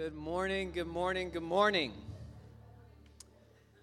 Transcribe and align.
Good 0.00 0.16
morning, 0.16 0.72
good 0.72 0.86
morning, 0.86 1.28
good 1.28 1.42
morning. 1.42 1.92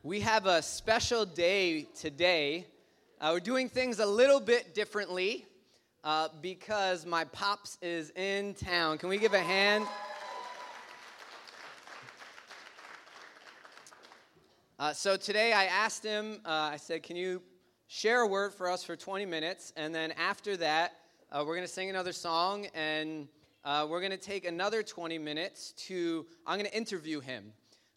We 0.01 0.19
have 0.21 0.47
a 0.47 0.63
special 0.63 1.25
day 1.25 1.83
today. 1.93 2.65
Uh, 3.21 3.29
we're 3.33 3.39
doing 3.39 3.69
things 3.69 3.99
a 3.99 4.05
little 4.07 4.39
bit 4.39 4.73
differently 4.73 5.45
uh, 6.03 6.29
because 6.41 7.05
my 7.05 7.23
pops 7.25 7.77
is 7.83 8.09
in 8.15 8.55
town. 8.55 8.97
Can 8.97 9.09
we 9.09 9.19
give 9.19 9.35
a 9.35 9.39
hand? 9.39 9.85
Uh, 14.79 14.93
so 14.93 15.17
today 15.17 15.53
I 15.53 15.65
asked 15.65 16.03
him, 16.03 16.41
uh, 16.43 16.49
I 16.49 16.77
said, 16.77 17.03
Can 17.03 17.15
you 17.15 17.43
share 17.85 18.21
a 18.21 18.27
word 18.27 18.55
for 18.55 18.71
us 18.71 18.83
for 18.83 18.95
20 18.95 19.27
minutes? 19.27 19.71
And 19.77 19.93
then 19.93 20.13
after 20.13 20.57
that, 20.57 20.93
uh, 21.31 21.43
we're 21.45 21.53
going 21.53 21.67
to 21.67 21.71
sing 21.71 21.91
another 21.91 22.11
song 22.11 22.65
and 22.73 23.27
uh, 23.67 23.85
we're 23.85 23.99
going 23.99 24.11
to 24.11 24.17
take 24.17 24.45
another 24.45 24.81
20 24.81 25.17
minutes 25.17 25.73
to, 25.73 26.25
I'm 26.45 26.57
going 26.57 26.69
to 26.69 26.77
interview 26.77 27.19
him. 27.19 27.51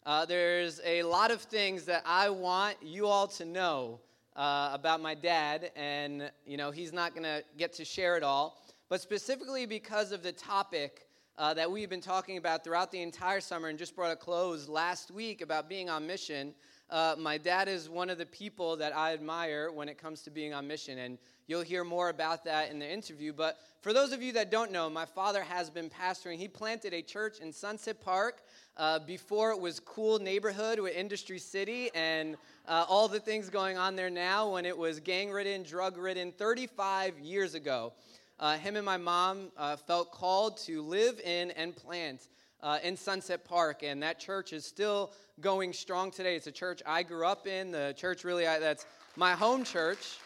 Uh, 0.05 0.25
there's 0.25 0.81
a 0.83 1.01
lot 1.03 1.31
of 1.31 1.39
things 1.39 1.85
that 1.85 2.03
I 2.05 2.29
want 2.29 2.75
you 2.81 3.07
all 3.07 3.25
to 3.27 3.45
know 3.45 4.01
uh, 4.35 4.71
about 4.73 5.01
my 5.01 5.15
dad, 5.15 5.71
and, 5.77 6.29
you 6.45 6.57
know, 6.57 6.71
he's 6.71 6.91
not 6.91 7.13
going 7.13 7.23
to 7.23 7.41
get 7.57 7.71
to 7.75 7.85
share 7.85 8.17
it 8.17 8.23
all. 8.23 8.61
But 8.89 8.99
specifically 8.99 9.65
because 9.65 10.11
of 10.11 10.23
the 10.23 10.33
topic 10.33 11.07
uh, 11.37 11.53
that 11.53 11.71
we've 11.71 11.89
been 11.89 12.01
talking 12.01 12.35
about 12.35 12.65
throughout 12.65 12.91
the 12.91 13.01
entire 13.01 13.39
summer 13.39 13.69
and 13.69 13.79
just 13.79 13.95
brought 13.95 14.11
a 14.11 14.17
close 14.17 14.67
last 14.67 15.09
week 15.09 15.39
about 15.39 15.69
being 15.69 15.89
on 15.89 16.05
mission, 16.05 16.53
uh, 16.89 17.15
my 17.17 17.37
dad 17.37 17.69
is 17.69 17.87
one 17.87 18.09
of 18.09 18.17
the 18.17 18.25
people 18.25 18.75
that 18.75 18.93
I 18.93 19.13
admire 19.13 19.71
when 19.71 19.87
it 19.87 19.97
comes 19.97 20.21
to 20.23 20.31
being 20.31 20.53
on 20.53 20.67
mission. 20.67 20.97
And 20.97 21.17
You'll 21.51 21.63
hear 21.63 21.83
more 21.83 22.07
about 22.07 22.45
that 22.45 22.71
in 22.71 22.79
the 22.79 22.89
interview. 22.89 23.33
But 23.33 23.59
for 23.81 23.91
those 23.91 24.13
of 24.13 24.21
you 24.23 24.31
that 24.31 24.51
don't 24.51 24.71
know, 24.71 24.89
my 24.89 25.03
father 25.03 25.43
has 25.43 25.69
been 25.69 25.89
pastoring. 25.89 26.37
He 26.37 26.47
planted 26.47 26.93
a 26.93 27.01
church 27.01 27.39
in 27.39 27.51
Sunset 27.51 27.99
Park 27.99 28.41
uh, 28.77 28.99
before 28.99 29.51
it 29.51 29.59
was 29.59 29.81
cool 29.81 30.17
neighborhood 30.17 30.79
with 30.79 30.95
Industry 30.95 31.39
City 31.39 31.89
and 31.93 32.37
uh, 32.69 32.85
all 32.87 33.09
the 33.09 33.19
things 33.19 33.49
going 33.49 33.77
on 33.77 33.97
there 33.97 34.09
now 34.09 34.53
when 34.53 34.65
it 34.65 34.77
was 34.77 35.01
gang 35.01 35.29
ridden, 35.29 35.63
drug 35.63 35.97
ridden 35.97 36.31
35 36.31 37.19
years 37.19 37.53
ago. 37.53 37.91
Uh, 38.39 38.55
him 38.57 38.77
and 38.77 38.85
my 38.85 38.95
mom 38.95 39.51
uh, 39.57 39.75
felt 39.75 40.13
called 40.13 40.55
to 40.59 40.81
live 40.81 41.19
in 41.19 41.51
and 41.51 41.75
plant 41.75 42.29
uh, 42.63 42.77
in 42.81 42.95
Sunset 42.95 43.43
Park, 43.43 43.83
and 43.83 44.01
that 44.01 44.21
church 44.21 44.53
is 44.53 44.65
still 44.65 45.11
going 45.41 45.73
strong 45.73 46.11
today. 46.11 46.37
It's 46.37 46.47
a 46.47 46.51
church 46.53 46.81
I 46.85 47.03
grew 47.03 47.25
up 47.25 47.45
in, 47.45 47.71
the 47.71 47.93
church 47.97 48.23
really 48.23 48.47
I, 48.47 48.57
that's 48.59 48.85
my 49.17 49.33
home 49.33 49.65
church. 49.65 50.17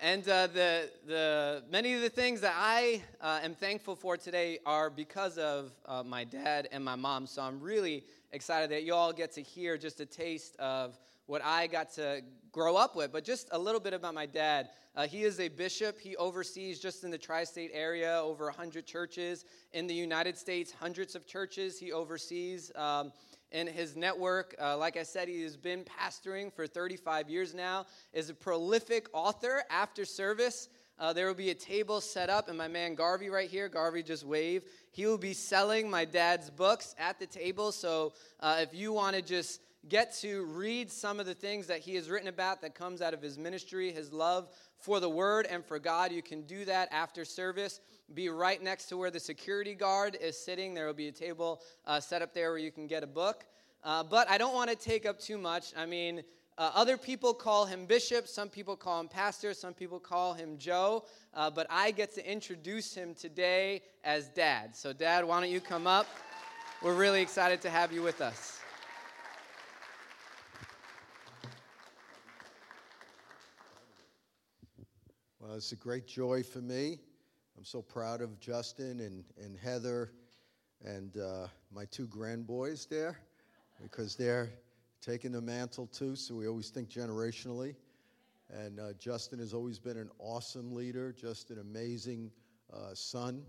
And 0.00 0.28
uh, 0.28 0.46
the, 0.46 0.90
the, 1.08 1.64
many 1.72 1.94
of 1.94 2.02
the 2.02 2.08
things 2.08 2.40
that 2.42 2.54
I 2.56 3.02
uh, 3.20 3.40
am 3.42 3.56
thankful 3.56 3.96
for 3.96 4.16
today 4.16 4.60
are 4.64 4.90
because 4.90 5.38
of 5.38 5.72
uh, 5.86 6.04
my 6.04 6.22
dad 6.22 6.68
and 6.70 6.84
my 6.84 6.94
mom. 6.94 7.26
So 7.26 7.42
I'm 7.42 7.58
really 7.58 8.04
excited 8.30 8.70
that 8.70 8.84
you 8.84 8.94
all 8.94 9.12
get 9.12 9.32
to 9.32 9.42
hear 9.42 9.76
just 9.76 9.98
a 9.98 10.06
taste 10.06 10.54
of 10.60 10.96
what 11.26 11.42
I 11.44 11.66
got 11.66 11.92
to 11.94 12.22
grow 12.52 12.76
up 12.76 12.94
with. 12.94 13.10
But 13.10 13.24
just 13.24 13.48
a 13.50 13.58
little 13.58 13.80
bit 13.80 13.92
about 13.92 14.14
my 14.14 14.26
dad. 14.26 14.68
Uh, 14.94 15.08
he 15.08 15.24
is 15.24 15.40
a 15.40 15.48
bishop. 15.48 15.98
He 15.98 16.14
oversees 16.14 16.78
just 16.78 17.02
in 17.02 17.10
the 17.10 17.18
tri 17.18 17.42
state 17.42 17.72
area 17.74 18.20
over 18.22 18.44
100 18.44 18.86
churches. 18.86 19.46
In 19.72 19.88
the 19.88 19.94
United 19.94 20.38
States, 20.38 20.70
hundreds 20.70 21.16
of 21.16 21.26
churches 21.26 21.76
he 21.76 21.90
oversees. 21.90 22.70
Um, 22.76 23.10
in 23.52 23.66
his 23.66 23.96
network. 23.96 24.54
Uh, 24.60 24.76
like 24.76 24.96
I 24.96 25.02
said, 25.02 25.28
he 25.28 25.42
has 25.42 25.56
been 25.56 25.84
pastoring 25.84 26.52
for 26.52 26.66
35 26.66 27.30
years 27.30 27.54
now, 27.54 27.86
is 28.12 28.30
a 28.30 28.34
prolific 28.34 29.08
author 29.12 29.62
after 29.70 30.04
service. 30.04 30.68
Uh, 30.98 31.12
there 31.12 31.26
will 31.26 31.34
be 31.34 31.50
a 31.50 31.54
table 31.54 32.00
set 32.00 32.28
up, 32.28 32.48
and 32.48 32.58
my 32.58 32.66
man 32.66 32.94
Garvey 32.94 33.30
right 33.30 33.48
here, 33.48 33.68
Garvey 33.68 34.02
just 34.02 34.24
wave. 34.24 34.64
He 34.90 35.06
will 35.06 35.18
be 35.18 35.32
selling 35.32 35.88
my 35.88 36.04
dad's 36.04 36.50
books 36.50 36.94
at 36.98 37.20
the 37.20 37.26
table. 37.26 37.70
So 37.70 38.14
uh, 38.40 38.58
if 38.60 38.74
you 38.74 38.92
want 38.92 39.14
to 39.14 39.22
just 39.22 39.60
get 39.88 40.12
to 40.12 40.44
read 40.46 40.90
some 40.90 41.20
of 41.20 41.26
the 41.26 41.34
things 41.34 41.68
that 41.68 41.80
he 41.80 41.94
has 41.94 42.10
written 42.10 42.28
about 42.28 42.60
that 42.62 42.74
comes 42.74 43.00
out 43.00 43.14
of 43.14 43.22
his 43.22 43.38
ministry, 43.38 43.92
his 43.92 44.12
love 44.12 44.50
for 44.76 44.98
the 44.98 45.08
word 45.08 45.46
and 45.48 45.64
for 45.64 45.78
God, 45.78 46.10
you 46.10 46.22
can 46.22 46.42
do 46.42 46.64
that 46.64 46.88
after 46.90 47.24
service 47.24 47.80
be 48.14 48.28
right 48.28 48.62
next 48.62 48.86
to 48.86 48.96
where 48.96 49.10
the 49.10 49.20
security 49.20 49.74
guard 49.74 50.16
is 50.20 50.38
sitting. 50.38 50.74
There 50.74 50.86
will 50.86 50.94
be 50.94 51.08
a 51.08 51.12
table 51.12 51.60
uh, 51.86 52.00
set 52.00 52.22
up 52.22 52.32
there 52.32 52.50
where 52.50 52.58
you 52.58 52.70
can 52.70 52.86
get 52.86 53.02
a 53.02 53.06
book. 53.06 53.44
Uh, 53.84 54.02
but 54.02 54.28
I 54.30 54.38
don't 54.38 54.54
want 54.54 54.70
to 54.70 54.76
take 54.76 55.06
up 55.06 55.18
too 55.18 55.38
much. 55.38 55.72
I 55.76 55.86
mean, 55.86 56.22
uh, 56.56 56.72
other 56.74 56.96
people 56.96 57.32
call 57.32 57.66
him 57.66 57.86
bishop, 57.86 58.26
some 58.26 58.48
people 58.48 58.76
call 58.76 59.00
him 59.00 59.08
pastor, 59.08 59.54
some 59.54 59.72
people 59.72 60.00
call 60.00 60.34
him 60.34 60.58
Joe, 60.58 61.04
uh, 61.32 61.48
but 61.48 61.68
I 61.70 61.92
get 61.92 62.12
to 62.14 62.30
introduce 62.30 62.92
him 62.94 63.14
today 63.14 63.82
as 64.02 64.28
dad. 64.28 64.74
So, 64.74 64.92
dad, 64.92 65.24
why 65.24 65.40
don't 65.40 65.50
you 65.50 65.60
come 65.60 65.86
up? 65.86 66.08
We're 66.82 66.94
really 66.94 67.22
excited 67.22 67.60
to 67.62 67.70
have 67.70 67.92
you 67.92 68.02
with 68.02 68.20
us. 68.20 68.58
Well, 75.38 75.54
it's 75.54 75.70
a 75.70 75.76
great 75.76 76.08
joy 76.08 76.42
for 76.42 76.58
me 76.58 76.98
I'm 77.58 77.64
so 77.64 77.82
proud 77.82 78.20
of 78.20 78.38
Justin 78.38 79.00
and, 79.00 79.24
and 79.36 79.58
Heather 79.58 80.12
and 80.84 81.16
uh, 81.16 81.48
my 81.74 81.86
two 81.86 82.06
grandboys 82.06 82.86
there 82.86 83.18
because 83.82 84.14
they're 84.14 84.50
taking 85.00 85.32
the 85.32 85.40
mantle 85.40 85.88
too, 85.88 86.14
so 86.14 86.36
we 86.36 86.46
always 86.46 86.70
think 86.70 86.88
generationally. 86.88 87.74
And 88.48 88.78
uh, 88.78 88.92
Justin 89.00 89.40
has 89.40 89.54
always 89.54 89.80
been 89.80 89.96
an 89.96 90.08
awesome 90.20 90.72
leader, 90.72 91.12
just 91.12 91.50
an 91.50 91.58
amazing 91.58 92.30
uh, 92.72 92.94
son. 92.94 93.42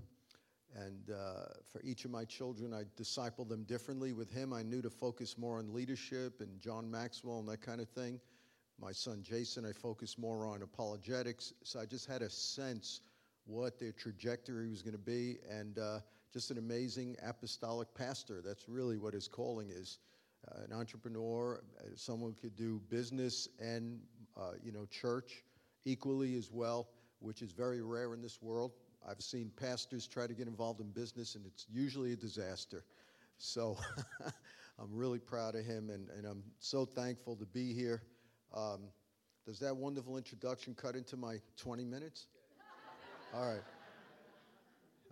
And 0.76 1.12
uh, 1.12 1.54
for 1.72 1.80
each 1.84 2.04
of 2.04 2.10
my 2.10 2.26
children, 2.26 2.74
I 2.74 2.86
disciple 2.96 3.46
them 3.46 3.62
differently. 3.66 4.12
With 4.14 4.32
him, 4.32 4.54
I 4.54 4.64
knew 4.64 4.82
to 4.82 4.90
focus 4.90 5.38
more 5.38 5.60
on 5.60 5.72
leadership 5.72 6.42
and 6.42 6.60
John 6.60 6.90
Maxwell 6.90 7.38
and 7.38 7.48
that 7.50 7.62
kind 7.62 7.80
of 7.80 7.88
thing. 7.90 8.20
My 8.82 8.92
son 8.92 9.22
Jason, 9.22 9.68
I 9.68 9.72
focused 9.72 10.18
more 10.18 10.48
on 10.48 10.64
apologetics. 10.64 11.54
So 11.62 11.80
I 11.80 11.86
just 11.86 12.08
had 12.08 12.24
a 12.24 12.30
sense 12.32 13.02
what 13.50 13.80
their 13.80 13.92
trajectory 13.92 14.70
was 14.70 14.82
going 14.82 14.94
to 14.94 15.00
be, 15.00 15.38
and 15.50 15.80
uh, 15.80 16.00
just 16.32 16.52
an 16.52 16.58
amazing 16.58 17.16
apostolic 17.26 17.88
pastor. 17.96 18.42
That's 18.46 18.70
really 18.70 18.98
what 18.98 19.14
his 19.14 19.28
calling 19.28 19.70
is. 19.70 19.98
Uh, 20.48 20.64
an 20.64 20.74
entrepreneur, 20.74 21.62
uh, 21.80 21.88
someone 21.96 22.32
who 22.32 22.50
could 22.50 22.56
do 22.56 22.80
business 22.90 23.50
and 23.60 24.00
uh, 24.38 24.52
you 24.64 24.72
know 24.72 24.86
church 24.86 25.44
equally 25.86 26.38
as 26.38 26.52
well, 26.52 26.90
which 27.20 27.42
is 27.42 27.52
very 27.52 27.82
rare 27.82 28.14
in 28.14 28.22
this 28.22 28.42
world. 28.42 28.72
I've 29.08 29.22
seen 29.22 29.52
pastors 29.56 30.08
try 30.08 30.28
to 30.28 30.34
get 30.34 30.48
involved 30.48 30.80
in 30.80 30.92
business, 30.92 31.36
and 31.36 31.46
it's 31.46 31.66
usually 31.70 32.14
a 32.14 32.16
disaster. 32.16 32.86
So 33.38 33.78
I'm 34.80 34.94
really 34.94 35.20
proud 35.20 35.56
of 35.56 35.66
him, 35.66 35.90
and, 35.90 36.10
and 36.10 36.26
I'm 36.26 36.44
so 36.60 36.86
thankful 36.86 37.36
to 37.38 37.46
be 37.46 37.74
here. 37.74 38.04
Um, 38.54 38.82
does 39.46 39.60
that 39.60 39.76
wonderful 39.76 40.18
introduction 40.18 40.76
cut 40.76 40.96
into 40.96 41.18
my 41.18 41.38
20 41.58 41.84
minutes? 41.84 42.28
All 43.34 43.48
right. 43.48 43.62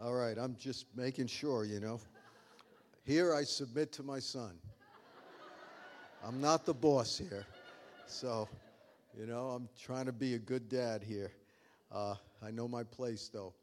All 0.02 0.14
right, 0.14 0.38
I'm 0.38 0.56
just 0.60 0.86
making 0.96 1.28
sure, 1.28 1.66
you 1.66 1.80
know. 1.80 2.00
Here 3.06 3.34
I 3.34 3.44
submit 3.44 3.92
to 3.94 4.04
my 4.04 4.20
son. 4.20 4.58
I'm 6.26 6.42
not 6.42 6.66
the 6.66 6.74
boss 6.74 7.18
here. 7.18 7.46
So, 8.08 8.50
you 9.18 9.28
know, 9.28 9.50
I'm 9.50 9.70
trying 9.80 10.08
to 10.08 10.12
be 10.12 10.34
a 10.34 10.40
good 10.40 10.68
dad 10.68 11.04
here. 11.04 11.32
Uh, 11.92 12.16
I 12.44 12.50
know 12.50 12.68
my 12.68 12.84
place, 12.84 13.30
though. 13.32 13.54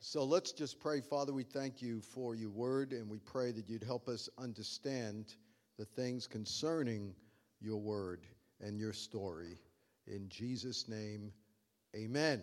So 0.00 0.22
let's 0.22 0.52
just 0.52 0.80
pray. 0.80 1.00
Father, 1.00 1.32
we 1.32 1.42
thank 1.42 1.80
you 1.80 2.00
for 2.00 2.34
your 2.34 2.50
word, 2.50 2.92
and 2.92 3.08
we 3.08 3.18
pray 3.18 3.52
that 3.52 3.68
you'd 3.68 3.84
help 3.84 4.06
us 4.06 4.28
understand 4.38 5.34
the 5.78 5.84
things 5.86 6.26
concerning 6.26 7.14
your 7.60 7.78
word 7.78 8.26
and 8.60 8.78
your 8.78 8.92
story. 8.92 9.58
In 10.06 10.28
Jesus' 10.28 10.88
name, 10.88 11.32
amen. 11.96 12.42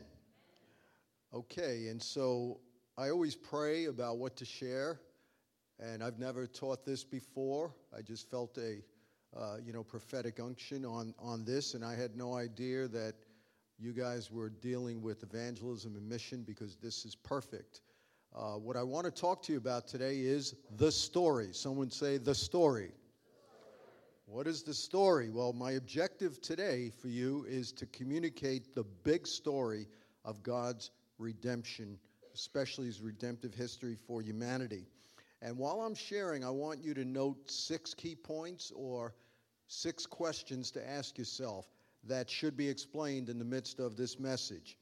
Okay, 1.36 1.90
and 1.90 2.02
so 2.02 2.62
I 2.98 3.10
always 3.10 3.36
pray 3.36 3.88
about 3.88 4.20
what 4.20 4.38
to 4.38 4.46
share, 4.46 5.02
and 5.82 6.02
I've 6.02 6.18
never 6.18 6.48
taught 6.48 6.86
this 6.86 7.04
before. 7.04 7.76
I 7.94 8.02
just 8.02 8.32
felt 8.32 8.58
a, 8.58 8.78
uh, 9.38 9.58
you 9.62 9.74
know, 9.74 9.84
prophetic 9.84 10.40
unction 10.40 10.86
on 10.86 11.14
on 11.20 11.44
this, 11.44 11.74
and 11.74 11.84
I 11.84 11.94
had 11.94 12.16
no 12.16 12.36
idea 12.36 12.88
that 12.88 13.16
you 13.78 13.92
guys 13.92 14.32
were 14.32 14.50
dealing 14.50 15.02
with 15.02 15.24
evangelism 15.24 15.98
and 15.98 16.08
mission 16.08 16.44
because 16.44 16.78
this 16.78 17.04
is 17.04 17.16
perfect. 17.16 17.82
Uh, 18.34 18.54
what 18.54 18.78
I 18.78 18.84
want 18.84 19.04
to 19.04 19.12
talk 19.12 19.44
to 19.44 19.52
you 19.52 19.58
about 19.58 19.90
today 19.90 20.22
is 20.22 20.56
the 20.78 20.90
story. 20.90 21.50
Someone 21.52 21.92
say 21.92 22.18
the 22.18 22.34
story. 22.36 22.94
What 24.26 24.48
is 24.48 24.64
the 24.64 24.74
story? 24.74 25.32
Well, 25.32 25.52
my 25.52 25.72
objective 25.72 26.40
today 26.40 26.92
for 27.02 27.10
you 27.10 27.46
is 27.46 27.74
to 27.74 27.86
communicate 27.88 28.74
the 28.74 28.86
big 29.04 29.28
story 29.28 29.90
of 30.24 30.42
God's 30.42 30.92
redemption, 31.18 31.98
especially 32.34 32.88
his 32.88 33.02
redemptive 33.02 33.54
history 33.54 33.98
for 34.08 34.22
humanity. 34.22 34.88
And 35.42 35.58
while 35.58 35.82
I'm 35.82 35.96
sharing, 35.96 36.44
I 36.44 36.50
want 36.50 36.84
you 36.84 36.94
to 36.94 37.06
note 37.06 37.50
six 37.50 37.94
key 37.94 38.16
points 38.16 38.72
or 38.76 39.14
six 39.68 40.06
questions 40.06 40.72
to 40.72 40.90
ask 40.90 41.18
yourself 41.18 41.68
that 42.04 42.30
should 42.30 42.56
be 42.56 42.68
explained 42.68 43.30
in 43.30 43.40
the 43.40 43.46
midst 43.46 43.80
of 43.80 43.96
this 43.96 44.20
message. 44.20 44.78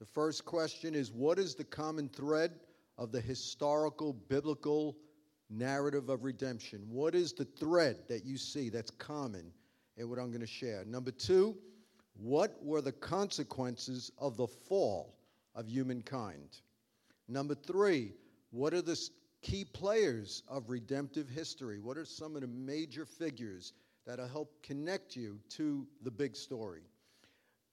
The 0.00 0.06
first 0.06 0.44
question 0.44 0.94
is 0.94 1.12
What 1.12 1.38
is 1.38 1.54
the 1.54 1.64
common 1.64 2.08
thread 2.08 2.52
of 2.98 3.12
the 3.12 3.20
historical 3.20 4.12
biblical 4.12 4.96
narrative 5.50 6.08
of 6.08 6.24
redemption? 6.24 6.86
What 6.88 7.14
is 7.14 7.32
the 7.32 7.44
thread 7.44 7.98
that 8.08 8.24
you 8.24 8.36
see 8.36 8.68
that's 8.68 8.90
common 8.90 9.52
in 9.96 10.08
what 10.08 10.18
I'm 10.18 10.30
going 10.30 10.40
to 10.40 10.46
share? 10.46 10.84
Number 10.84 11.10
two, 11.10 11.56
what 12.16 12.56
were 12.62 12.80
the 12.80 12.92
consequences 12.92 14.10
of 14.18 14.36
the 14.36 14.46
fall 14.46 15.14
of 15.54 15.68
humankind? 15.68 16.60
Number 17.28 17.54
three, 17.54 18.12
what 18.50 18.74
are 18.74 18.82
the 18.82 18.98
key 19.42 19.64
players 19.64 20.42
of 20.48 20.70
redemptive 20.70 21.28
history? 21.28 21.78
What 21.78 21.96
are 21.96 22.04
some 22.04 22.34
of 22.34 22.42
the 22.42 22.48
major 22.48 23.04
figures 23.04 23.72
that'll 24.06 24.28
help 24.28 24.62
connect 24.62 25.16
you 25.16 25.38
to 25.50 25.86
the 26.02 26.10
big 26.10 26.36
story? 26.36 26.82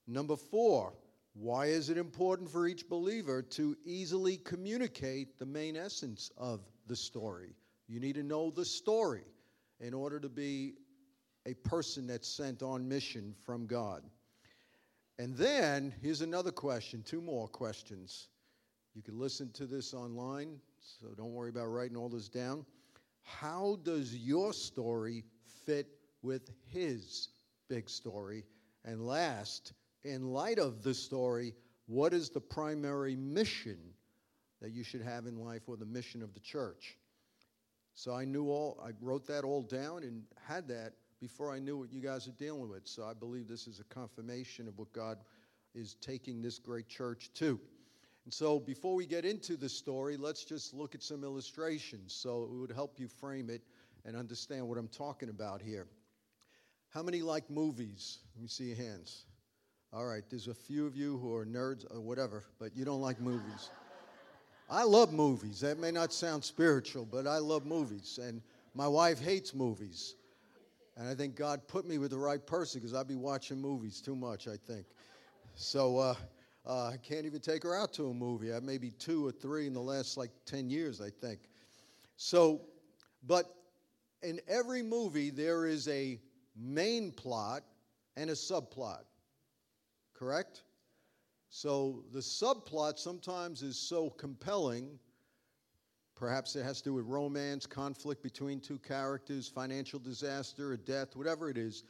Number 0.08 0.36
four, 0.36 0.94
why 1.34 1.68
is 1.68 1.90
it 1.90 1.98
important 1.98 2.50
for 2.50 2.68
each 2.68 2.90
believer 2.90 3.42
to 3.42 3.78
easily 3.86 4.38
communicate 4.38 5.40
the 5.40 5.46
main 5.46 5.78
essence 5.78 6.30
of 6.38 6.62
the 6.88 6.96
story? 6.96 7.56
You 7.88 8.00
need 8.00 8.16
to 8.16 8.24
know 8.24 8.52
the 8.52 8.66
story 8.66 9.24
in 9.80 9.94
order 9.94 10.20
to 10.20 10.30
be 10.30 10.74
a 11.46 11.54
person 11.54 12.08
that's 12.08 12.28
sent 12.28 12.62
on 12.62 12.88
mission 12.88 13.34
from 13.46 13.66
God. 13.66 14.04
And 15.22 15.38
then 15.38 15.94
here's 16.02 16.22
another 16.22 16.50
question, 16.50 17.04
two 17.04 17.22
more 17.22 17.48
questions. 17.48 18.30
You 18.96 19.04
can 19.04 19.20
listen 19.20 19.52
to 19.52 19.68
this 19.68 19.94
online, 19.94 20.60
so 20.80 21.10
don't 21.16 21.34
worry 21.34 21.52
about 21.52 21.68
writing 21.68 21.96
all 21.96 22.10
this 22.10 22.28
down. 22.28 22.66
How 23.22 23.78
does 23.84 24.16
your 24.16 24.52
story 24.52 25.24
fit 25.68 25.86
with 26.24 26.50
his 26.66 27.30
big 27.70 27.88
story? 27.88 28.46
And 28.84 29.06
last, 29.06 29.74
in 30.04 30.34
light 30.34 30.58
of 30.58 30.82
the 30.82 30.96
story, 30.96 31.54
what 31.86 32.16
is 32.16 32.32
the 32.32 32.42
primary 32.42 33.16
mission 33.16 33.78
that 34.60 34.72
you 34.72 34.84
should 34.84 35.04
have 35.04 35.28
in 35.28 35.38
life 35.38 35.62
or 35.68 35.78
the 35.78 35.86
mission 35.86 36.24
of 36.24 36.34
the 36.34 36.40
church? 36.40 36.98
So 37.94 38.16
I 38.16 38.26
knew 38.26 38.50
all, 38.50 38.84
I 38.84 38.90
wrote 39.00 39.28
that 39.28 39.44
all 39.44 39.62
down 39.62 40.02
and 40.02 40.24
had 40.48 40.68
that 40.70 40.94
before 41.22 41.54
I 41.54 41.60
knew 41.60 41.78
what 41.78 41.94
you 41.94 42.02
guys 42.02 42.28
are 42.28 42.32
dealing 42.32 42.68
with. 42.68 42.88
So 42.88 43.06
I 43.06 43.14
believe 43.14 43.48
this 43.48 43.68
is 43.68 43.80
a 43.80 43.84
confirmation 43.94 44.68
of 44.68 44.78
what 44.78 44.92
God 44.92 45.20
is 45.76 45.96
taking 46.02 46.42
this 46.42 46.58
great 46.58 46.90
church 46.90 47.30
to. 47.36 47.60
And 48.26 48.34
so 48.34 48.60
before 48.60 48.96
we 48.96 49.06
get 49.06 49.24
into 49.24 49.56
the 49.56 49.70
story, 49.70 50.18
let's 50.18 50.44
just 50.44 50.74
look 50.74 50.96
at 50.96 51.04
some 51.04 51.24
illustrations 51.24 52.14
so 52.14 52.44
it 52.44 52.50
would 52.50 52.72
help 52.72 53.00
you 53.00 53.08
frame 53.08 53.50
it 53.50 53.62
and 54.04 54.16
understand 54.16 54.68
what 54.68 54.78
I'm 54.78 54.88
talking 54.88 55.30
about 55.30 55.62
here. 55.62 55.88
How 56.90 57.04
many 57.04 57.22
like 57.22 57.50
movies? 57.50 58.20
Let 58.36 58.42
me 58.42 58.48
see 58.48 58.66
your 58.66 58.76
hands. 58.76 59.26
All 59.94 60.06
right, 60.06 60.24
there's 60.30 60.48
a 60.48 60.54
few 60.54 60.86
of 60.88 60.96
you 60.96 61.18
who 61.18 61.36
are 61.36 61.46
nerds 61.46 61.86
or 61.94 62.02
whatever, 62.02 62.44
but 62.60 62.76
you 62.76 62.84
don't 62.84 63.02
like 63.02 63.20
movies. 63.20 63.70
I 64.70 64.84
love 64.84 65.14
movies. 65.14 65.60
That 65.62 65.80
may 65.80 65.92
not 65.92 66.14
sound 66.14 66.44
spiritual, 66.44 67.06
but 67.06 67.28
I 67.28 67.38
love 67.38 67.66
movies. 67.66 68.20
And 68.22 68.42
my 68.74 68.88
wife 68.88 69.20
hates 69.20 69.54
movies. 69.54 70.16
And 70.98 71.08
I 71.08 71.16
think 71.16 71.36
God 71.36 71.68
put 71.68 71.86
me 71.88 71.98
with 71.98 72.12
the 72.12 72.18
right 72.18 72.46
person 72.46 72.80
because 72.80 72.94
I'd 72.94 73.08
be 73.08 73.16
watching 73.16 73.60
movies 73.60 74.02
too 74.02 74.16
much, 74.16 74.48
I 74.48 74.58
think. 74.58 74.86
So 75.56 75.98
uh, 75.98 76.16
uh, 76.66 76.88
I 76.88 76.98
can't 76.98 77.26
even 77.26 77.40
take 77.40 77.64
her 77.64 77.76
out 77.76 77.94
to 77.94 78.10
a 78.10 78.14
movie. 78.14 78.54
I 78.54 78.60
maybe 78.60 78.92
two 78.92 79.26
or 79.26 79.32
three 79.32 79.68
in 79.68 79.74
the 79.74 79.82
last 79.82 80.18
like 80.18 80.32
10 80.46 80.70
years, 80.70 81.02
I 81.02 81.10
think. 81.10 81.40
So, 82.18 82.62
but 83.26 83.56
in 84.22 84.40
every 84.48 84.84
movie, 84.84 85.30
there 85.30 85.66
is 85.66 85.88
a 85.88 86.20
main 86.56 87.12
plot 87.12 87.64
and 88.18 88.30
a 88.30 88.34
subplot. 88.34 89.04
Correct? 90.14 90.64
So 91.50 92.04
the 92.14 92.20
subplot 92.20 93.00
sometimes 93.00 93.62
is 93.62 93.78
so 93.78 94.10
compelling. 94.10 95.00
Perhaps 96.22 96.56
it 96.56 96.62
has 96.62 96.78
to 96.78 96.90
do 96.90 96.94
with 96.94 97.08
romance, 97.08 97.66
conflict 97.66 98.22
between 98.22 98.60
two 98.60 98.78
characters, 98.78 99.48
financial 99.48 99.98
disaster, 99.98 100.74
a 100.74 100.78
death, 100.78 101.16
whatever 101.16 101.50
it 101.50 101.58
is. 101.58 101.84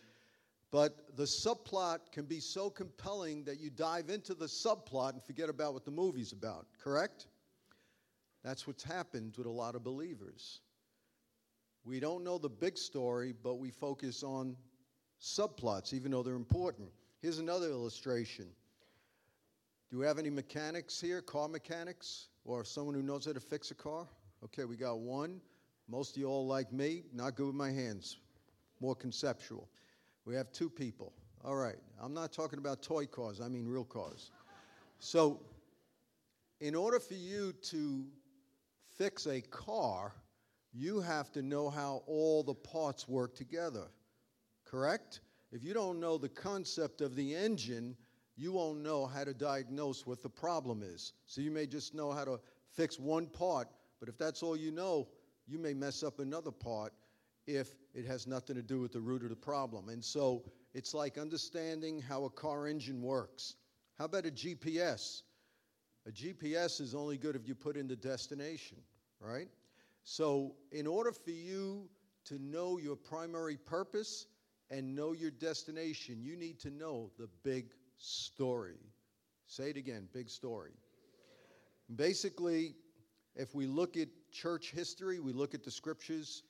But 0.71 1.17
the 1.17 1.25
subplot 1.25 2.13
can 2.13 2.23
be 2.23 2.39
so 2.39 2.69
compelling 2.69 3.43
that 3.43 3.59
you 3.59 3.69
dive 3.69 4.09
into 4.09 4.33
the 4.33 4.45
subplot 4.45 5.11
and 5.11 5.21
forget 5.21 5.49
about 5.49 5.73
what 5.73 5.83
the 5.83 5.91
movie's 5.91 6.31
about, 6.31 6.65
correct? 6.81 7.27
That's 8.41 8.65
what's 8.65 8.85
happened 8.85 9.35
with 9.37 9.47
a 9.47 9.51
lot 9.51 9.75
of 9.75 9.83
believers. 9.83 10.61
We 11.83 11.99
don't 11.99 12.23
know 12.23 12.37
the 12.37 12.47
big 12.47 12.77
story, 12.77 13.33
but 13.43 13.55
we 13.55 13.69
focus 13.69 14.23
on 14.23 14.55
subplots, 15.21 15.91
even 15.91 16.09
though 16.09 16.23
they're 16.23 16.35
important. 16.35 16.87
Here's 17.21 17.39
another 17.39 17.67
illustration. 17.67 18.47
Do 19.89 19.97
we 19.97 20.05
have 20.05 20.19
any 20.19 20.29
mechanics 20.29 21.01
here, 21.01 21.21
car 21.21 21.49
mechanics, 21.49 22.29
or 22.45 22.63
someone 22.63 22.95
who 22.95 23.03
knows 23.03 23.25
how 23.25 23.33
to 23.33 23.41
fix 23.41 23.71
a 23.71 23.75
car? 23.75 24.07
Okay, 24.43 24.65
we 24.65 24.75
got 24.75 24.99
one. 24.99 25.39
Most 25.87 26.15
of 26.15 26.17
you 26.17 26.27
all 26.27 26.47
like 26.47 26.73
me, 26.73 27.03
not 27.13 27.35
good 27.35 27.47
with 27.47 27.55
my 27.55 27.69
hands, 27.69 28.17
more 28.79 28.95
conceptual. 28.95 29.69
We 30.25 30.35
have 30.35 30.51
two 30.51 30.69
people. 30.69 31.13
All 31.43 31.55
right, 31.55 31.77
I'm 32.01 32.13
not 32.13 32.31
talking 32.31 32.59
about 32.59 32.81
toy 32.81 33.05
cars, 33.05 33.41
I 33.41 33.47
mean 33.47 33.67
real 33.67 33.83
cars. 33.83 34.31
So, 34.99 35.41
in 36.59 36.75
order 36.75 36.99
for 36.99 37.15
you 37.15 37.53
to 37.63 38.05
fix 38.97 39.27
a 39.27 39.41
car, 39.41 40.13
you 40.73 41.01
have 41.01 41.31
to 41.33 41.41
know 41.41 41.69
how 41.69 42.03
all 42.07 42.43
the 42.43 42.53
parts 42.53 43.07
work 43.07 43.35
together, 43.35 43.87
correct? 44.65 45.21
If 45.51 45.63
you 45.63 45.73
don't 45.73 45.99
know 45.99 46.17
the 46.17 46.29
concept 46.29 47.01
of 47.01 47.15
the 47.15 47.35
engine, 47.35 47.95
you 48.37 48.53
won't 48.53 48.79
know 48.79 49.05
how 49.05 49.23
to 49.23 49.33
diagnose 49.33 50.07
what 50.07 50.23
the 50.23 50.29
problem 50.29 50.81
is. 50.83 51.13
So 51.25 51.41
you 51.41 51.51
may 51.51 51.67
just 51.67 51.93
know 51.93 52.11
how 52.11 52.23
to 52.25 52.39
fix 52.69 52.97
one 52.97 53.27
part, 53.27 53.67
but 54.01 54.09
if 54.09 54.17
that's 54.17 54.41
all 54.41 54.57
you 54.57 54.71
know, 54.71 55.07
you 55.47 55.59
may 55.59 55.73
mess 55.73 56.03
up 56.03 56.19
another 56.19 56.51
part 56.51 56.91
if 57.47 57.75
it 57.93 58.05
has 58.05 58.25
nothing 58.25 58.55
to 58.55 58.63
do 58.63 58.79
with 58.79 58.91
the 58.91 58.99
root 58.99 59.23
of 59.23 59.29
the 59.29 59.35
problem. 59.35 59.89
And 59.89 60.03
so 60.03 60.43
it's 60.73 60.93
like 60.93 61.19
understanding 61.19 62.01
how 62.01 62.25
a 62.25 62.29
car 62.29 62.67
engine 62.67 63.01
works. 63.01 63.55
How 63.97 64.05
about 64.05 64.25
a 64.25 64.31
GPS? 64.31 65.21
A 66.07 66.11
GPS 66.11 66.81
is 66.81 66.95
only 66.95 67.17
good 67.17 67.35
if 67.35 67.47
you 67.47 67.53
put 67.53 67.77
in 67.77 67.87
the 67.87 67.95
destination, 67.95 68.77
right? 69.19 69.47
So, 70.03 70.55
in 70.71 70.87
order 70.87 71.11
for 71.11 71.29
you 71.29 71.87
to 72.25 72.39
know 72.39 72.79
your 72.79 72.95
primary 72.95 73.55
purpose 73.55 74.25
and 74.71 74.95
know 74.95 75.11
your 75.11 75.29
destination, 75.29 76.23
you 76.23 76.35
need 76.35 76.59
to 76.61 76.71
know 76.71 77.11
the 77.19 77.29
big 77.43 77.65
story. 77.97 78.79
Say 79.45 79.69
it 79.69 79.77
again 79.77 80.07
big 80.11 80.27
story. 80.27 80.71
Basically, 81.95 82.73
if 83.35 83.55
we 83.55 83.65
look 83.65 83.97
at 83.97 84.09
church 84.31 84.71
history, 84.71 85.19
we 85.19 85.33
look 85.33 85.53
at 85.53 85.63
the 85.63 85.71
scriptures. 85.71 86.43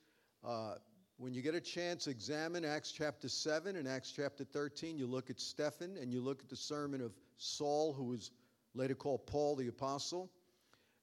Uh, 0.43 0.75
when 1.17 1.33
you 1.33 1.41
get 1.41 1.53
a 1.53 1.61
chance, 1.61 2.07
examine 2.07 2.65
Acts 2.65 2.91
chapter 2.91 3.29
7 3.29 3.75
and 3.75 3.87
Acts 3.87 4.11
chapter 4.11 4.43
13. 4.43 4.97
You 4.97 5.05
look 5.05 5.29
at 5.29 5.39
Stephen 5.39 5.97
and 6.01 6.11
you 6.11 6.21
look 6.21 6.41
at 6.41 6.49
the 6.49 6.55
sermon 6.55 7.01
of 7.01 7.11
Saul, 7.37 7.93
who 7.93 8.05
was 8.05 8.31
later 8.73 8.95
called 8.95 9.27
Paul 9.27 9.55
the 9.55 9.67
Apostle. 9.67 10.31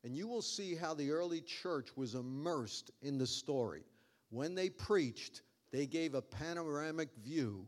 And 0.05 0.17
you 0.17 0.27
will 0.27 0.43
see 0.43 0.75
how 0.75 0.95
the 0.95 1.11
early 1.11 1.41
church 1.41 1.97
was 1.97 2.15
immersed 2.15 2.91
in 3.03 3.19
the 3.19 3.27
story. 3.27 3.83
When 4.31 4.55
they 4.55 4.71
preached, 4.71 5.43
they 5.71 5.87
gave 5.87 6.15
a 6.15 6.23
panoramic 6.23 7.11
view 7.23 7.67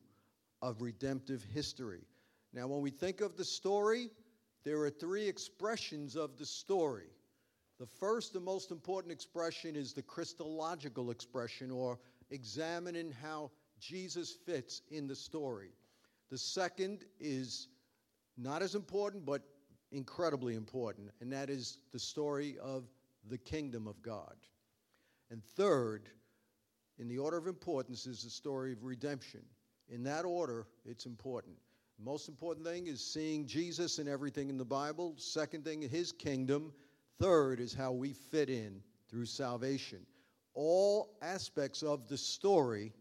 of 0.63 0.83
redemptive 0.83 1.45
history. 1.45 2.03
Now, 2.53 2.67
when 2.67 2.81
we 2.81 2.91
think 2.91 3.21
of 3.21 3.37
the 3.37 3.45
story, 3.45 4.11
there 4.65 4.81
are 4.81 4.91
three 4.91 5.29
expressions 5.29 6.17
of 6.17 6.37
the 6.37 6.47
story. 6.47 7.11
The 7.81 7.87
first 7.87 8.35
and 8.35 8.45
most 8.45 8.71
important 8.71 9.11
expression 9.11 9.75
is 9.75 9.95
the 9.95 10.03
Christological 10.03 11.11
expression, 11.11 11.71
or 11.71 11.99
examining 12.31 13.11
how 13.11 13.51
Jesus 13.81 14.31
fits 14.31 14.83
in 14.91 15.07
the 15.07 15.17
story. 15.17 15.71
The 16.31 16.37
second 16.37 17.07
is 17.19 17.69
not 18.37 18.61
as 18.61 18.75
important, 18.75 19.25
but 19.25 19.41
incredibly 19.93 20.57
important, 20.57 21.11
and 21.23 21.33
that 21.33 21.49
is 21.49 21.79
the 21.91 21.99
story 21.99 22.59
of 22.63 22.85
the 23.31 23.39
kingdom 23.39 23.87
of 23.87 24.03
God. 24.03 24.37
And 25.31 25.43
third, 25.43 26.11
in 26.99 27.09
the 27.09 27.17
order 27.17 27.39
of 27.39 27.47
importance, 27.47 28.07
is 28.07 28.23
the 28.23 28.31
story 28.31 28.73
of 28.73 28.85
redemption. 28.85 29.41
In 29.89 30.03
that 30.03 30.27
order, 30.27 30.67
it's 30.85 31.07
important. 31.07 31.57
Most 31.99 32.29
important 32.29 32.67
thing 32.67 32.89
is 32.89 33.01
seeing 33.03 33.47
Jesus 33.47 33.99
and 33.99 34.07
everything 34.07 34.51
in 34.51 34.59
the 34.59 34.67
Bible. 34.67 35.15
Second 35.17 35.65
thing, 35.65 35.81
his 35.81 36.13
kingdom. 36.13 36.75
Third 37.21 37.61
is 37.61 37.75
how 37.75 37.93
we 37.93 38.15
fit 38.15 38.49
in 38.49 38.81
through 39.11 39.27
salvation. 39.27 39.99
All 40.55 41.19
aspects 41.21 41.83
of 41.83 42.09
the 42.09 42.17
story 42.17 42.95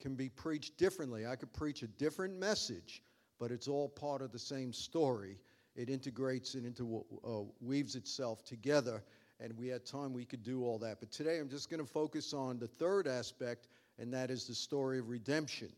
can 0.00 0.14
be 0.14 0.30
preached 0.30 0.78
differently. 0.78 1.26
I 1.26 1.36
could 1.36 1.52
preach 1.52 1.82
a 1.82 1.86
different 1.86 2.38
message, 2.38 3.02
but 3.38 3.50
it's 3.50 3.68
all 3.68 3.90
part 3.90 4.22
of 4.22 4.32
the 4.32 4.38
same 4.38 4.72
story. 4.72 5.36
It 5.76 5.90
integrates 5.90 6.54
and 6.54 6.64
into 6.64 7.04
uh, 7.22 7.40
weaves 7.60 7.94
itself 7.94 8.42
together, 8.42 9.02
and 9.38 9.52
we 9.58 9.68
had 9.68 9.84
time 9.84 10.14
we 10.14 10.24
could 10.24 10.42
do 10.42 10.64
all 10.64 10.78
that. 10.78 10.98
But 10.98 11.12
today 11.12 11.38
I'm 11.38 11.50
just 11.50 11.68
going 11.68 11.84
to 11.84 11.86
focus 11.86 12.32
on 12.32 12.58
the 12.58 12.66
third 12.66 13.06
aspect, 13.06 13.68
and 13.98 14.12
that 14.14 14.30
is 14.30 14.46
the 14.46 14.54
story 14.54 14.98
of 14.98 15.10
redemption. 15.10 15.68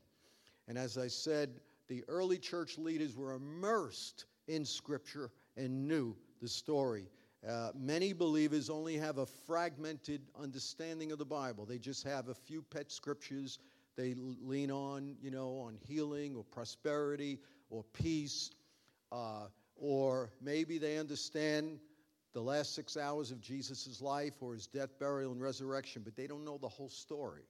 And 0.69 0.79
as 0.79 0.97
I 0.97 1.09
said, 1.09 1.61
the 1.89 2.05
early 2.07 2.39
church 2.39 2.79
leaders 2.79 3.17
were 3.17 3.33
immersed 3.33 4.27
in 4.47 4.65
Scripture 4.65 5.33
and 5.57 5.89
knew 5.89 6.15
the 6.41 6.49
story. 6.49 7.09
Uh, 7.49 7.71
many 7.75 8.13
believers 8.13 8.69
only 8.69 8.97
have 8.97 9.19
a 9.19 9.27
fragmented 9.27 10.21
understanding 10.39 11.11
of 11.11 11.19
the 11.19 11.25
Bible. 11.25 11.65
They 11.65 11.79
just 11.79 12.05
have 12.05 12.29
a 12.29 12.35
few 12.35 12.63
pet 12.63 12.93
scriptures 12.93 13.59
they 13.97 14.15
lean 14.15 14.71
on, 14.71 15.17
you 15.23 15.31
know, 15.31 15.59
on 15.59 15.77
healing 15.87 16.37
or 16.37 16.45
prosperity 16.45 17.39
or 17.71 17.85
peace. 17.93 18.51
Uh, 19.11 19.47
or 19.77 20.31
maybe 20.41 20.79
they 20.79 20.99
understand 20.99 21.79
the 22.33 22.41
last 22.41 22.75
six 22.75 22.97
hours 22.97 23.31
of 23.31 23.41
Jesus' 23.41 24.01
life 24.01 24.35
or 24.41 24.55
his 24.55 24.67
death, 24.67 24.99
burial, 24.99 25.33
and 25.33 25.41
resurrection, 25.41 26.03
but 26.05 26.15
they 26.15 26.27
don't 26.27 26.45
know 26.45 26.59
the 26.59 26.69
whole 26.69 26.89
story. 26.89 27.43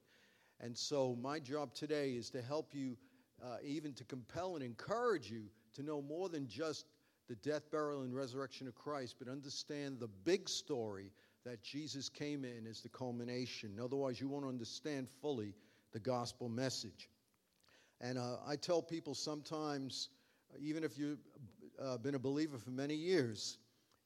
And 0.60 0.76
so, 0.76 1.16
my 1.20 1.38
job 1.38 1.74
today 1.74 2.12
is 2.12 2.30
to 2.30 2.42
help 2.42 2.74
you, 2.74 2.96
uh, 3.42 3.56
even 3.64 3.92
to 3.94 4.04
compel 4.04 4.54
and 4.54 4.64
encourage 4.64 5.30
you 5.30 5.44
to 5.74 5.82
know 5.82 6.00
more 6.00 6.28
than 6.28 6.46
just 6.46 6.86
the 7.30 7.36
death, 7.48 7.70
burial, 7.70 8.02
and 8.02 8.12
resurrection 8.12 8.66
of 8.66 8.74
Christ, 8.74 9.14
but 9.20 9.28
understand 9.28 10.00
the 10.00 10.08
big 10.08 10.48
story 10.48 11.12
that 11.46 11.62
Jesus 11.62 12.08
came 12.08 12.44
in 12.44 12.66
as 12.68 12.80
the 12.80 12.88
culmination. 12.88 13.78
Otherwise, 13.80 14.20
you 14.20 14.28
won't 14.28 14.44
understand 14.44 15.08
fully 15.22 15.54
the 15.92 16.00
gospel 16.00 16.48
message. 16.48 17.08
And 18.00 18.18
uh, 18.18 18.38
I 18.44 18.56
tell 18.56 18.82
people 18.82 19.14
sometimes, 19.14 20.08
even 20.58 20.82
if 20.82 20.98
you've 20.98 21.20
uh, 21.80 21.98
been 21.98 22.16
a 22.16 22.18
believer 22.18 22.58
for 22.58 22.70
many 22.70 22.96
years, 22.96 23.58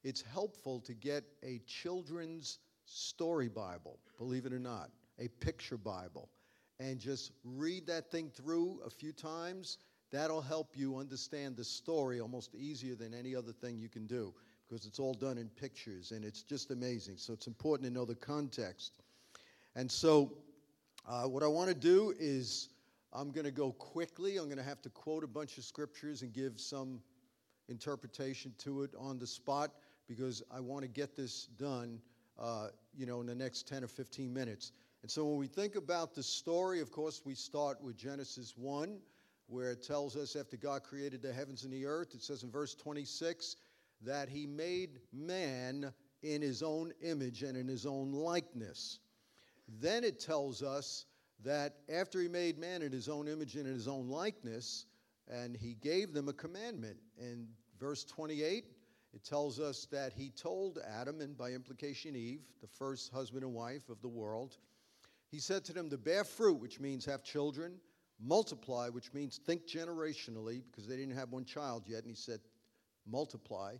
it's 0.02 0.20
helpful 0.20 0.80
to 0.80 0.92
get 0.92 1.24
a 1.42 1.62
children's 1.66 2.58
story 2.84 3.48
Bible, 3.48 3.98
believe 4.18 4.44
it 4.44 4.52
or 4.52 4.58
not, 4.58 4.90
a 5.18 5.28
picture 5.28 5.78
Bible, 5.78 6.28
and 6.78 6.98
just 6.98 7.32
read 7.42 7.86
that 7.86 8.10
thing 8.10 8.28
through 8.28 8.80
a 8.84 8.90
few 8.90 9.12
times. 9.12 9.78
That'll 10.14 10.40
help 10.40 10.76
you 10.76 10.96
understand 10.96 11.56
the 11.56 11.64
story 11.64 12.20
almost 12.20 12.54
easier 12.54 12.94
than 12.94 13.12
any 13.12 13.34
other 13.34 13.50
thing 13.50 13.80
you 13.80 13.88
can 13.88 14.06
do 14.06 14.32
because 14.68 14.86
it's 14.86 15.00
all 15.00 15.12
done 15.12 15.38
in 15.38 15.48
pictures 15.48 16.12
and 16.12 16.24
it's 16.24 16.42
just 16.42 16.70
amazing. 16.70 17.16
So 17.16 17.32
it's 17.32 17.48
important 17.48 17.88
to 17.88 17.92
know 17.92 18.04
the 18.04 18.14
context. 18.14 19.00
And 19.74 19.90
so, 19.90 20.32
uh, 21.04 21.24
what 21.24 21.42
I 21.42 21.48
want 21.48 21.68
to 21.68 21.74
do 21.74 22.14
is 22.16 22.68
I'm 23.12 23.32
going 23.32 23.44
to 23.44 23.50
go 23.50 23.72
quickly. 23.72 24.36
I'm 24.36 24.44
going 24.44 24.56
to 24.56 24.62
have 24.62 24.80
to 24.82 24.88
quote 24.88 25.24
a 25.24 25.26
bunch 25.26 25.58
of 25.58 25.64
scriptures 25.64 26.22
and 26.22 26.32
give 26.32 26.60
some 26.60 27.00
interpretation 27.68 28.54
to 28.58 28.84
it 28.84 28.92
on 28.96 29.18
the 29.18 29.26
spot 29.26 29.72
because 30.06 30.44
I 30.48 30.60
want 30.60 30.82
to 30.82 30.88
get 30.88 31.16
this 31.16 31.46
done, 31.58 32.00
uh, 32.38 32.68
you 32.96 33.04
know, 33.04 33.20
in 33.20 33.26
the 33.26 33.34
next 33.34 33.66
10 33.66 33.82
or 33.82 33.88
15 33.88 34.32
minutes. 34.32 34.70
And 35.02 35.10
so 35.10 35.24
when 35.24 35.38
we 35.38 35.48
think 35.48 35.74
about 35.74 36.14
the 36.14 36.22
story, 36.22 36.80
of 36.80 36.92
course, 36.92 37.22
we 37.24 37.34
start 37.34 37.82
with 37.82 37.96
Genesis 37.96 38.54
1, 38.56 39.00
where 39.46 39.70
it 39.70 39.82
tells 39.82 40.16
us 40.16 40.36
after 40.36 40.56
God 40.56 40.82
created 40.82 41.22
the 41.22 41.32
heavens 41.32 41.64
and 41.64 41.72
the 41.72 41.86
earth, 41.86 42.14
it 42.14 42.22
says 42.22 42.42
in 42.42 42.50
verse 42.50 42.74
26 42.74 43.56
that 44.02 44.28
he 44.28 44.46
made 44.46 45.00
man 45.12 45.92
in 46.22 46.42
his 46.42 46.62
own 46.62 46.92
image 47.02 47.42
and 47.42 47.56
in 47.56 47.68
his 47.68 47.86
own 47.86 48.12
likeness. 48.12 49.00
Then 49.80 50.04
it 50.04 50.20
tells 50.20 50.62
us 50.62 51.06
that 51.44 51.76
after 51.92 52.20
he 52.20 52.28
made 52.28 52.58
man 52.58 52.82
in 52.82 52.92
his 52.92 53.08
own 53.08 53.28
image 53.28 53.56
and 53.56 53.66
in 53.66 53.74
his 53.74 53.88
own 53.88 54.08
likeness, 54.08 54.86
and 55.28 55.56
he 55.56 55.74
gave 55.74 56.12
them 56.12 56.28
a 56.28 56.32
commandment. 56.32 56.96
In 57.18 57.48
verse 57.78 58.04
28, 58.04 58.64
it 59.14 59.24
tells 59.24 59.60
us 59.60 59.86
that 59.90 60.12
he 60.12 60.30
told 60.30 60.78
Adam, 60.98 61.20
and 61.20 61.36
by 61.36 61.50
implication 61.50 62.16
Eve, 62.16 62.42
the 62.60 62.66
first 62.66 63.12
husband 63.12 63.44
and 63.44 63.54
wife 63.54 63.88
of 63.88 64.00
the 64.02 64.08
world, 64.08 64.56
he 65.30 65.38
said 65.38 65.64
to 65.64 65.72
them 65.72 65.88
to 65.90 65.98
bear 65.98 66.24
fruit, 66.24 66.60
which 66.60 66.80
means 66.80 67.04
have 67.04 67.22
children, 67.22 67.74
multiply, 68.20 68.88
which 68.88 69.12
means 69.12 69.38
think 69.38 69.66
generationally, 69.66 70.62
because 70.70 70.86
they 70.86 70.96
didn't 70.96 71.16
have 71.16 71.32
one 71.32 71.44
child 71.44 71.84
yet, 71.86 72.00
and 72.00 72.08
he 72.08 72.14
said, 72.14 72.40
multiply. 73.06 73.74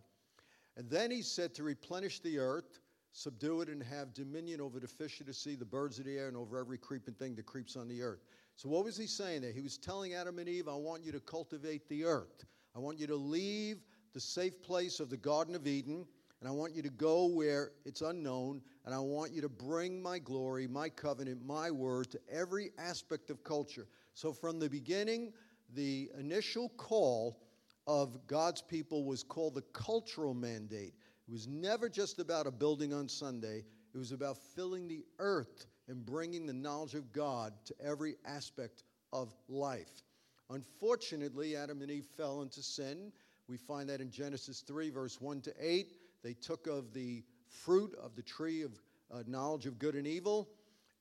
And 0.77 0.89
then 0.89 1.11
he 1.11 1.21
said 1.21 1.53
to 1.55 1.63
replenish 1.63 2.19
the 2.19 2.37
earth, 2.37 2.79
subdue 3.11 3.61
it, 3.61 3.69
and 3.69 3.81
have 3.81 4.13
dominion 4.13 4.59
over 4.59 4.79
the 4.79 4.87
fish 4.87 5.21
of 5.21 5.27
the 5.27 5.33
sea, 5.33 5.55
the 5.55 5.65
birds 5.65 5.99
of 5.99 6.05
the 6.05 6.17
air, 6.17 6.27
and 6.27 6.35
over 6.35 6.59
every 6.59 6.77
creeping 6.77 7.13
thing 7.13 7.35
that 7.35 7.45
creeps 7.45 7.75
on 7.75 7.87
the 7.87 8.01
earth. 8.01 8.19
So, 8.55 8.69
what 8.69 8.83
was 8.83 8.97
he 8.97 9.07
saying 9.07 9.41
there? 9.41 9.51
He 9.51 9.61
was 9.61 9.77
telling 9.77 10.13
Adam 10.13 10.39
and 10.39 10.49
Eve, 10.49 10.67
I 10.67 10.75
want 10.75 11.03
you 11.03 11.11
to 11.13 11.19
cultivate 11.19 11.87
the 11.87 12.03
earth. 12.05 12.45
I 12.75 12.79
want 12.79 12.99
you 12.99 13.07
to 13.07 13.15
leave 13.15 13.77
the 14.13 14.19
safe 14.19 14.61
place 14.61 14.99
of 14.99 15.09
the 15.09 15.17
Garden 15.17 15.55
of 15.55 15.65
Eden, 15.65 16.05
and 16.39 16.49
I 16.49 16.51
want 16.51 16.75
you 16.75 16.81
to 16.81 16.89
go 16.89 17.25
where 17.25 17.71
it's 17.85 18.01
unknown, 18.01 18.61
and 18.85 18.93
I 18.93 18.99
want 18.99 19.31
you 19.31 19.41
to 19.41 19.49
bring 19.49 20.01
my 20.01 20.19
glory, 20.19 20.67
my 20.67 20.89
covenant, 20.89 21.45
my 21.45 21.71
word 21.71 22.11
to 22.11 22.19
every 22.31 22.71
aspect 22.77 23.29
of 23.29 23.43
culture. 23.43 23.87
So, 24.15 24.31
from 24.31 24.59
the 24.59 24.69
beginning, 24.69 25.33
the 25.73 26.09
initial 26.17 26.69
call 26.69 27.37
of 27.85 28.25
God's 28.27 28.61
people 28.61 29.03
was 29.03 29.23
called 29.23 29.55
the 29.55 29.61
cultural 29.73 30.33
mandate. 30.33 30.93
It 31.27 31.31
was 31.31 31.47
never 31.47 31.89
just 31.89 32.19
about 32.19 32.47
a 32.47 32.51
building 32.51 32.93
on 32.93 33.09
Sunday, 33.09 33.65
it 33.93 33.97
was 33.97 34.13
about 34.13 34.37
filling 34.37 34.87
the 34.87 35.03
earth 35.19 35.65
and 35.89 36.05
bringing 36.05 36.45
the 36.45 36.53
knowledge 36.53 36.95
of 36.95 37.11
God 37.11 37.53
to 37.65 37.75
every 37.83 38.15
aspect 38.25 38.83
of 39.11 39.35
life. 39.49 40.03
Unfortunately, 40.49 41.57
Adam 41.57 41.81
and 41.81 41.91
Eve 41.91 42.07
fell 42.15 42.41
into 42.41 42.63
sin. 42.63 43.11
We 43.49 43.57
find 43.57 43.89
that 43.89 43.99
in 43.99 44.09
Genesis 44.09 44.61
3, 44.61 44.91
verse 44.91 45.19
1 45.19 45.41
to 45.41 45.53
8. 45.59 45.87
They 46.23 46.33
took 46.33 46.67
of 46.67 46.93
the 46.93 47.23
fruit 47.49 47.93
of 48.01 48.15
the 48.15 48.23
tree 48.23 48.61
of 48.61 48.71
uh, 49.13 49.23
knowledge 49.27 49.65
of 49.65 49.77
good 49.77 49.95
and 49.95 50.07
evil, 50.07 50.49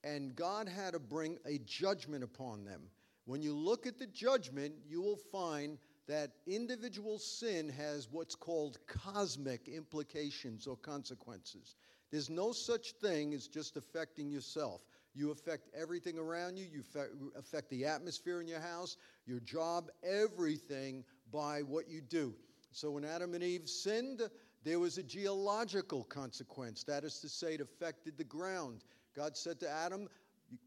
and 0.02 0.34
God 0.34 0.68
had 0.68 0.94
to 0.94 0.98
bring 0.98 1.38
a 1.46 1.58
judgment 1.58 2.24
upon 2.24 2.64
them. 2.64 2.82
When 3.26 3.42
you 3.42 3.54
look 3.54 3.86
at 3.86 3.98
the 3.98 4.06
judgment, 4.06 4.74
you 4.86 5.00
will 5.00 5.18
find 5.32 5.78
that 6.06 6.32
individual 6.46 7.18
sin 7.18 7.68
has 7.70 8.08
what's 8.10 8.34
called 8.34 8.78
cosmic 8.86 9.68
implications 9.68 10.66
or 10.66 10.76
consequences. 10.76 11.76
There's 12.10 12.28
no 12.28 12.52
such 12.52 12.92
thing 12.92 13.32
as 13.32 13.48
just 13.48 13.76
affecting 13.76 14.30
yourself. 14.30 14.82
You 15.14 15.30
affect 15.30 15.70
everything 15.74 16.18
around 16.18 16.58
you, 16.58 16.66
you 16.66 16.82
affect 17.36 17.70
the 17.70 17.86
atmosphere 17.86 18.40
in 18.40 18.48
your 18.48 18.60
house, 18.60 18.96
your 19.26 19.40
job, 19.40 19.90
everything 20.02 21.04
by 21.32 21.62
what 21.62 21.88
you 21.88 22.00
do. 22.02 22.34
So 22.72 22.90
when 22.90 23.04
Adam 23.04 23.34
and 23.34 23.42
Eve 23.42 23.68
sinned, 23.68 24.22
there 24.64 24.80
was 24.80 24.98
a 24.98 25.02
geological 25.02 26.04
consequence. 26.04 26.84
That 26.84 27.04
is 27.04 27.20
to 27.20 27.28
say, 27.28 27.54
it 27.54 27.60
affected 27.60 28.18
the 28.18 28.24
ground. 28.24 28.82
God 29.14 29.36
said 29.36 29.60
to 29.60 29.70
Adam, 29.70 30.08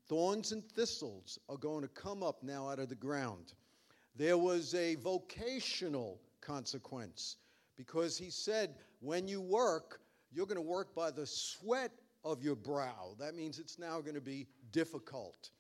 Thorns 0.08 0.52
and 0.52 0.64
thistles 0.72 1.40
are 1.50 1.58
going 1.58 1.82
to 1.82 1.90
come 1.90 2.24
up 2.24 2.44
now 2.44 2.70
out 2.70 2.80
of 2.80 2.90
the 2.90 2.96
ground. 2.96 3.54
There 4.16 4.38
was 4.38 4.74
a 4.74 4.96
vocational 4.96 6.20
consequence 6.42 7.38
because 7.76 8.18
he 8.18 8.30
said, 8.30 8.76
When 9.00 9.28
you 9.28 9.42
work, 9.42 10.02
you're 10.32 10.46
going 10.46 10.56
to 10.56 10.62
work 10.62 10.96
by 10.96 11.12
the 11.12 11.26
sweat 11.26 11.92
of 12.24 12.44
your 12.44 12.56
brow. 12.56 13.16
That 13.20 13.36
means 13.36 13.60
it's 13.60 13.80
now 13.80 14.02
going 14.02 14.16
to 14.16 14.22
be 14.22 14.48
difficult. 14.72 15.52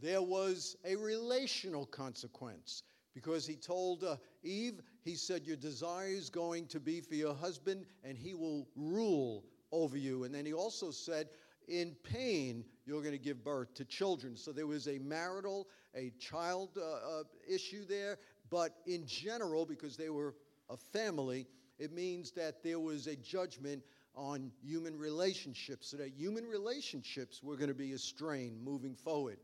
There 0.00 0.22
was 0.22 0.76
a 0.84 0.96
relational 0.96 1.86
consequence 1.86 2.82
because 3.14 3.46
he 3.46 3.54
told 3.54 4.02
uh, 4.02 4.16
Eve, 4.42 4.82
he 5.02 5.14
said, 5.14 5.46
Your 5.46 5.56
desire 5.56 6.08
is 6.08 6.30
going 6.30 6.66
to 6.66 6.80
be 6.80 7.00
for 7.00 7.14
your 7.14 7.34
husband, 7.34 7.86
and 8.02 8.18
he 8.18 8.34
will 8.34 8.68
rule 8.76 9.44
over 9.72 9.96
you. 9.96 10.24
And 10.24 10.34
then 10.34 10.44
he 10.44 10.52
also 10.52 10.90
said, 10.90 11.28
In 11.68 11.96
pain, 12.02 12.64
you're 12.86 13.00
going 13.00 13.12
to 13.12 13.18
give 13.18 13.42
birth 13.42 13.74
to 13.74 13.84
children. 13.84 14.36
So 14.36 14.52
there 14.52 14.66
was 14.66 14.86
a 14.88 14.98
marital, 14.98 15.68
a 15.94 16.12
child 16.18 16.70
uh, 16.76 17.20
uh, 17.20 17.22
issue 17.48 17.84
there. 17.86 18.18
But 18.50 18.74
in 18.86 19.06
general, 19.06 19.64
because 19.64 19.96
they 19.96 20.10
were 20.10 20.34
a 20.68 20.76
family, 20.76 21.46
it 21.78 21.92
means 21.92 22.30
that 22.32 22.62
there 22.62 22.80
was 22.80 23.06
a 23.06 23.16
judgment 23.16 23.82
on 24.14 24.52
human 24.62 24.96
relationships, 24.96 25.88
so 25.90 25.96
that 25.96 26.12
human 26.16 26.46
relationships 26.46 27.42
were 27.42 27.56
going 27.56 27.68
to 27.68 27.74
be 27.74 27.92
a 27.92 27.98
strain 27.98 28.56
moving 28.62 28.94
forward. 28.94 29.38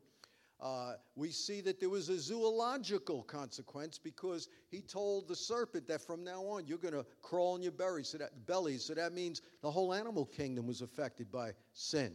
Uh, 0.61 0.93
we 1.17 1.31
see 1.31 1.63
that 1.63 1.81
there 1.81 1.89
was 1.89 2.11
a 2.11 2.19
zoological 2.19 3.23
consequence 3.23 3.99
because 3.99 4.49
he 4.71 4.83
told 4.83 5.27
the 5.27 5.37
serpent 5.37 5.89
that 5.89 6.03
from 6.03 6.23
now 6.23 6.43
on 6.43 6.67
you're 6.67 6.77
going 6.77 6.93
to 6.93 7.07
crawl 7.23 7.55
on 7.55 7.63
your 7.63 7.73
belly 7.73 8.05
so, 8.05 8.19
that, 8.19 8.47
belly. 8.47 8.77
so 8.77 8.93
that 8.93 9.15
means 9.15 9.41
the 9.63 9.71
whole 9.71 9.95
animal 9.95 10.27
kingdom 10.27 10.67
was 10.67 10.83
affected 10.83 11.33
by 11.33 11.53
sin. 11.73 12.13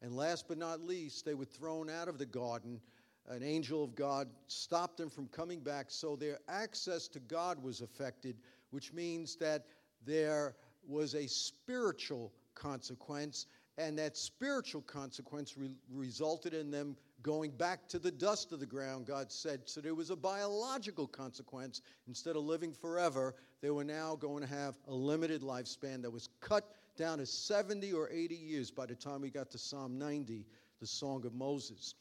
And 0.00 0.16
last 0.16 0.48
but 0.48 0.56
not 0.58 0.80
least, 0.80 1.24
they 1.26 1.34
were 1.34 1.44
thrown 1.44 1.90
out 1.90 2.08
of 2.08 2.18
the 2.18 2.26
garden. 2.26 2.80
An 3.28 3.42
angel 3.42 3.82
of 3.82 3.94
God 3.94 4.28
stopped 4.48 4.96
them 4.98 5.08
from 5.08 5.28
coming 5.28 5.60
back, 5.60 5.86
so 5.88 6.16
their 6.16 6.38
access 6.48 7.08
to 7.08 7.20
God 7.20 7.62
was 7.62 7.80
affected, 7.80 8.36
which 8.70 8.92
means 8.92 9.36
that 9.36 9.64
there 10.06 10.56
was 10.86 11.14
a 11.14 11.26
spiritual 11.26 12.32
consequence, 12.54 13.46
and 13.78 13.98
that 13.98 14.16
spiritual 14.16 14.82
consequence 14.82 15.56
re- 15.56 15.70
resulted 15.90 16.52
in 16.52 16.70
them 16.70 16.96
going 17.24 17.50
back 17.50 17.88
to 17.88 17.98
the 17.98 18.10
dust 18.10 18.52
of 18.52 18.60
the 18.60 18.66
ground, 18.66 19.06
God 19.06 19.32
said. 19.32 19.62
So 19.64 19.80
there 19.80 19.94
was 19.94 20.10
a 20.10 20.16
biological 20.16 21.08
consequence. 21.08 21.80
Instead 22.06 22.36
of 22.36 22.44
living 22.44 22.72
forever, 22.72 23.34
they 23.62 23.70
were 23.70 23.82
now 23.82 24.14
going 24.14 24.42
to 24.42 24.54
have 24.54 24.76
a 24.86 24.94
limited 24.94 25.40
lifespan 25.40 26.02
that 26.02 26.10
was 26.10 26.28
cut 26.40 26.70
down 26.96 27.18
to 27.18 27.26
70 27.26 27.92
or 27.92 28.08
80 28.10 28.34
years 28.36 28.70
by 28.70 28.86
the 28.86 28.94
time 28.94 29.22
we 29.22 29.30
got 29.30 29.50
to 29.50 29.58
Psalm 29.58 29.98
90, 29.98 30.46
the 30.80 30.86
Song 30.86 31.24
of 31.24 31.34
Moses. 31.34 31.94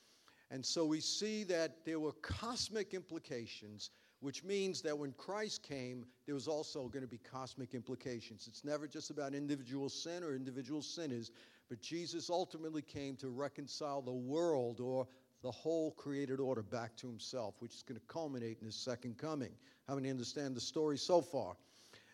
And 0.51 0.63
so 0.63 0.85
we 0.85 0.99
see 0.99 1.43
that 1.45 1.85
there 1.85 1.99
were 1.99 2.11
cosmic 2.21 2.93
implications 2.93 3.89
which 4.23 4.41
means 4.41 4.81
that 4.81 4.97
when 4.97 5.11
Christ 5.11 5.63
came, 5.63 6.05
there 6.25 6.33
was 6.33 6.47
also 6.47 6.87
going 6.87 7.03
to 7.03 7.09
be 7.09 7.17
cosmic 7.17 7.73
implications. 7.73 8.47
It's 8.47 8.63
never 8.63 8.87
just 8.87 9.09
about 9.09 9.33
individual 9.33 9.89
sin 9.89 10.23
or 10.23 10.33
individual 10.33 10.81
sinners, 10.81 11.29
but 11.69 11.81
Jesus 11.81 12.29
ultimately 12.29 12.81
came 12.81 13.15
to 13.17 13.29
reconcile 13.29 14.01
the 14.01 14.11
world 14.11 14.79
or 14.79 15.07
the 15.41 15.51
whole 15.51 15.91
created 15.91 16.39
order 16.39 16.63
back 16.63 16.95
to 16.97 17.07
himself, 17.07 17.55
which 17.59 17.75
is 17.75 17.83
going 17.83 17.99
to 17.99 18.05
culminate 18.07 18.57
in 18.59 18.65
his 18.65 18.75
second 18.75 19.17
coming. 19.17 19.51
How 19.87 19.95
many 19.95 20.09
understand 20.09 20.55
the 20.55 20.61
story 20.61 20.97
so 20.97 21.21
far? 21.21 21.55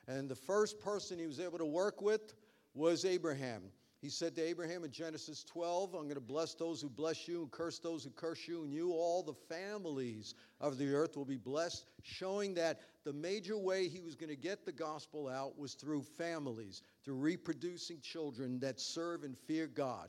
And 0.08 0.28
the 0.28 0.36
first 0.36 0.80
person 0.80 1.20
he 1.20 1.28
was 1.28 1.40
able 1.40 1.60
to 1.60 1.66
work 1.66 2.02
with 2.02 2.34
was 2.74 3.06
Abraham. 3.06 3.62
He 4.02 4.10
said 4.10 4.34
to 4.36 4.42
Abraham 4.42 4.86
in 4.86 4.92
Genesis 4.92 5.44
12, 5.44 5.94
I'm 5.94 6.04
going 6.04 6.16
to 6.16 6.22
bless 6.22 6.54
those 6.54 6.82
who 6.82 6.90
bless 6.90 7.28
you 7.28 7.42
and 7.42 7.52
curse 7.52 7.80
those 7.80 8.06
who 8.06 8.12
curse 8.12 8.48
you, 8.48 8.64
and 8.64 8.72
you, 8.72 8.94
all 8.94 9.22
the 9.22 9.34
families 9.34 10.36
of 10.62 10.78
the 10.78 10.94
earth, 10.94 11.18
will 11.18 11.26
be 11.26 11.36
blessed, 11.36 11.86
showing 12.04 12.54
that 12.54 12.80
the 13.04 13.12
major 13.12 13.58
way 13.58 13.90
he 13.90 14.00
was 14.00 14.16
going 14.16 14.30
to 14.30 14.38
get 14.38 14.66
the 14.66 14.72
gospel 14.72 15.28
out 15.28 15.60
was 15.60 15.74
through 15.74 16.04
families, 16.04 16.82
through 17.04 17.16
reproducing 17.16 18.00
children 18.00 18.58
that 18.62 18.80
serve 18.80 19.24
and 19.24 19.38
fear 19.38 19.68
God. 19.68 20.08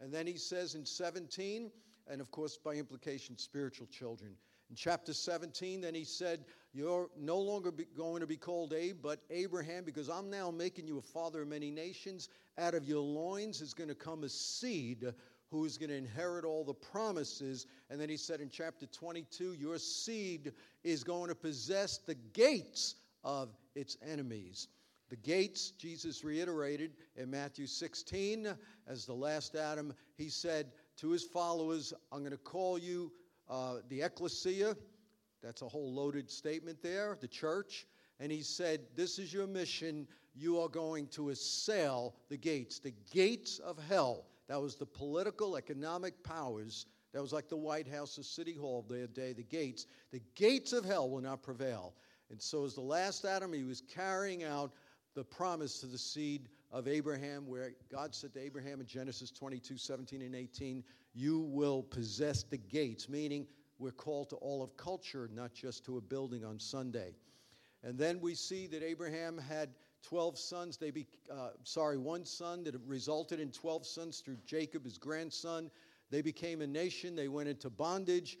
And 0.00 0.14
then 0.14 0.28
he 0.28 0.36
says 0.36 0.76
in 0.76 0.86
17, 0.86 1.72
and 2.06 2.20
of 2.20 2.30
course, 2.30 2.56
by 2.56 2.74
implication, 2.74 3.36
spiritual 3.36 3.88
children. 3.88 4.36
In 4.74 4.76
chapter 4.76 5.12
17, 5.12 5.82
then 5.82 5.94
he 5.94 6.02
said, 6.02 6.44
You're 6.72 7.08
no 7.16 7.38
longer 7.38 7.70
going 7.96 8.22
to 8.22 8.26
be 8.26 8.36
called 8.36 8.72
Abe, 8.72 8.96
but 9.00 9.20
Abraham, 9.30 9.84
because 9.84 10.08
I'm 10.08 10.28
now 10.28 10.50
making 10.50 10.88
you 10.88 10.98
a 10.98 11.00
father 11.00 11.42
of 11.42 11.48
many 11.48 11.70
nations. 11.70 12.28
Out 12.58 12.74
of 12.74 12.84
your 12.84 12.98
loins 12.98 13.60
is 13.60 13.72
going 13.72 13.86
to 13.88 13.94
come 13.94 14.24
a 14.24 14.28
seed 14.28 15.12
who 15.52 15.64
is 15.64 15.78
going 15.78 15.90
to 15.90 15.96
inherit 15.96 16.44
all 16.44 16.64
the 16.64 16.74
promises. 16.74 17.68
And 17.88 18.00
then 18.00 18.08
he 18.08 18.16
said 18.16 18.40
in 18.40 18.50
chapter 18.50 18.86
22, 18.86 19.52
Your 19.52 19.78
seed 19.78 20.50
is 20.82 21.04
going 21.04 21.28
to 21.28 21.36
possess 21.36 21.98
the 21.98 22.16
gates 22.32 22.96
of 23.22 23.50
its 23.76 23.96
enemies. 24.04 24.66
The 25.08 25.16
gates, 25.18 25.70
Jesus 25.70 26.24
reiterated 26.24 26.94
in 27.14 27.30
Matthew 27.30 27.68
16, 27.68 28.48
as 28.88 29.06
the 29.06 29.14
last 29.14 29.54
Adam, 29.54 29.94
he 30.16 30.28
said 30.28 30.72
to 30.96 31.10
his 31.10 31.22
followers, 31.22 31.92
I'm 32.10 32.20
going 32.20 32.32
to 32.32 32.38
call 32.38 32.76
you 32.76 33.12
uh, 33.48 33.76
the 33.88 34.02
ecclesia. 34.02 34.76
That's 35.42 35.62
a 35.62 35.68
whole 35.68 35.92
loaded 35.92 36.30
statement 36.30 36.82
there, 36.82 37.18
the 37.20 37.28
church. 37.28 37.86
And 38.20 38.32
he 38.32 38.42
said, 38.42 38.80
This 38.96 39.18
is 39.18 39.32
your 39.32 39.46
mission. 39.46 40.06
You 40.34 40.60
are 40.60 40.68
going 40.68 41.06
to 41.08 41.30
assail 41.30 42.14
the 42.28 42.36
gates, 42.36 42.78
the 42.80 42.94
gates 43.12 43.58
of 43.60 43.78
hell. 43.88 44.26
That 44.48 44.60
was 44.60 44.76
the 44.76 44.86
political, 44.86 45.56
economic 45.56 46.22
powers. 46.24 46.86
That 47.12 47.22
was 47.22 47.32
like 47.32 47.48
the 47.48 47.56
White 47.56 47.86
House, 47.86 48.16
the 48.16 48.24
City 48.24 48.54
Hall 48.54 48.80
of 48.80 48.88
their 48.88 49.06
day, 49.06 49.32
the 49.32 49.44
gates. 49.44 49.86
The 50.10 50.22
gates 50.34 50.72
of 50.72 50.84
hell 50.84 51.08
will 51.08 51.20
not 51.20 51.42
prevail. 51.42 51.94
And 52.30 52.42
so, 52.42 52.64
as 52.64 52.74
the 52.74 52.80
last 52.80 53.24
Adam, 53.24 53.52
he 53.52 53.62
was 53.62 53.80
carrying 53.82 54.42
out 54.42 54.72
the 55.14 55.22
promise 55.22 55.78
to 55.80 55.86
the 55.86 55.98
seed 55.98 56.48
of 56.72 56.88
Abraham, 56.88 57.46
where 57.46 57.72
God 57.90 58.14
said 58.14 58.34
to 58.34 58.40
Abraham 58.40 58.80
in 58.80 58.86
Genesis 58.86 59.30
22 59.30 59.76
17 59.76 60.22
and 60.22 60.34
18, 60.34 60.82
You 61.14 61.40
will 61.40 61.82
possess 61.82 62.42
the 62.42 62.58
gates, 62.58 63.08
meaning 63.08 63.46
we're 63.78 63.92
called 63.92 64.30
to 64.30 64.36
all 64.36 64.62
of 64.62 64.76
culture, 64.76 65.30
not 65.32 65.54
just 65.54 65.84
to 65.86 65.96
a 65.96 66.00
building 66.00 66.44
on 66.44 66.58
Sunday. 66.58 67.14
And 67.82 67.98
then 67.98 68.20
we 68.20 68.34
see 68.34 68.66
that 68.68 68.82
Abraham 68.82 69.38
had 69.38 69.70
12 70.02 70.38
sons. 70.38 70.76
They 70.76 70.90
be, 70.90 71.06
uh, 71.30 71.50
sorry, 71.62 71.98
one 71.98 72.24
son 72.24 72.64
that 72.64 72.74
resulted 72.86 73.40
in 73.40 73.50
12 73.50 73.86
sons 73.86 74.20
through 74.20 74.38
Jacob, 74.46 74.84
his 74.84 74.98
grandson. 74.98 75.70
They 76.10 76.22
became 76.22 76.62
a 76.62 76.66
nation. 76.66 77.14
They 77.14 77.28
went 77.28 77.48
into 77.48 77.70
bondage. 77.70 78.38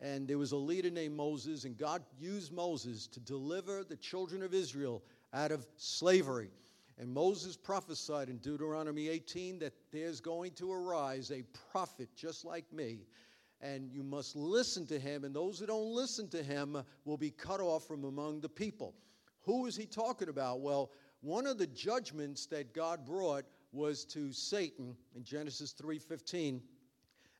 And 0.00 0.26
there 0.26 0.38
was 0.38 0.52
a 0.52 0.56
leader 0.56 0.90
named 0.90 1.16
Moses, 1.16 1.64
and 1.64 1.76
God 1.76 2.02
used 2.18 2.52
Moses 2.52 3.06
to 3.08 3.20
deliver 3.20 3.84
the 3.84 3.96
children 3.96 4.42
of 4.42 4.52
Israel 4.52 5.02
out 5.32 5.52
of 5.52 5.66
slavery. 5.76 6.50
And 6.98 7.12
Moses 7.12 7.56
prophesied 7.56 8.28
in 8.28 8.38
Deuteronomy 8.38 9.08
18 9.08 9.58
that 9.60 9.72
there's 9.90 10.20
going 10.20 10.52
to 10.52 10.72
arise 10.72 11.30
a 11.30 11.42
prophet 11.70 12.08
just 12.14 12.44
like 12.44 12.70
me, 12.72 13.06
and 13.60 13.90
you 13.90 14.02
must 14.02 14.36
listen 14.36 14.86
to 14.86 14.98
him, 14.98 15.24
and 15.24 15.34
those 15.34 15.58
who 15.58 15.66
don't 15.66 15.94
listen 15.94 16.28
to 16.30 16.42
him 16.42 16.82
will 17.04 17.16
be 17.16 17.30
cut 17.30 17.60
off 17.60 17.86
from 17.86 18.04
among 18.04 18.40
the 18.40 18.48
people. 18.48 18.94
Who 19.42 19.66
is 19.66 19.76
he 19.76 19.86
talking 19.86 20.28
about? 20.28 20.60
Well, 20.60 20.90
one 21.20 21.46
of 21.46 21.58
the 21.58 21.66
judgments 21.66 22.46
that 22.46 22.74
God 22.74 23.04
brought 23.04 23.44
was 23.72 24.04
to 24.06 24.32
Satan 24.32 24.96
in 25.14 25.24
Genesis 25.24 25.72
3:15. 25.72 26.60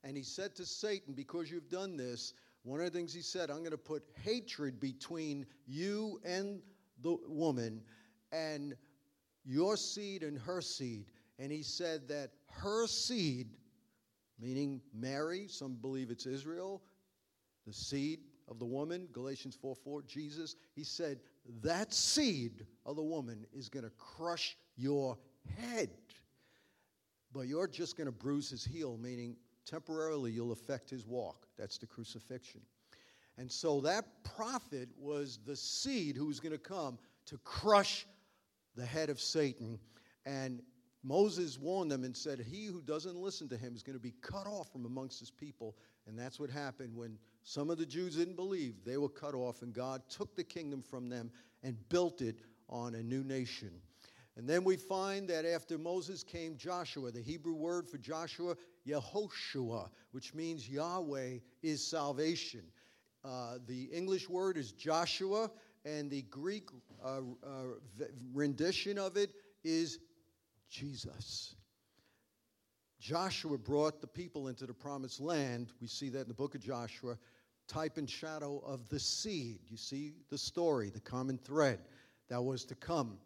And 0.05 0.17
he 0.17 0.23
said 0.23 0.55
to 0.57 0.67
Satan, 0.67 1.15
Because 1.15 1.51
you've 1.51 1.69
done 1.69 1.97
this, 1.97 2.35
one 2.65 2.81
of 2.81 2.87
the 2.87 2.97
things 2.99 3.13
he 3.13 3.23
said, 3.23 3.51
I'm 3.51 3.59
going 3.59 3.71
to 3.71 3.79
put 3.79 4.05
hatred 4.23 4.81
between 4.81 5.47
you 5.67 6.21
and 6.25 6.61
the 7.03 7.17
woman, 7.27 7.83
and 8.31 8.77
your 9.45 9.77
seed 9.77 10.23
and 10.23 10.39
her 10.39 10.61
seed. 10.61 11.07
And 11.39 11.51
he 11.51 11.63
said 11.63 12.09
that 12.09 12.31
her 12.49 12.87
seed, 12.87 13.49
meaning 14.39 14.81
Mary, 14.95 15.47
some 15.49 15.75
believe 15.75 16.11
it's 16.11 16.27
Israel, 16.27 16.83
the 17.67 17.73
seed 17.73 18.21
of 18.49 18.59
the 18.59 18.67
woman, 18.67 19.09
Galatians 19.13 19.57
4 19.61 19.75
4, 19.75 20.03
Jesus, 20.03 20.57
he 20.75 20.85
said, 20.85 21.21
that 21.63 21.93
seed 21.93 22.67
of 22.87 22.97
the 22.97 23.03
woman 23.03 23.47
is 23.53 23.69
going 23.69 23.85
to 23.85 23.93
crush 23.99 24.57
your 24.77 25.19
head. 25.59 25.91
But 27.33 27.43
you're 27.43 27.67
just 27.67 27.97
going 27.97 28.07
to 28.07 28.13
bruise 28.13 28.51
his 28.51 28.65
heel, 28.65 28.99
meaning 28.99 29.37
temporarily 29.65 30.33
you'll 30.33 30.53
affect 30.53 30.91
his 30.91 31.07
walk. 31.07 31.47
That's 31.59 31.79
the 31.79 31.87
crucifixion. 31.87 32.61
And 33.39 33.51
so 33.51 33.81
that 33.81 34.05
prophet 34.37 34.89
was 34.99 35.39
the 35.47 35.57
seed 35.57 36.17
who 36.17 36.27
was 36.27 36.41
going 36.41 36.53
to 36.53 36.59
come 36.59 36.99
to 37.27 37.39
crush 37.39 38.07
the 38.77 38.87
head 38.87 39.11
of 39.11 39.21
Satan. 39.21 39.79
And 40.25 40.63
Moses 41.03 41.59
warned 41.59 41.91
them 41.91 42.05
and 42.05 42.17
said, 42.17 42.41
He 42.41 42.67
who 42.67 42.81
doesn't 42.81 43.17
listen 43.17 43.49
to 43.49 43.57
him 43.57 43.75
is 43.75 43.83
going 43.83 43.97
to 43.97 44.03
be 44.03 44.15
cut 44.23 44.47
off 44.47 44.71
from 44.73 44.85
amongst 44.85 45.21
his 45.21 45.31
people. 45.31 45.77
And 46.07 46.19
that's 46.19 46.39
what 46.39 46.51
happened 46.51 46.97
when 46.97 47.19
some 47.43 47.71
of 47.71 47.79
the 47.79 47.87
Jews 47.87 48.17
didn't 48.17 48.37
believe. 48.37 48.85
They 48.85 48.97
were 48.97 49.09
cut 49.09 49.35
off, 49.35 49.63
and 49.63 49.73
God 49.73 50.03
took 50.09 50.37
the 50.37 50.45
kingdom 50.45 50.83
from 50.83 51.09
them 51.09 51.31
and 51.63 51.77
built 51.89 52.21
it 52.21 52.37
on 52.69 52.95
a 52.95 53.03
new 53.03 53.25
nation. 53.25 53.71
And 54.37 54.49
then 54.49 54.65
we 54.65 54.77
find 54.77 55.29
that 55.29 55.45
after 55.45 55.77
Moses 55.77 56.23
came 56.23 56.57
Joshua, 56.57 57.11
the 57.11 57.21
Hebrew 57.21 57.55
word 57.55 57.87
for 57.87 57.99
Joshua, 57.99 58.57
Yehoshua, 58.87 59.91
which 60.13 60.35
means 60.35 60.69
Yahweh 60.69 61.39
is 61.63 61.87
salvation. 61.87 62.63
Uh, 63.25 63.59
the 63.67 63.85
English 63.93 64.29
word 64.29 64.57
is 64.57 64.73
Joshua, 64.73 65.51
and 65.85 66.11
the 66.11 66.23
Greek 66.23 66.69
uh, 67.05 67.19
uh, 67.45 67.65
rendition 68.33 68.99
of 68.99 69.17
it 69.17 69.31
is 69.65 69.99
Jesus. 70.69 71.55
Joshua 73.01 73.59
brought 73.59 74.01
the 74.01 74.07
people 74.07 74.49
into 74.49 74.65
the 74.65 74.75
promised 74.75 75.21
land. 75.21 75.73
We 75.81 75.89
see 75.89 76.09
that 76.11 76.21
in 76.21 76.29
the 76.29 76.35
book 76.35 76.55
of 76.55 76.61
Joshua, 76.61 77.19
type 77.67 77.99
and 77.99 78.09
shadow 78.09 78.63
of 78.65 78.89
the 78.89 79.01
seed. 79.01 79.59
You 79.69 79.77
see 79.77 80.13
the 80.31 80.39
story, 80.39 80.91
the 80.91 81.01
common 81.01 81.39
thread 81.39 81.81
that 82.29 82.41
was 82.41 82.65
to 82.67 82.75
come. 82.77 83.19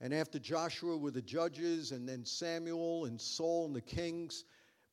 And 0.00 0.14
after 0.14 0.38
Joshua 0.38 0.96
were 0.96 1.10
the 1.10 1.20
judges, 1.20 1.92
and 1.92 2.08
then 2.08 2.24
Samuel 2.24 3.04
and 3.06 3.20
Saul 3.20 3.66
and 3.66 3.76
the 3.76 3.80
kings. 3.80 4.44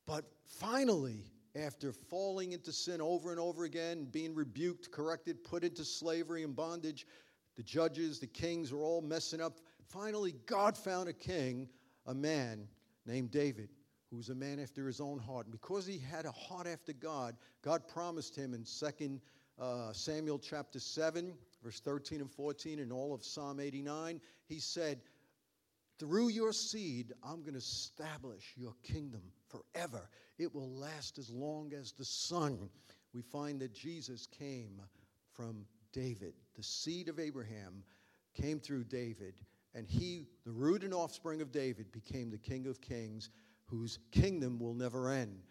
But 0.06 0.26
finally, 0.44 1.32
after 1.56 1.92
falling 1.92 2.52
into 2.52 2.72
sin 2.72 3.02
over 3.02 3.32
and 3.32 3.40
over 3.40 3.64
again, 3.64 4.06
being 4.12 4.36
rebuked, 4.36 4.92
corrected, 4.92 5.44
put 5.44 5.64
into 5.64 5.86
slavery 5.86 6.44
and 6.44 6.56
bondage, 6.56 7.08
the 7.56 7.64
judges, 7.64 8.20
the 8.20 8.28
kings 8.28 8.74
were 8.74 8.84
all 8.84 9.02
messing 9.02 9.42
up. 9.42 9.60
Finally, 9.88 10.34
God 10.46 10.78
found 10.78 11.08
a 11.08 11.14
king, 11.14 11.70
a 12.06 12.14
man 12.14 12.68
named 13.06 13.32
David, 13.32 13.70
who 14.10 14.18
was 14.18 14.30
a 14.30 14.36
man 14.36 14.60
after 14.60 14.86
his 14.86 15.00
own 15.00 15.18
heart. 15.18 15.46
And 15.46 15.54
because 15.54 15.86
he 15.86 15.98
had 15.98 16.26
a 16.26 16.32
heart 16.32 16.68
after 16.68 16.92
God, 16.92 17.36
God 17.62 17.88
promised 17.88 18.36
him 18.36 18.54
in 18.54 18.66
2 18.66 19.20
uh, 19.58 19.94
Samuel 19.94 20.40
chapter 20.40 20.80
7, 20.80 21.34
verse 21.64 21.80
13 21.80 22.20
and 22.20 22.32
14, 22.32 22.80
and 22.80 22.92
all 22.92 23.14
of 23.14 23.24
Psalm 23.24 23.62
89, 23.62 24.20
he 24.48 24.60
said, 24.60 25.00
Through 25.98 26.30
your 26.30 26.52
seed, 26.52 27.14
I'm 27.24 27.42
going 27.42 27.54
to 27.54 27.60
establish 27.60 28.54
your 28.58 28.74
kingdom 28.84 29.22
forever. 29.48 30.10
It 30.38 30.54
will 30.54 30.70
last 30.70 31.18
as 31.18 31.30
long 31.30 31.74
as 31.74 31.94
the 31.94 32.04
sun. 32.06 32.70
We 33.14 33.22
find 33.22 33.62
that 33.62 33.74
Jesus 33.74 34.28
came 34.28 34.82
from 35.32 35.66
David. 35.94 36.34
The 36.56 36.64
seed 36.64 37.08
of 37.08 37.20
Abraham 37.20 37.84
came 38.34 38.60
through 38.60 38.84
David, 38.86 39.36
and 39.74 39.88
he, 39.88 40.28
the 40.46 40.52
root 40.52 40.84
and 40.84 40.94
offspring 40.94 41.42
of 41.42 41.52
David, 41.52 41.92
became 41.94 42.30
the 42.30 42.38
King 42.38 42.68
of 42.68 42.82
Kings, 42.82 43.30
whose 43.66 44.00
kingdom 44.12 44.60
will 44.60 44.74
never 44.74 45.10
end. 45.10 45.44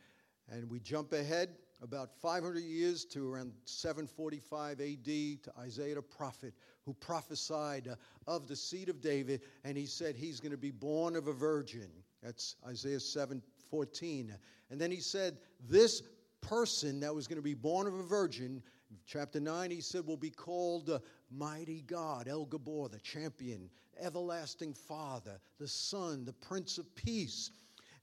And 0.50 0.68
we 0.68 0.78
jump 0.80 1.14
ahead 1.14 1.57
about 1.85 2.11
500 2.20 2.61
years 2.61 3.05
to 3.05 3.31
around 3.31 3.53
745 3.66 4.81
AD 4.81 5.05
to 5.05 5.53
Isaiah 5.61 5.94
the 5.97 6.03
prophet, 6.03 6.55
who 6.85 6.94
prophesied 6.94 7.88
uh, 7.88 7.94
of 8.27 8.49
the 8.49 8.57
seed 8.57 8.88
of 8.88 9.03
David, 9.03 9.42
and 9.64 9.77
he 9.77 9.87
said 9.87 10.16
he's 10.16 10.40
going 10.40 10.53
to 10.53 10.59
be 10.59 10.70
born 10.70 11.14
of 11.14 11.29
a 11.29 11.33
virgin. 11.33 11.90
That's 12.23 12.57
Isaiah 12.66 13.01
7 13.01 13.42
14. 13.70 14.35
And 14.70 14.81
then 14.81 14.90
he 14.90 15.01
said, 15.01 15.37
This 15.68 16.03
person 16.40 17.01
that 17.01 17.14
was 17.14 17.29
going 17.29 17.38
to 17.38 17.42
be 17.42 17.55
born 17.55 17.87
of 17.87 17.94
a 17.94 18.03
virgin 18.03 18.62
chapter 19.07 19.40
9, 19.40 19.70
he 19.70 19.81
said, 19.81 20.07
will 20.07 20.16
be 20.16 20.31
called 20.31 20.88
uh, 20.88 20.99
Mighty 21.31 21.83
God, 21.83 22.29
El 22.29 22.47
Gibbor, 22.47 22.90
the 22.90 22.99
champion, 23.01 23.68
Everlasting 24.01 24.75
Father, 24.75 25.38
the 25.59 25.68
Son, 25.68 26.25
the 26.25 26.33
Prince 26.33 26.79
of 26.79 26.94
Peace. 26.94 27.51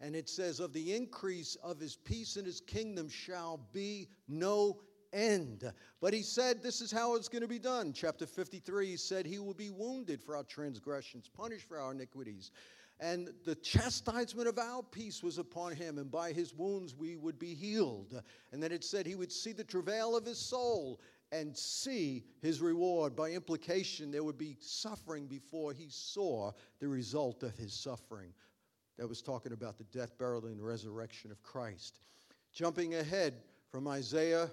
And 0.02 0.16
it 0.16 0.28
says, 0.28 0.60
Of 0.60 0.74
the 0.74 0.96
increase 0.96 1.56
of 1.64 1.80
his 1.80 1.96
peace 1.96 2.36
and 2.36 2.46
his 2.46 2.60
kingdom 2.60 3.08
shall 3.08 3.60
be 3.72 4.10
no 4.28 4.80
end. 5.14 5.72
But 6.02 6.14
he 6.14 6.24
said, 6.24 6.64
This 6.64 6.82
is 6.82 6.92
how 6.92 7.16
it's 7.16 7.30
going 7.30 7.44
to 7.44 7.48
be 7.48 7.60
done. 7.60 7.94
Chapter 7.94 8.26
53, 8.26 8.88
he 8.88 8.98
said, 8.98 9.26
He 9.26 9.40
will 9.40 9.54
be 9.54 9.70
wounded 9.70 10.22
for 10.22 10.36
our 10.36 10.44
transgressions, 10.44 11.30
punished 11.30 11.68
for 11.68 11.80
our 11.80 11.92
iniquities. 11.92 12.52
And 13.00 13.30
the 13.46 13.56
chastisement 13.56 14.48
of 14.48 14.60
our 14.60 14.84
peace 14.84 15.24
was 15.24 15.40
upon 15.40 15.76
him, 15.76 15.98
and 15.98 16.12
by 16.12 16.32
his 16.32 16.54
wounds 16.54 16.96
we 16.96 17.16
would 17.16 17.40
be 17.40 17.56
healed. 17.56 18.22
And 18.52 18.62
then 18.62 18.72
it 18.72 18.84
said 18.84 19.06
he 19.06 19.16
would 19.16 19.32
see 19.32 19.54
the 19.54 19.64
travail 19.64 20.16
of 20.16 20.26
his 20.26 20.38
soul 20.38 21.00
and 21.32 21.58
see 21.58 22.24
his 22.42 22.62
reward. 22.62 23.16
By 23.16 23.32
implication, 23.32 24.12
there 24.12 24.24
would 24.24 24.38
be 24.38 24.58
suffering 24.60 25.26
before 25.26 25.74
he 25.74 25.88
saw 25.90 26.52
the 26.80 26.88
result 26.88 27.42
of 27.42 27.56
his 27.56 27.74
suffering. 27.74 28.34
That 29.02 29.08
was 29.08 29.24
talking 29.24 29.52
about 29.52 29.80
the 29.80 29.84
death, 29.86 30.16
burial, 30.20 30.46
and 30.46 30.64
resurrection 30.64 31.32
of 31.32 31.42
Christ. 31.42 32.02
Jumping 32.54 32.94
ahead 32.94 33.34
from 33.72 33.88
Isaiah, 33.88 34.48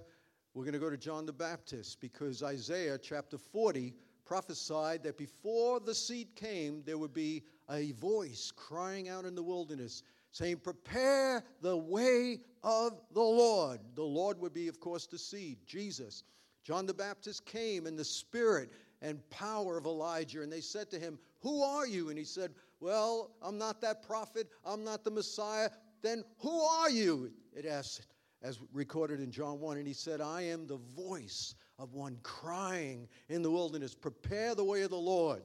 we're 0.54 0.64
going 0.64 0.72
to 0.72 0.78
go 0.78 0.88
to 0.88 0.96
John 0.96 1.26
the 1.26 1.34
Baptist 1.34 2.00
because 2.00 2.42
Isaiah 2.42 2.96
chapter 2.96 3.36
40 3.36 3.92
prophesied 4.24 5.02
that 5.02 5.18
before 5.18 5.80
the 5.80 5.94
seed 5.94 6.34
came, 6.34 6.82
there 6.86 6.96
would 6.96 7.12
be 7.12 7.42
a 7.70 7.92
voice 7.92 8.50
crying 8.56 9.10
out 9.10 9.26
in 9.26 9.34
the 9.34 9.42
wilderness 9.42 10.02
saying, 10.32 10.60
Prepare 10.60 11.44
the 11.60 11.76
way 11.76 12.40
of 12.64 13.02
the 13.12 13.20
Lord. 13.20 13.80
The 13.96 14.02
Lord 14.02 14.40
would 14.40 14.54
be, 14.54 14.68
of 14.68 14.80
course, 14.80 15.06
the 15.06 15.18
seed, 15.18 15.58
Jesus. 15.66 16.24
John 16.64 16.86
the 16.86 16.94
Baptist 16.94 17.44
came 17.44 17.86
in 17.86 17.96
the 17.96 18.04
spirit 18.04 18.70
and 19.02 19.28
power 19.28 19.76
of 19.76 19.84
Elijah, 19.84 20.40
and 20.40 20.50
they 20.50 20.62
said 20.62 20.90
to 20.90 20.98
him, 20.98 21.18
Who 21.42 21.62
are 21.62 21.86
you? 21.86 22.08
And 22.08 22.18
he 22.18 22.24
said, 22.24 22.52
Well, 22.80 23.32
I'm 23.42 23.58
not 23.58 23.80
that 23.80 24.06
prophet, 24.06 24.48
I'm 24.64 24.84
not 24.84 25.04
the 25.04 25.10
Messiah. 25.10 25.70
Then 26.02 26.24
who 26.38 26.60
are 26.60 26.90
you? 26.90 27.32
It 27.56 27.66
asked, 27.66 28.06
as 28.42 28.60
recorded 28.72 29.20
in 29.20 29.32
John 29.32 29.58
1, 29.58 29.78
and 29.78 29.86
he 29.86 29.92
said, 29.92 30.20
I 30.20 30.42
am 30.42 30.66
the 30.66 30.78
voice 30.96 31.54
of 31.78 31.94
one 31.94 32.18
crying 32.22 33.08
in 33.28 33.42
the 33.42 33.50
wilderness, 33.50 33.94
Prepare 33.94 34.54
the 34.54 34.64
way 34.64 34.82
of 34.82 34.90
the 34.90 34.96
Lord. 34.96 35.42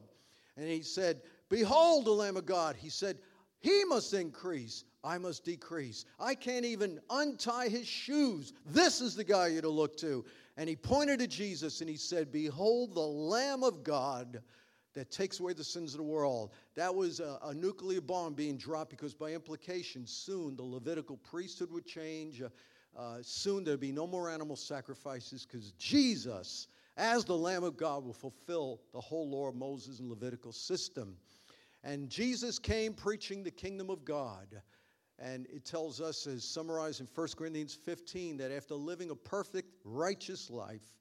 And 0.56 0.68
he 0.68 0.82
said, 0.82 1.22
Behold 1.48 2.04
the 2.04 2.12
Lamb 2.12 2.36
of 2.36 2.46
God. 2.46 2.76
He 2.76 2.88
said, 2.88 3.18
He 3.60 3.84
must 3.84 4.14
increase, 4.14 4.84
I 5.02 5.18
must 5.18 5.44
decrease. 5.44 6.04
I 6.20 6.34
can't 6.34 6.64
even 6.64 7.00
untie 7.10 7.68
his 7.68 7.86
shoes. 7.86 8.52
This 8.64 9.00
is 9.00 9.16
the 9.16 9.24
guy 9.24 9.48
you're 9.48 9.62
to 9.62 9.68
look 9.68 9.96
to. 9.98 10.24
And 10.56 10.68
he 10.68 10.76
pointed 10.76 11.18
to 11.18 11.26
Jesus 11.26 11.80
and 11.80 11.90
he 11.90 11.96
said, 11.96 12.30
Behold 12.30 12.94
the 12.94 13.00
Lamb 13.00 13.64
of 13.64 13.82
God 13.82 14.40
that 14.94 15.10
takes 15.10 15.40
away 15.40 15.52
the 15.52 15.64
sins 15.64 15.92
of 15.92 15.98
the 15.98 16.04
world. 16.04 16.52
That 16.76 16.94
was 16.94 17.20
a, 17.20 17.38
a 17.42 17.54
nuclear 17.54 18.00
bomb 18.00 18.34
being 18.34 18.56
dropped 18.56 18.90
because, 18.90 19.12
by 19.12 19.32
implication, 19.32 20.06
soon 20.06 20.56
the 20.56 20.62
Levitical 20.62 21.16
priesthood 21.18 21.70
would 21.72 21.84
change. 21.84 22.40
Uh, 22.40 22.48
uh, 22.96 23.18
soon 23.22 23.64
there'd 23.64 23.80
be 23.80 23.92
no 23.92 24.06
more 24.06 24.30
animal 24.30 24.56
sacrifices 24.56 25.44
because 25.44 25.72
Jesus, 25.72 26.68
as 26.96 27.24
the 27.24 27.36
Lamb 27.36 27.64
of 27.64 27.76
God, 27.76 28.04
will 28.04 28.12
fulfill 28.12 28.80
the 28.92 29.00
whole 29.00 29.28
law 29.28 29.48
of 29.48 29.56
Moses 29.56 29.98
and 29.98 30.08
Levitical 30.08 30.52
system. 30.52 31.16
And 31.82 32.08
Jesus 32.08 32.58
came 32.58 32.94
preaching 32.94 33.42
the 33.42 33.50
kingdom 33.50 33.90
of 33.90 34.04
God. 34.04 34.62
And 35.18 35.46
it 35.46 35.64
tells 35.64 36.00
us, 36.00 36.26
as 36.26 36.44
summarized 36.44 37.00
in 37.00 37.08
1 37.14 37.28
Corinthians 37.36 37.74
15, 37.74 38.36
that 38.38 38.50
after 38.50 38.74
living 38.74 39.10
a 39.10 39.14
perfect, 39.14 39.68
righteous 39.84 40.50
life, 40.50 40.96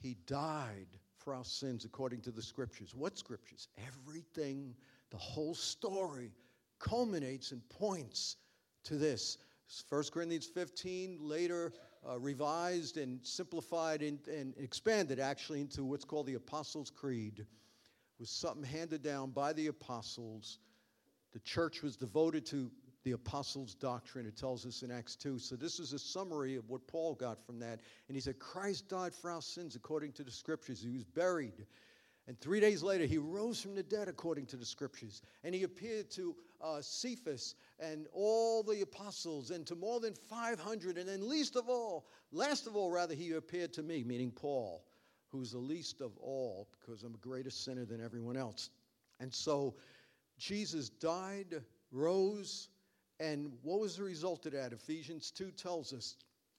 he 0.00 0.16
died 0.26 0.98
for 1.28 1.34
our 1.34 1.44
sins 1.44 1.84
according 1.84 2.22
to 2.22 2.30
the 2.30 2.40
scriptures. 2.40 2.94
What 2.94 3.18
scriptures? 3.18 3.68
Everything, 3.86 4.74
the 5.10 5.18
whole 5.18 5.54
story 5.54 6.32
culminates 6.78 7.52
and 7.52 7.60
points 7.68 8.36
to 8.84 8.94
this. 8.94 9.36
1 9.90 10.04
Corinthians 10.10 10.46
15, 10.46 11.18
later 11.20 11.74
uh, 12.08 12.18
revised 12.18 12.96
and 12.96 13.20
simplified 13.22 14.00
and, 14.00 14.26
and 14.26 14.54
expanded 14.56 15.20
actually 15.20 15.60
into 15.60 15.84
what's 15.84 16.02
called 16.02 16.24
the 16.24 16.32
Apostles' 16.36 16.88
Creed 16.88 17.44
was 18.18 18.30
something 18.30 18.64
handed 18.64 19.02
down 19.02 19.28
by 19.30 19.52
the 19.52 19.66
apostles. 19.66 20.60
The 21.34 21.40
church 21.40 21.82
was 21.82 21.94
devoted 21.94 22.46
to 22.46 22.70
the 23.08 23.14
apostles' 23.14 23.74
doctrine, 23.74 24.26
it 24.26 24.36
tells 24.36 24.66
us 24.66 24.82
in 24.82 24.90
Acts 24.90 25.16
2. 25.16 25.38
So, 25.38 25.56
this 25.56 25.80
is 25.80 25.94
a 25.94 25.98
summary 25.98 26.56
of 26.56 26.68
what 26.68 26.86
Paul 26.86 27.14
got 27.14 27.42
from 27.46 27.58
that. 27.60 27.80
And 28.08 28.14
he 28.14 28.20
said, 28.20 28.38
Christ 28.38 28.88
died 28.88 29.14
for 29.14 29.30
our 29.30 29.40
sins 29.40 29.76
according 29.76 30.12
to 30.12 30.22
the 30.22 30.30
scriptures. 30.30 30.82
He 30.82 30.90
was 30.90 31.04
buried. 31.04 31.66
And 32.26 32.38
three 32.38 32.60
days 32.60 32.82
later, 32.82 33.06
he 33.06 33.16
rose 33.16 33.62
from 33.62 33.74
the 33.74 33.82
dead 33.82 34.08
according 34.08 34.44
to 34.46 34.56
the 34.56 34.66
scriptures. 34.66 35.22
And 35.42 35.54
he 35.54 35.62
appeared 35.62 36.10
to 36.10 36.36
uh, 36.60 36.82
Cephas 36.82 37.54
and 37.80 38.06
all 38.12 38.62
the 38.62 38.82
apostles 38.82 39.50
and 39.50 39.66
to 39.68 39.74
more 39.74 40.00
than 40.00 40.12
500. 40.12 40.98
And 40.98 41.08
then, 41.08 41.26
least 41.26 41.56
of 41.56 41.70
all, 41.70 42.06
last 42.30 42.66
of 42.66 42.76
all, 42.76 42.90
rather, 42.90 43.14
he 43.14 43.32
appeared 43.32 43.72
to 43.74 43.82
me, 43.82 44.04
meaning 44.04 44.30
Paul 44.30 44.84
who's 45.30 45.52
the 45.52 45.58
least 45.58 46.00
of 46.00 46.16
all 46.18 46.68
because 46.80 47.02
I'm 47.02 47.14
a 47.14 47.18
greater 47.18 47.50
sinner 47.50 47.84
than 47.84 48.02
everyone 48.02 48.36
else. 48.36 48.70
And 49.20 49.32
so 49.32 49.74
Jesus 50.38 50.88
died, 50.88 51.62
rose, 51.92 52.68
and 53.20 53.52
what 53.62 53.80
was 53.80 53.96
the 53.96 54.02
result 54.02 54.46
of 54.46 54.52
that? 54.52 54.72
Ephesians 54.72 55.30
2 55.30 55.50
tells 55.52 55.92
us 55.92 56.16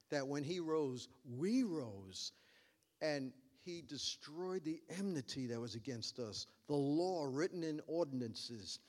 that 0.09 0.27
when 0.27 0.43
he 0.43 0.59
rose, 0.59 1.07
we 1.37 1.63
rose, 1.63 2.31
and 3.01 3.31
he 3.63 3.81
destroyed 3.81 4.63
the 4.63 4.81
enmity 4.97 5.47
that 5.47 5.59
was 5.59 5.75
against 5.75 6.19
us, 6.19 6.47
the 6.67 6.75
law 6.75 7.25
written 7.29 7.63
in 7.63 7.81
ordinances 7.87 8.79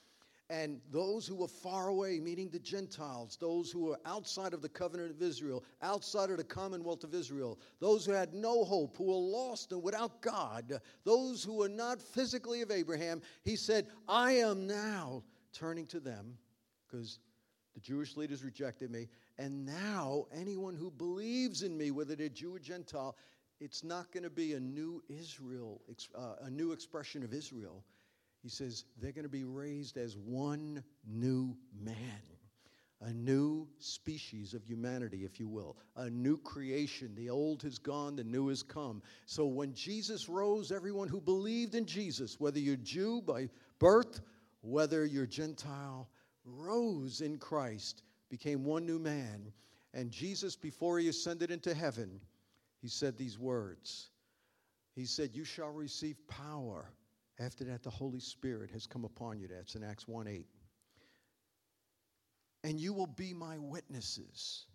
and 0.51 0.81
those 0.91 1.29
who 1.29 1.37
were 1.37 1.49
far 1.49 1.89
away, 1.89 2.19
meaning 2.19 2.51
the 2.51 2.59
Gentiles, 2.59 3.39
those 3.41 3.71
who 3.71 3.85
were 3.85 3.99
outside 4.05 4.53
of 4.53 4.63
the 4.63 4.69
covenant 4.69 5.13
of 5.13 5.23
Israel, 5.23 5.65
outside 5.81 6.29
of 6.29 6.39
the 6.39 6.45
commonwealth 6.45 7.05
of 7.05 7.15
Israel, 7.15 7.61
those 7.79 8.05
who 8.05 8.11
had 8.11 8.35
no 8.35 8.65
hope, 8.65 8.97
who 8.97 9.05
were 9.05 9.15
lost 9.15 9.71
and 9.71 9.81
without 9.81 10.21
God, 10.21 10.81
those 11.05 11.45
who 11.45 11.55
were 11.55 11.69
not 11.69 12.03
physically 12.03 12.63
of 12.63 12.73
Abraham, 12.73 13.23
he 13.45 13.55
said, 13.55 13.87
I 14.09 14.33
am 14.33 14.67
now 14.67 15.23
turning 15.53 15.87
to 15.87 16.01
them 16.01 16.37
because 16.89 17.21
the 17.75 17.81
Jewish 17.81 18.17
leaders 18.17 18.45
rejected 18.45 18.91
me. 18.91 19.09
And 19.39 19.65
now, 19.65 20.27
anyone 20.35 20.75
who 20.75 20.91
believes 20.91 21.63
in 21.63 21.77
me, 21.77 21.91
whether 21.91 22.17
they're 22.17 22.29
Jew 22.29 22.55
or 22.55 22.59
Gentile, 22.59 23.17
it's 23.61 23.85
not 23.85 24.11
going 24.13 24.25
to 24.25 24.31
be 24.31 24.55
a 24.55 24.61
new 24.61 25.03
Israel, 25.09 25.81
uh, 26.17 26.35
a 26.43 26.51
new 26.51 26.73
expression 26.73 27.23
of 27.23 27.33
Israel 27.33 27.85
he 28.43 28.49
says 28.49 28.85
they're 29.01 29.13
going 29.13 29.25
to 29.25 29.29
be 29.29 29.45
raised 29.45 29.97
as 29.99 30.17
one 30.17 30.83
new 31.07 31.57
man, 31.79 32.23
a 33.03 33.13
new 33.13 33.69
species 33.79 34.55
of 34.55 34.65
humanity, 34.65 35.25
if 35.25 35.39
you 35.39 35.47
will, 35.47 35.77
a 35.97 36.09
new 36.09 36.39
creation. 36.39 37.15
The 37.15 37.29
old 37.29 37.63
has 37.63 37.79
gone, 37.79 38.17
the 38.17 38.25
new 38.25 38.49
has 38.49 38.63
come. 38.63 39.03
So 39.27 39.47
when 39.47 39.75
Jesus 39.75 40.29
rose, 40.29 40.73
everyone 40.73 41.09
who 41.09 41.21
believed 41.21 41.75
in 41.75 41.85
Jesus, 41.85 42.41
whether 42.41 42.59
you're 42.59 42.77
Jew 42.77 43.21
by 43.21 43.49
birth, 43.79 44.21
whether 44.63 45.05
you're 45.05 45.27
Gentile, 45.27 46.09
rose 46.45 47.21
in 47.21 47.39
Christ, 47.39 48.03
became 48.29 48.65
one 48.65 48.87
new 48.87 48.99
man. 48.99 49.53
And 49.93 50.11
Jesus, 50.11 50.57
before 50.57 50.99
he 50.99 51.09
ascended 51.09 51.51
into 51.51 51.75
heaven, 51.75 52.21
he 52.81 52.89
said 52.89 53.17
these 53.17 53.39
words. 53.39 54.11
He 54.95 55.05
said, 55.07 55.31
You 55.35 55.45
shall 55.45 55.71
receive 55.71 56.17
power 56.29 56.93
after 57.41 57.65
that, 57.65 57.83
the 57.83 57.91
Holy 57.91 58.21
Spirit 58.21 58.71
has 58.73 58.87
come 58.87 59.05
upon 59.05 59.41
you. 59.41 59.49
That's 59.49 59.75
in 59.75 59.83
Acts 59.83 60.07
1 60.07 60.29
8. 60.29 60.47
And 62.63 62.79
you 62.79 62.93
will 62.93 63.07
be 63.07 63.33
my 63.33 63.57
witnesses. 63.57 64.67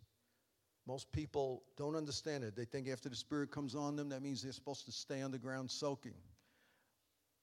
Most 0.87 1.11
people 1.11 1.63
don't 1.77 1.95
understand 1.95 2.43
it. 2.43 2.55
They 2.55 2.65
think 2.65 2.87
after 2.87 3.07
the 3.07 3.15
Spirit 3.15 3.51
comes 3.51 3.75
on 3.75 3.95
them, 3.95 4.09
that 4.09 4.21
means 4.23 4.41
they're 4.41 4.51
supposed 4.51 4.85
to 4.85 4.91
stay 4.91 5.21
on 5.21 5.31
the 5.31 5.37
ground 5.37 5.69
soaking, 5.69 6.17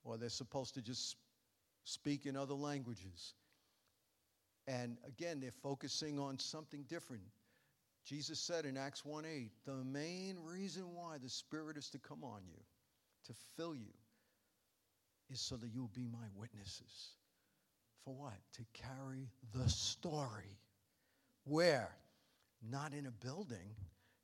or 0.02 0.16
they're 0.16 0.28
supposed 0.28 0.74
to 0.74 0.82
just 0.82 1.16
speak 1.84 2.26
in 2.26 2.36
other 2.36 2.54
languages. 2.54 3.34
And 4.66 4.98
again, 5.06 5.40
they're 5.40 5.50
focusing 5.50 6.18
on 6.18 6.38
something 6.38 6.84
different. 6.88 7.24
Jesus 8.04 8.40
said 8.40 8.64
in 8.64 8.76
Acts 8.76 9.04
1 9.04 9.24
8, 9.24 9.50
the 9.64 9.84
main 9.84 10.36
reason 10.44 10.94
why 10.94 11.18
the 11.22 11.28
Spirit 11.28 11.76
is 11.76 11.88
to 11.90 11.98
come 11.98 12.24
on 12.24 12.42
you, 12.46 12.60
to 13.26 13.32
fill 13.56 13.74
you, 13.74 13.92
is 15.30 15.40
so 15.40 15.56
that 15.56 15.70
you'll 15.72 15.90
be 15.94 16.06
my 16.06 16.26
witnesses. 16.34 17.10
For 18.04 18.14
what? 18.14 18.34
To 18.54 18.62
carry 18.72 19.30
the 19.54 19.68
story. 19.68 20.58
Where? 21.44 21.90
Not 22.68 22.92
in 22.92 23.06
a 23.06 23.10
building. 23.10 23.76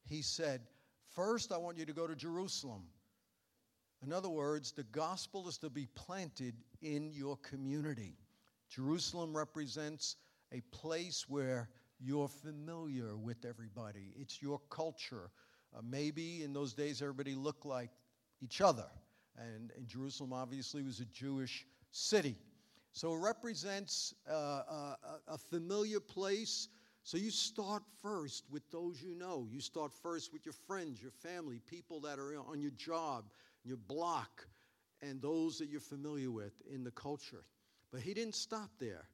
He 0.08 0.22
said, 0.22 0.60
First, 1.14 1.52
I 1.52 1.56
want 1.56 1.78
you 1.78 1.86
to 1.86 1.92
go 1.92 2.06
to 2.06 2.14
Jerusalem. 2.14 2.82
In 4.04 4.12
other 4.12 4.28
words, 4.28 4.72
the 4.72 4.84
gospel 4.84 5.48
is 5.48 5.58
to 5.58 5.70
be 5.70 5.86
planted 5.94 6.54
in 6.82 7.12
your 7.12 7.36
community. 7.38 8.16
Jerusalem 8.68 9.36
represents 9.36 10.16
a 10.52 10.60
place 10.72 11.26
where 11.28 11.68
you're 12.00 12.28
familiar 12.28 13.16
with 13.16 13.44
everybody, 13.44 14.12
it's 14.16 14.40
your 14.40 14.60
culture. 14.70 15.30
Uh, 15.76 15.80
maybe 15.82 16.42
in 16.42 16.52
those 16.52 16.72
days 16.72 17.02
everybody 17.02 17.34
looked 17.34 17.66
like 17.66 17.90
each 18.40 18.60
other. 18.60 18.86
And, 19.36 19.72
and 19.76 19.86
Jerusalem 19.86 20.32
obviously 20.32 20.82
was 20.82 21.00
a 21.00 21.04
Jewish 21.06 21.66
city. 21.90 22.36
So 22.92 23.14
it 23.14 23.18
represents 23.18 24.14
uh, 24.28 24.32
a, 24.34 24.96
a 25.28 25.38
familiar 25.38 26.00
place. 26.00 26.68
So 27.02 27.16
you 27.16 27.30
start 27.30 27.82
first 28.02 28.44
with 28.50 28.68
those 28.70 29.02
you 29.02 29.14
know. 29.14 29.46
You 29.50 29.60
start 29.60 29.92
first 29.92 30.32
with 30.32 30.44
your 30.44 30.54
friends, 30.66 31.00
your 31.00 31.12
family, 31.12 31.60
people 31.66 32.00
that 32.00 32.18
are 32.18 32.34
on 32.48 32.60
your 32.60 32.72
job, 32.72 33.24
your 33.64 33.76
block, 33.76 34.46
and 35.00 35.20
those 35.22 35.58
that 35.58 35.68
you're 35.68 35.80
familiar 35.80 36.30
with 36.30 36.52
in 36.72 36.82
the 36.82 36.90
culture. 36.90 37.44
But 37.92 38.00
he 38.00 38.14
didn't 38.14 38.34
stop 38.34 38.70
there. 38.78 39.08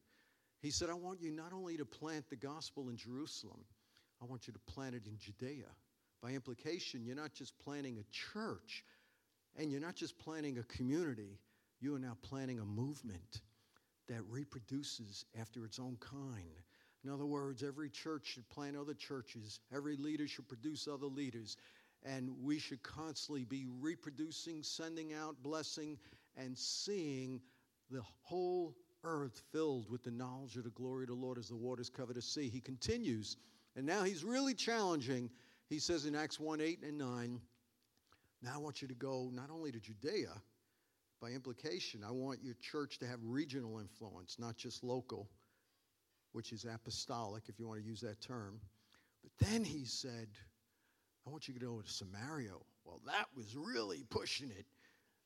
He 0.64 0.70
said, 0.70 0.88
I 0.88 0.94
want 0.94 1.20
you 1.20 1.30
not 1.30 1.52
only 1.52 1.76
to 1.76 1.84
plant 1.84 2.30
the 2.30 2.36
gospel 2.36 2.88
in 2.88 2.96
Jerusalem, 2.96 3.60
I 4.22 4.24
want 4.24 4.46
you 4.46 4.54
to 4.54 4.58
plant 4.60 4.94
it 4.94 5.06
in 5.06 5.18
Judea. 5.18 5.66
By 6.22 6.30
implication, 6.30 7.04
you're 7.04 7.14
not 7.14 7.34
just 7.34 7.58
planting 7.58 7.98
a 7.98 8.04
church 8.10 8.82
and 9.56 9.70
you're 9.70 9.82
not 9.82 9.94
just 9.94 10.18
planting 10.18 10.56
a 10.56 10.62
community, 10.62 11.38
you 11.80 11.94
are 11.94 11.98
now 11.98 12.16
planting 12.22 12.60
a 12.60 12.64
movement 12.64 13.42
that 14.08 14.22
reproduces 14.30 15.26
after 15.38 15.66
its 15.66 15.78
own 15.78 15.98
kind. 16.00 16.62
In 17.04 17.10
other 17.10 17.26
words, 17.26 17.62
every 17.62 17.90
church 17.90 18.24
should 18.24 18.48
plant 18.48 18.74
other 18.74 18.94
churches, 18.94 19.60
every 19.70 19.98
leader 19.98 20.26
should 20.26 20.48
produce 20.48 20.88
other 20.88 21.04
leaders, 21.04 21.58
and 22.04 22.30
we 22.42 22.58
should 22.58 22.82
constantly 22.82 23.44
be 23.44 23.66
reproducing, 23.82 24.62
sending 24.62 25.12
out, 25.12 25.36
blessing, 25.42 25.98
and 26.38 26.56
seeing 26.56 27.42
the 27.90 28.02
whole 28.22 28.74
earth 29.04 29.42
filled 29.52 29.90
with 29.90 30.02
the 30.02 30.10
knowledge 30.10 30.56
of 30.56 30.64
the 30.64 30.70
glory 30.70 31.04
of 31.04 31.08
the 31.08 31.14
Lord 31.14 31.38
as 31.38 31.48
the 31.48 31.56
waters 31.56 31.90
cover 31.90 32.12
the 32.12 32.22
sea. 32.22 32.48
He 32.48 32.60
continues, 32.60 33.36
and 33.76 33.86
now 33.86 34.02
he's 34.02 34.24
really 34.24 34.54
challenging. 34.54 35.30
He 35.68 35.78
says 35.78 36.06
in 36.06 36.14
Acts 36.14 36.40
1 36.40 36.60
8 36.60 36.82
and 36.82 36.98
9, 36.98 37.40
Now 38.42 38.52
I 38.54 38.58
want 38.58 38.82
you 38.82 38.88
to 38.88 38.94
go 38.94 39.30
not 39.32 39.50
only 39.50 39.72
to 39.72 39.80
Judea, 39.80 40.32
by 41.20 41.30
implication, 41.30 42.02
I 42.06 42.10
want 42.10 42.42
your 42.42 42.56
church 42.60 42.98
to 42.98 43.06
have 43.06 43.18
regional 43.22 43.78
influence, 43.78 44.36
not 44.38 44.56
just 44.56 44.84
local, 44.84 45.28
which 46.32 46.52
is 46.52 46.66
apostolic, 46.66 47.44
if 47.48 47.58
you 47.58 47.66
want 47.66 47.80
to 47.80 47.86
use 47.86 48.00
that 48.02 48.20
term. 48.20 48.60
But 49.22 49.48
then 49.48 49.64
he 49.64 49.86
said, 49.86 50.28
I 51.26 51.30
want 51.30 51.48
you 51.48 51.54
to 51.54 51.60
go 51.60 51.80
to 51.80 51.90
Samaria. 51.90 52.52
Well, 52.84 53.00
that 53.06 53.26
was 53.34 53.56
really 53.56 54.04
pushing 54.10 54.50
it 54.50 54.66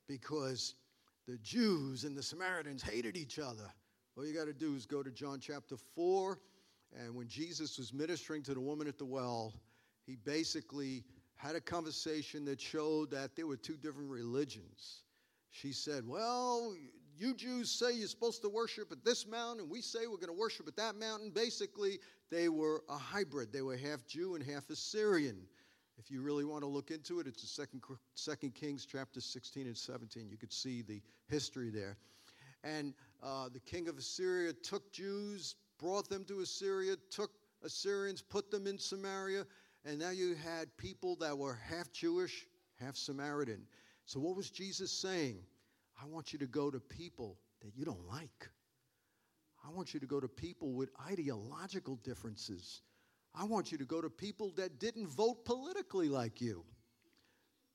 because 0.06 0.74
the 1.28 1.36
Jews 1.38 2.04
and 2.04 2.16
the 2.16 2.22
Samaritans 2.22 2.82
hated 2.82 3.14
each 3.16 3.38
other. 3.38 3.70
All 4.16 4.26
you 4.26 4.34
got 4.34 4.46
to 4.46 4.54
do 4.54 4.74
is 4.74 4.86
go 4.86 5.02
to 5.02 5.10
John 5.10 5.38
chapter 5.40 5.76
4. 5.94 6.40
And 6.98 7.14
when 7.14 7.28
Jesus 7.28 7.76
was 7.76 7.92
ministering 7.92 8.42
to 8.44 8.54
the 8.54 8.60
woman 8.60 8.88
at 8.88 8.96
the 8.96 9.04
well, 9.04 9.52
he 10.06 10.16
basically 10.16 11.04
had 11.36 11.54
a 11.54 11.60
conversation 11.60 12.46
that 12.46 12.58
showed 12.58 13.10
that 13.10 13.36
there 13.36 13.46
were 13.46 13.58
two 13.58 13.76
different 13.76 14.08
religions. 14.08 15.02
She 15.50 15.70
said, 15.70 16.08
Well, 16.08 16.74
you 17.18 17.34
Jews 17.34 17.70
say 17.70 17.92
you're 17.92 18.08
supposed 18.08 18.40
to 18.42 18.48
worship 18.48 18.90
at 18.90 19.04
this 19.04 19.26
mountain, 19.26 19.64
and 19.64 19.70
we 19.70 19.82
say 19.82 20.06
we're 20.06 20.16
going 20.16 20.28
to 20.28 20.32
worship 20.32 20.66
at 20.66 20.76
that 20.76 20.96
mountain. 20.96 21.30
Basically, 21.30 21.98
they 22.30 22.48
were 22.48 22.84
a 22.88 22.96
hybrid. 22.96 23.52
They 23.52 23.62
were 23.62 23.76
half 23.76 24.06
Jew 24.06 24.34
and 24.34 24.42
half 24.42 24.70
Assyrian. 24.70 25.42
If 25.98 26.10
you 26.10 26.22
really 26.22 26.44
want 26.44 26.62
to 26.62 26.68
look 26.68 26.90
into 26.90 27.18
it, 27.18 27.26
it's 27.26 27.42
the 27.42 27.48
second, 27.48 27.82
second 28.14 28.54
Kings 28.54 28.86
chapter 28.86 29.20
16 29.20 29.66
and 29.66 29.76
17. 29.76 30.28
You 30.30 30.36
could 30.36 30.52
see 30.52 30.82
the 30.82 31.02
history 31.28 31.70
there. 31.70 31.96
And 32.62 32.94
uh, 33.22 33.48
the 33.52 33.60
king 33.60 33.88
of 33.88 33.98
Assyria 33.98 34.52
took 34.52 34.92
Jews, 34.92 35.56
brought 35.78 36.08
them 36.08 36.24
to 36.26 36.40
Assyria, 36.40 36.94
took 37.10 37.30
Assyrians, 37.64 38.22
put 38.22 38.50
them 38.50 38.66
in 38.66 38.78
Samaria, 38.78 39.44
and 39.84 39.98
now 39.98 40.10
you 40.10 40.34
had 40.34 40.76
people 40.76 41.16
that 41.16 41.36
were 41.36 41.54
half 41.54 41.92
Jewish, 41.92 42.46
half 42.80 42.96
Samaritan. 42.96 43.62
So, 44.04 44.20
what 44.20 44.36
was 44.36 44.50
Jesus 44.50 44.90
saying? 44.90 45.38
I 46.00 46.06
want 46.06 46.32
you 46.32 46.38
to 46.38 46.46
go 46.46 46.70
to 46.70 46.78
people 46.78 47.38
that 47.62 47.76
you 47.76 47.84
don't 47.84 48.06
like. 48.08 48.48
I 49.66 49.70
want 49.70 49.92
you 49.94 50.00
to 50.00 50.06
go 50.06 50.20
to 50.20 50.28
people 50.28 50.72
with 50.72 50.90
ideological 51.10 51.96
differences. 51.96 52.82
I 53.34 53.44
want 53.44 53.70
you 53.70 53.78
to 53.78 53.84
go 53.84 54.00
to 54.00 54.10
people 54.10 54.52
that 54.56 54.78
didn't 54.80 55.08
vote 55.08 55.44
politically 55.44 56.08
like 56.08 56.40
you. 56.40 56.64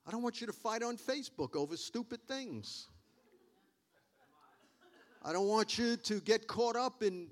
I 0.05 0.11
don't 0.11 0.21
want 0.21 0.41
you 0.41 0.47
to 0.47 0.53
fight 0.53 0.83
on 0.83 0.97
Facebook 0.97 1.55
over 1.55 1.77
stupid 1.77 2.21
things. 2.27 2.87
I 5.23 5.31
don't 5.31 5.47
want 5.47 5.77
you 5.77 5.95
to 5.95 6.19
get 6.19 6.47
caught 6.47 6.75
up 6.75 7.01
in 7.01 7.27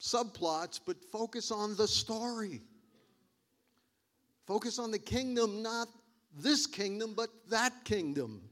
subplots, 0.00 0.80
but 0.84 1.04
focus 1.04 1.50
on 1.50 1.76
the 1.76 1.86
story. 1.86 2.62
Focus 4.46 4.78
on 4.78 4.90
the 4.90 4.98
kingdom, 4.98 5.62
not 5.62 5.88
this 6.34 6.66
kingdom, 6.66 7.12
but 7.14 7.28
that 7.50 7.84
kingdom. 7.84 8.42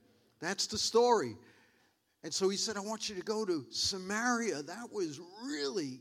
That's 0.40 0.66
the 0.66 0.78
story. 0.78 1.36
And 2.22 2.32
so 2.32 2.50
he 2.50 2.58
said, 2.58 2.76
I 2.76 2.80
want 2.80 3.08
you 3.08 3.14
to 3.14 3.22
go 3.22 3.46
to 3.46 3.64
Samaria. 3.70 4.62
That 4.62 4.92
was 4.92 5.18
really 5.42 6.00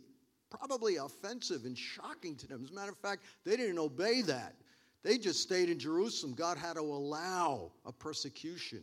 probably 0.50 0.98
offensive 0.98 1.66
and 1.66 1.78
shocking 1.78 2.36
to 2.38 2.48
them. 2.48 2.64
As 2.64 2.72
a 2.72 2.74
matter 2.74 2.92
of 2.92 2.98
fact, 2.98 3.24
they 3.46 3.56
didn't 3.56 3.80
obey 3.80 4.22
that. 4.24 4.56
They 5.04 5.18
just 5.18 5.42
stayed 5.42 5.70
in 5.70 5.80
Jerusalem. 5.80 6.34
God 6.34 6.58
had 6.58 6.74
to 6.74 6.82
allow 6.82 7.72
a 7.86 7.92
persecution 7.92 8.82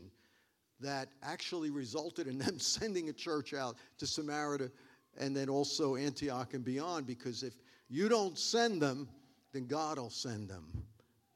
that 0.80 1.08
actually 1.22 1.70
resulted 1.70 2.26
in 2.26 2.38
them 2.38 2.58
sending 2.58 3.08
a 3.08 3.12
church 3.12 3.54
out 3.54 3.76
to 3.98 4.06
Samaria 4.06 4.70
and 5.18 5.34
then 5.34 5.48
also 5.48 5.96
Antioch 5.96 6.54
and 6.54 6.64
beyond, 6.64 7.06
because 7.06 7.42
if 7.42 7.54
you 7.88 8.08
don't 8.08 8.38
send 8.38 8.82
them, 8.82 9.08
then 9.52 9.66
God 9.66 9.98
will 9.98 10.10
send 10.10 10.48
them. 10.48 10.66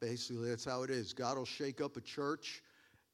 Basically, 0.00 0.48
that's 0.48 0.64
how 0.64 0.82
it 0.82 0.90
is. 0.90 1.12
God 1.12 1.36
will 1.36 1.46
shake 1.46 1.80
up 1.80 1.96
a 1.96 2.00
church 2.00 2.62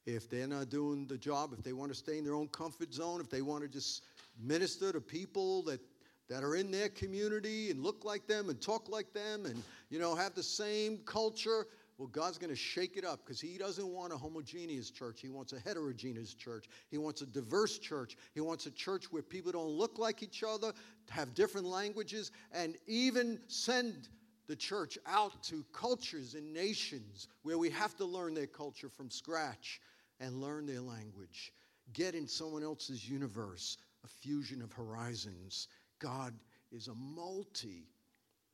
if 0.05 0.29
they're 0.29 0.47
not 0.47 0.69
doing 0.69 1.05
the 1.05 1.17
job, 1.17 1.51
if 1.57 1.63
they 1.63 1.73
want 1.73 1.91
to 1.91 1.97
stay 1.97 2.17
in 2.17 2.23
their 2.23 2.33
own 2.33 2.47
comfort 2.47 2.93
zone, 2.93 3.19
if 3.19 3.29
they 3.29 3.41
want 3.41 3.61
to 3.63 3.69
just 3.69 4.03
minister 4.41 4.93
to 4.93 5.01
people 5.01 5.63
that 5.63 5.81
that 6.29 6.43
are 6.43 6.55
in 6.55 6.71
their 6.71 6.89
community 6.89 7.71
and 7.71 7.81
look 7.81 8.03
like 8.03 8.27
them 8.27 8.49
and 8.49 8.61
talk 8.61 8.89
like 8.89 9.13
them 9.13 9.45
and 9.45 9.61
you 9.89 9.99
know 9.99 10.15
have 10.15 10.35
the 10.35 10.43
same 10.43 10.97
culture 11.05 11.67
well 11.97 12.07
god's 12.07 12.37
going 12.37 12.49
to 12.49 12.55
shake 12.55 12.97
it 12.97 13.05
up 13.05 13.19
because 13.25 13.39
he 13.39 13.57
doesn't 13.57 13.87
want 13.87 14.13
a 14.13 14.17
homogeneous 14.17 14.91
church. 14.91 15.19
He 15.21 15.29
wants 15.29 15.53
a 15.53 15.59
heterogeneous 15.59 16.33
church. 16.33 16.65
He 16.91 16.97
wants 16.97 17.21
a 17.21 17.25
diverse 17.25 17.79
church. 17.79 18.17
He 18.33 18.41
wants 18.41 18.65
a 18.67 18.71
church 18.71 19.11
where 19.11 19.23
people 19.23 19.51
don't 19.51 19.69
look 19.69 19.97
like 19.97 20.21
each 20.21 20.43
other 20.47 20.73
have 21.09 21.33
different 21.33 21.65
languages 21.67 22.31
and 22.51 22.75
even 22.85 23.39
send 23.47 24.09
the 24.47 24.55
church 24.55 24.97
out 25.05 25.43
to 25.43 25.65
cultures 25.73 26.35
and 26.35 26.53
nations 26.53 27.27
where 27.43 27.57
we 27.57 27.69
have 27.69 27.95
to 27.97 28.05
learn 28.05 28.33
their 28.33 28.47
culture 28.47 28.89
from 28.89 29.09
scratch 29.09 29.81
and 30.19 30.41
learn 30.41 30.65
their 30.65 30.81
language. 30.81 31.51
Get 31.93 32.15
in 32.15 32.27
someone 32.27 32.63
else's 32.63 33.09
universe 33.09 33.77
a 34.03 34.07
fusion 34.07 34.61
of 34.61 34.71
horizons 34.71 35.67
God 35.99 36.33
is 36.71 36.87
a 36.87 36.95
multi 36.95 37.87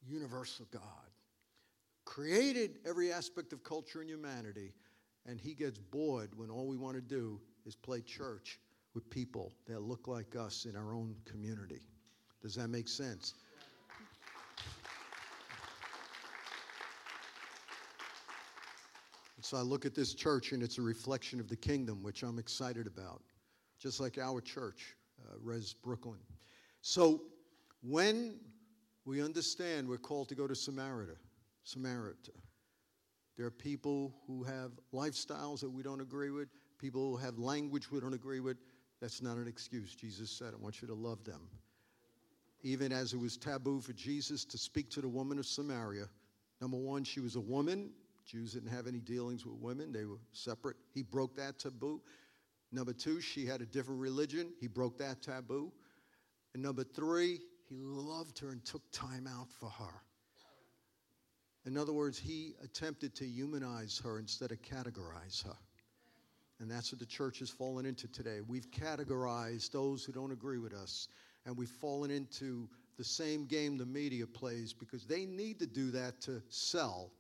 universal 0.05 0.67
God, 0.71 0.81
created 2.05 2.79
every 2.85 3.11
aspect 3.11 3.53
of 3.53 3.63
culture 3.63 4.01
and 4.01 4.09
humanity, 4.09 4.73
and 5.25 5.39
He 5.39 5.53
gets 5.53 5.79
bored 5.79 6.29
when 6.37 6.49
all 6.49 6.67
we 6.67 6.77
want 6.77 6.95
to 6.95 7.01
do 7.01 7.39
is 7.65 7.75
play 7.75 8.01
church 8.01 8.59
with 8.93 9.09
people 9.09 9.53
that 9.67 9.81
look 9.81 10.07
like 10.07 10.35
us 10.35 10.65
in 10.65 10.75
our 10.75 10.93
own 10.93 11.15
community. 11.25 11.81
Does 12.41 12.55
that 12.55 12.67
make 12.67 12.87
sense? 12.87 13.33
So 19.41 19.57
I 19.57 19.61
look 19.61 19.85
at 19.85 19.93
this 19.93 20.13
church 20.13 20.53
and 20.53 20.63
it's 20.63 20.77
a 20.77 20.81
reflection 20.81 21.39
of 21.39 21.49
the 21.49 21.55
kingdom, 21.55 22.01
which 22.01 22.23
I'm 22.23 22.39
excited 22.39 22.87
about, 22.87 23.21
just 23.77 23.99
like 23.99 24.17
our 24.17 24.39
church, 24.39 24.95
uh, 25.25 25.35
Res 25.41 25.73
Brooklyn. 25.73 26.19
So 26.81 27.23
when 27.83 28.39
we 29.05 29.21
understand 29.21 29.87
we're 29.87 29.97
called 29.97 30.29
to 30.29 30.35
go 30.35 30.47
to 30.47 30.55
Samaria, 30.55 31.15
Samaria, 31.63 32.13
there 33.37 33.45
are 33.45 33.51
people 33.51 34.15
who 34.27 34.43
have 34.43 34.71
lifestyles 34.93 35.59
that 35.59 35.69
we 35.69 35.83
don't 35.83 36.01
agree 36.01 36.29
with, 36.29 36.47
people 36.77 37.11
who 37.11 37.17
have 37.17 37.37
language 37.37 37.91
we 37.91 37.99
don't 37.99 38.13
agree 38.13 38.39
with. 38.39 38.57
That's 39.01 39.21
not 39.21 39.37
an 39.37 39.47
excuse. 39.47 39.95
Jesus 39.95 40.31
said, 40.31 40.53
I 40.53 40.57
want 40.57 40.81
you 40.81 40.87
to 40.87 40.93
love 40.93 41.23
them. 41.25 41.41
Even 42.61 42.93
as 42.93 43.13
it 43.13 43.17
was 43.17 43.35
taboo 43.35 43.81
for 43.81 43.91
Jesus 43.93 44.45
to 44.45 44.57
speak 44.57 44.89
to 44.91 45.01
the 45.01 45.09
woman 45.09 45.37
of 45.37 45.45
Samaria, 45.45 46.05
number 46.61 46.77
one, 46.77 47.03
she 47.03 47.19
was 47.19 47.35
a 47.35 47.41
woman. 47.41 47.91
Jews 48.25 48.53
didn't 48.53 48.69
have 48.69 48.87
any 48.87 48.99
dealings 48.99 49.45
with 49.45 49.55
women, 49.55 49.91
they 49.91 50.05
were 50.05 50.19
separate. 50.31 50.77
He 50.93 51.03
broke 51.03 51.35
that 51.35 51.59
taboo. 51.59 52.01
Number 52.71 52.93
two, 52.93 53.19
she 53.19 53.45
had 53.45 53.61
a 53.61 53.65
different 53.65 53.99
religion. 53.99 54.53
He 54.59 54.67
broke 54.67 54.97
that 54.99 55.21
taboo. 55.21 55.71
And 56.53 56.63
number 56.63 56.83
three, 56.83 57.39
he 57.69 57.75
loved 57.79 58.39
her 58.39 58.49
and 58.49 58.63
took 58.65 58.81
time 58.91 59.27
out 59.27 59.47
for 59.59 59.69
her. 59.69 60.01
In 61.65 61.77
other 61.77 61.93
words, 61.93 62.19
he 62.19 62.55
attempted 62.63 63.15
to 63.15 63.25
humanize 63.25 63.99
her 64.03 64.19
instead 64.19 64.51
of 64.51 64.61
categorize 64.61 65.43
her. 65.45 65.55
And 66.59 66.69
that's 66.69 66.91
what 66.91 66.99
the 66.99 67.05
church 67.05 67.39
has 67.39 67.49
fallen 67.49 67.85
into 67.85 68.07
today. 68.07 68.39
We've 68.45 68.69
categorized 68.69 69.71
those 69.71 70.03
who 70.03 70.11
don't 70.11 70.31
agree 70.31 70.59
with 70.59 70.73
us, 70.73 71.07
and 71.45 71.57
we've 71.57 71.69
fallen 71.69 72.11
into 72.11 72.69
the 72.97 73.03
same 73.03 73.45
game 73.45 73.77
the 73.77 73.85
media 73.85 74.27
plays 74.27 74.73
because 74.73 75.05
they 75.05 75.25
need 75.25 75.59
to 75.59 75.65
do 75.65 75.89
that 75.91 76.21
to 76.21 76.41
sell, 76.49 77.11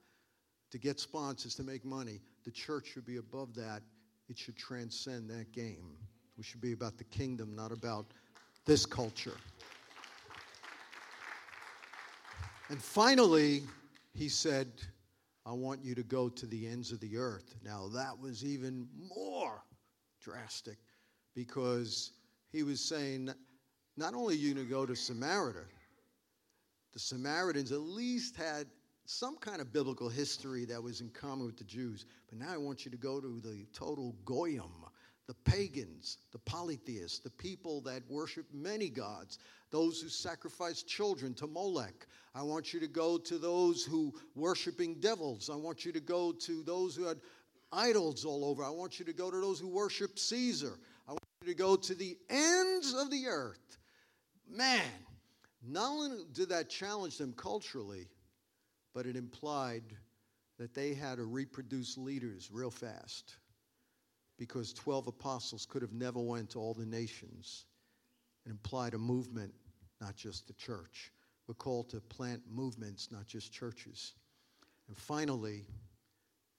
to 0.71 0.77
get 0.77 0.99
sponsors, 0.99 1.55
to 1.55 1.63
make 1.63 1.83
money. 1.83 2.19
The 2.45 2.51
church 2.51 2.87
should 2.93 3.05
be 3.05 3.17
above 3.17 3.55
that. 3.55 3.81
It 4.29 4.37
should 4.37 4.55
transcend 4.55 5.29
that 5.29 5.51
game. 5.51 5.97
We 6.37 6.43
should 6.43 6.61
be 6.61 6.73
about 6.73 6.97
the 6.97 7.03
kingdom, 7.05 7.55
not 7.55 7.71
about 7.71 8.05
this 8.65 8.85
culture. 8.85 9.37
And 12.69 12.81
finally, 12.81 13.63
he 14.13 14.29
said, 14.29 14.67
I 15.45 15.51
want 15.51 15.83
you 15.83 15.93
to 15.95 16.03
go 16.03 16.29
to 16.29 16.45
the 16.45 16.67
ends 16.67 16.91
of 16.91 16.99
the 16.99 17.17
earth. 17.17 17.55
Now, 17.63 17.89
that 17.93 18.17
was 18.17 18.45
even 18.45 18.87
more 18.97 19.61
drastic 20.21 20.77
because 21.35 22.11
he 22.51 22.63
was 22.63 22.79
saying, 22.79 23.29
not 23.97 24.13
only 24.13 24.35
are 24.35 24.37
you 24.37 24.53
going 24.53 24.65
to 24.65 24.71
go 24.71 24.85
to 24.85 24.95
Samaria, 24.95 25.65
the 26.93 26.99
Samaritans 26.99 27.71
at 27.71 27.81
least 27.81 28.35
had 28.35 28.67
some 29.05 29.35
kind 29.37 29.59
of 29.59 29.73
biblical 29.73 30.07
history 30.07 30.65
that 30.65 30.81
was 30.81 31.01
in 31.01 31.09
common 31.09 31.45
with 31.45 31.57
the 31.57 31.63
Jews. 31.63 32.05
But 32.29 32.39
now 32.39 32.53
I 32.53 32.57
want 32.57 32.85
you 32.85 32.91
to 32.91 32.97
go 32.97 33.19
to 33.19 33.41
the 33.41 33.65
total 33.73 34.15
Goyim, 34.23 34.71
the 35.27 35.33
pagans, 35.33 36.17
the 36.31 36.39
polytheists, 36.39 37.19
the 37.19 37.29
people 37.29 37.81
that 37.81 38.03
worship 38.09 38.45
many 38.53 38.89
gods, 38.89 39.39
those 39.71 40.01
who 40.01 40.09
sacrifice 40.09 40.83
children 40.83 41.33
to 41.35 41.47
Molech. 41.47 42.05
I 42.35 42.43
want 42.43 42.73
you 42.73 42.79
to 42.81 42.87
go 42.87 43.17
to 43.17 43.37
those 43.37 43.85
who 43.85 44.13
worshiping 44.35 44.95
devils. 44.95 45.49
I 45.49 45.55
want 45.55 45.85
you 45.85 45.91
to 45.93 46.01
go 46.01 46.33
to 46.33 46.63
those 46.63 46.95
who 46.95 47.05
had 47.05 47.19
idols 47.71 48.25
all 48.25 48.43
over. 48.43 48.63
I 48.63 48.69
want 48.69 48.99
you 48.99 49.05
to 49.05 49.13
go 49.13 49.31
to 49.31 49.39
those 49.39 49.59
who 49.59 49.69
worship 49.69 50.19
Caesar. 50.19 50.77
I 51.07 51.11
want 51.11 51.23
you 51.41 51.53
to 51.53 51.57
go 51.57 51.75
to 51.75 51.95
the 51.95 52.17
ends 52.29 52.93
of 52.93 53.09
the 53.09 53.27
earth. 53.27 53.77
Man, 54.49 54.81
not 55.65 55.89
only 55.89 56.23
did 56.33 56.49
that 56.49 56.69
challenge 56.69 57.17
them 57.17 57.33
culturally, 57.37 58.07
but 58.93 59.05
it 59.05 59.15
implied 59.15 59.83
that 60.59 60.73
they 60.73 60.93
had 60.93 61.17
to 61.17 61.23
reproduce 61.23 61.97
leaders 61.97 62.49
real 62.51 62.69
fast 62.69 63.35
because 64.45 64.73
12 64.73 65.07
apostles 65.07 65.65
could 65.65 65.81
have 65.81 65.93
never 65.93 66.19
went 66.19 66.49
to 66.49 66.59
all 66.59 66.73
the 66.73 66.85
nations. 66.85 67.63
It 68.45 68.49
implied 68.49 68.93
a 68.93 68.97
movement, 68.97 69.53
not 70.01 70.17
just 70.17 70.47
the 70.47 70.53
church. 70.53 71.13
We're 71.47 71.53
called 71.53 71.89
to 71.91 72.01
plant 72.01 72.41
movements, 72.51 73.07
not 73.09 73.25
just 73.25 73.53
churches. 73.53 74.15
And 74.89 74.97
finally, 74.97 75.61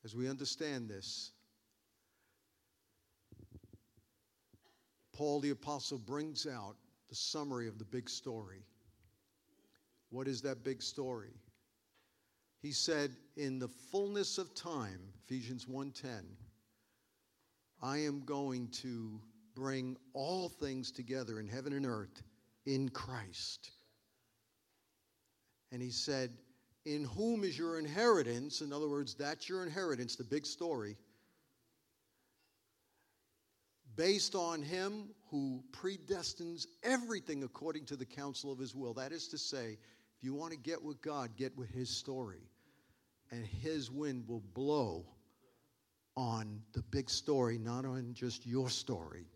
as 0.03 0.17
we 0.17 0.31
understand 0.31 0.89
this, 0.89 1.33
Paul 5.13 5.41
the 5.41 5.51
Apostle 5.51 5.99
brings 5.99 6.47
out 6.47 6.77
the 7.11 7.15
summary 7.15 7.69
of 7.69 7.79
the 7.79 7.85
big 7.85 8.09
story. 8.09 8.65
What 10.09 10.27
is 10.27 10.41
that 10.41 10.65
big 10.65 10.81
story? 10.81 11.35
He 12.63 12.73
said, 12.73 13.11
In 13.37 13.59
the 13.59 13.69
fullness 13.69 14.39
of 14.39 14.55
time, 14.55 15.01
Ephesians 15.27 15.67
1:10, 15.67 16.23
I 17.85 17.99
am 17.99 18.23
going 18.25 18.69
to 18.83 19.21
bring 19.55 19.99
all 20.15 20.49
things 20.49 20.91
together 20.91 21.39
in 21.39 21.47
heaven 21.47 21.75
and 21.75 21.85
earth 21.85 22.23
in 22.65 22.89
Christ. 22.89 23.73
And 25.71 25.83
he 25.83 25.91
said, 25.91 26.31
In 26.87 27.05
whom 27.05 27.45
is 27.45 27.59
your 27.59 27.79
inheritance? 27.79 28.63
In 28.63 28.73
other 28.73 28.89
words, 28.89 29.15
that's 29.15 29.51
your 29.51 29.63
inheritance, 29.63 30.17
the 30.17 30.25
big 30.25 30.47
story. 30.47 30.97
Based 33.97 34.35
on 34.35 34.63
him 34.63 35.11
who 35.31 35.63
predestines 35.71 36.67
everything 36.83 37.43
according 37.43 37.85
to 37.87 37.97
the 37.97 38.07
counsel 38.07 38.51
of 38.51 38.59
his 38.59 38.75
will. 38.75 38.95
That 38.95 39.13
is 39.13 39.29
to 39.29 39.37
say, 39.37 39.77
if 40.17 40.23
you 40.25 40.33
want 40.33 40.53
to 40.53 40.59
get 40.59 40.83
with 40.83 41.03
God, 41.03 41.37
get 41.37 41.55
with 41.55 41.69
his 41.69 41.91
story. 41.91 42.49
And 43.31 43.45
his 43.45 43.91
wind 43.91 44.27
will 44.27 44.43
blow 44.55 45.05
on 46.17 46.61
the 46.73 46.83
big 46.83 47.11
story, 47.11 47.59
not 47.59 47.85
on 47.85 48.13
just 48.15 48.47
your 48.47 48.69
story. 48.69 49.27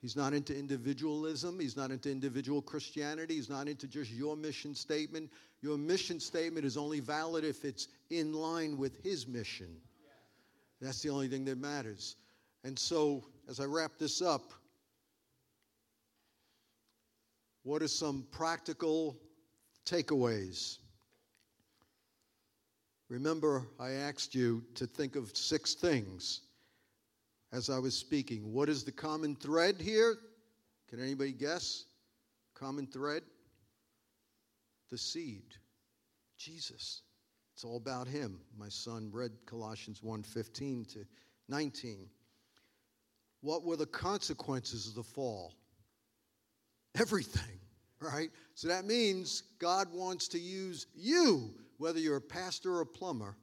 He's 0.00 0.16
not 0.16 0.34
into 0.34 0.54
individualism. 0.54 1.58
He's 1.58 1.76
not 1.78 1.90
into 1.90 2.10
individual 2.10 2.60
Christianity. 2.60 3.36
He's 3.36 3.48
not 3.48 3.68
into 3.68 3.86
just 3.86 4.10
your 4.10 4.36
mission 4.36 4.74
statement. 4.74 5.30
Your 5.62 5.78
mission 5.78 6.20
statement 6.20 6.66
is 6.66 6.76
only 6.76 7.00
valid 7.00 7.42
if 7.42 7.64
it's 7.64 7.88
in 8.10 8.34
line 8.34 8.76
with 8.76 9.02
his 9.02 9.26
mission. 9.26 9.74
That's 10.80 11.00
the 11.00 11.08
only 11.08 11.28
thing 11.28 11.46
that 11.46 11.56
matters. 11.56 12.16
And 12.64 12.78
so, 12.78 13.24
as 13.48 13.60
I 13.60 13.64
wrap 13.64 13.92
this 13.98 14.20
up, 14.20 14.52
what 17.62 17.80
are 17.80 17.88
some 17.88 18.26
practical 18.30 19.16
takeaways? 19.86 20.78
Remember, 23.08 23.66
I 23.78 23.90
asked 23.90 24.34
you 24.34 24.64
to 24.76 24.86
think 24.86 25.14
of 25.16 25.36
six 25.36 25.74
things 25.74 26.40
as 27.52 27.68
I 27.68 27.78
was 27.78 27.94
speaking. 27.94 28.52
What 28.52 28.68
is 28.68 28.82
the 28.82 28.92
common 28.92 29.36
thread 29.36 29.80
here? 29.80 30.16
Can 30.88 31.00
anybody 31.00 31.32
guess? 31.32 31.84
Common 32.54 32.86
thread? 32.86 33.22
The 34.90 34.98
seed. 34.98 35.44
Jesus. 36.38 37.02
It's 37.54 37.64
all 37.64 37.76
about 37.76 38.08
him. 38.08 38.40
My 38.58 38.68
son 38.68 39.10
read 39.12 39.32
Colossians 39.46 40.00
1:15 40.02 40.84
to 40.86 41.06
19. 41.48 42.10
What 43.42 43.64
were 43.64 43.76
the 43.76 43.86
consequences 43.86 44.88
of 44.88 44.94
the 44.94 45.02
fall? 45.02 45.54
Everything, 46.98 47.60
right? 48.00 48.30
So 48.54 48.68
that 48.68 48.86
means 48.86 49.42
God 49.58 49.92
wants 49.92 50.26
to 50.28 50.38
use 50.38 50.86
you 50.94 51.54
whether 51.78 51.98
you're 51.98 52.16
a 52.16 52.20
pastor 52.20 52.76
or 52.76 52.80
a 52.82 52.86
plumber, 52.86 53.36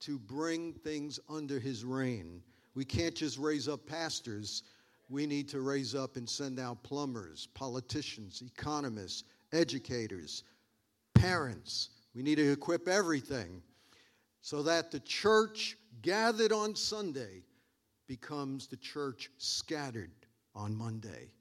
to 0.00 0.18
bring 0.18 0.72
things 0.72 1.18
under 1.28 1.58
his 1.58 1.84
reign. 1.84 2.42
We 2.74 2.84
can't 2.84 3.14
just 3.14 3.38
raise 3.38 3.68
up 3.68 3.86
pastors. 3.86 4.62
We 5.08 5.26
need 5.26 5.48
to 5.48 5.60
raise 5.60 5.94
up 5.94 6.16
and 6.16 6.28
send 6.28 6.58
out 6.58 6.82
plumbers, 6.82 7.48
politicians, 7.54 8.42
economists, 8.42 9.24
educators, 9.52 10.42
parents. 11.14 11.90
We 12.14 12.22
need 12.22 12.36
to 12.36 12.52
equip 12.52 12.88
everything 12.88 13.62
so 14.42 14.62
that 14.62 14.90
the 14.90 15.00
church 15.00 15.76
gathered 16.02 16.52
on 16.52 16.76
Sunday 16.76 17.42
becomes 18.06 18.66
the 18.66 18.76
church 18.76 19.30
scattered 19.38 20.12
on 20.54 20.76
Monday. 20.76 21.32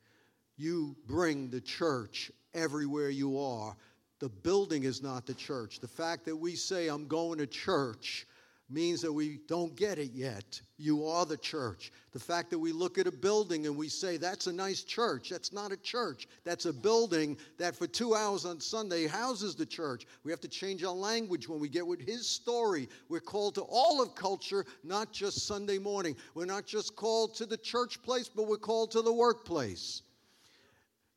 You 0.57 0.95
bring 1.05 1.49
the 1.49 1.61
church 1.61 2.31
everywhere 2.53 3.09
you 3.09 3.39
are 3.39 3.75
the 4.19 4.29
building 4.29 4.83
is 4.83 5.03
not 5.03 5.25
the 5.25 5.33
church. 5.33 5.79
The 5.79 5.87
fact 5.87 6.25
that 6.25 6.35
we 6.35 6.55
say, 6.55 6.87
I'm 6.87 7.07
going 7.07 7.37
to 7.39 7.47
church, 7.47 8.27
means 8.69 9.01
that 9.01 9.13
we 9.13 9.39
don't 9.47 9.75
get 9.75 9.99
it 9.99 10.11
yet. 10.13 10.59
You 10.77 11.05
are 11.05 11.25
the 11.25 11.37
church. 11.37 11.91
The 12.13 12.19
fact 12.19 12.49
that 12.49 12.57
we 12.57 12.71
look 12.71 12.97
at 12.97 13.05
a 13.05 13.11
building 13.11 13.67
and 13.67 13.77
we 13.77 13.89
say, 13.89 14.17
that's 14.17 14.47
a 14.47 14.53
nice 14.53 14.83
church, 14.83 15.29
that's 15.29 15.53
not 15.53 15.71
a 15.71 15.77
church. 15.77 16.27
That's 16.43 16.65
a 16.65 16.73
building 16.73 17.37
that 17.59 17.75
for 17.75 17.85
two 17.85 18.15
hours 18.15 18.45
on 18.45 18.59
Sunday 18.59 19.05
houses 19.05 19.55
the 19.55 19.65
church. 19.65 20.07
We 20.23 20.31
have 20.31 20.41
to 20.41 20.47
change 20.47 20.83
our 20.83 20.93
language 20.93 21.47
when 21.47 21.59
we 21.59 21.69
get 21.69 21.85
with 21.85 22.01
his 22.01 22.27
story. 22.27 22.89
We're 23.07 23.19
called 23.19 23.55
to 23.55 23.61
all 23.69 24.01
of 24.01 24.15
culture, 24.15 24.65
not 24.83 25.11
just 25.11 25.45
Sunday 25.45 25.77
morning. 25.77 26.15
We're 26.33 26.45
not 26.45 26.65
just 26.65 26.95
called 26.95 27.35
to 27.35 27.45
the 27.45 27.57
church 27.57 28.01
place, 28.01 28.29
but 28.29 28.47
we're 28.47 28.57
called 28.57 28.91
to 28.91 29.01
the 29.01 29.13
workplace. 29.13 30.01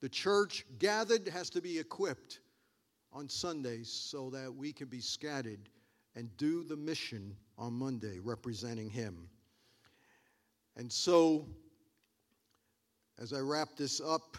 The 0.00 0.08
church 0.08 0.66
gathered 0.78 1.26
has 1.28 1.48
to 1.50 1.62
be 1.62 1.78
equipped 1.78 2.40
on 3.12 3.28
Sundays 3.28 3.88
so 3.88 4.30
that 4.30 4.54
we 4.54 4.72
can 4.72 4.88
be 4.88 5.00
scattered 5.00 5.68
and 6.14 6.34
do 6.36 6.64
the 6.64 6.76
mission 6.76 7.36
on 7.56 7.72
Monday 7.72 8.18
representing 8.18 8.90
Him. 8.90 9.28
And 10.76 10.92
so, 10.92 11.46
as 13.20 13.32
I 13.32 13.40
wrap 13.40 13.70
this 13.76 14.00
up, 14.00 14.36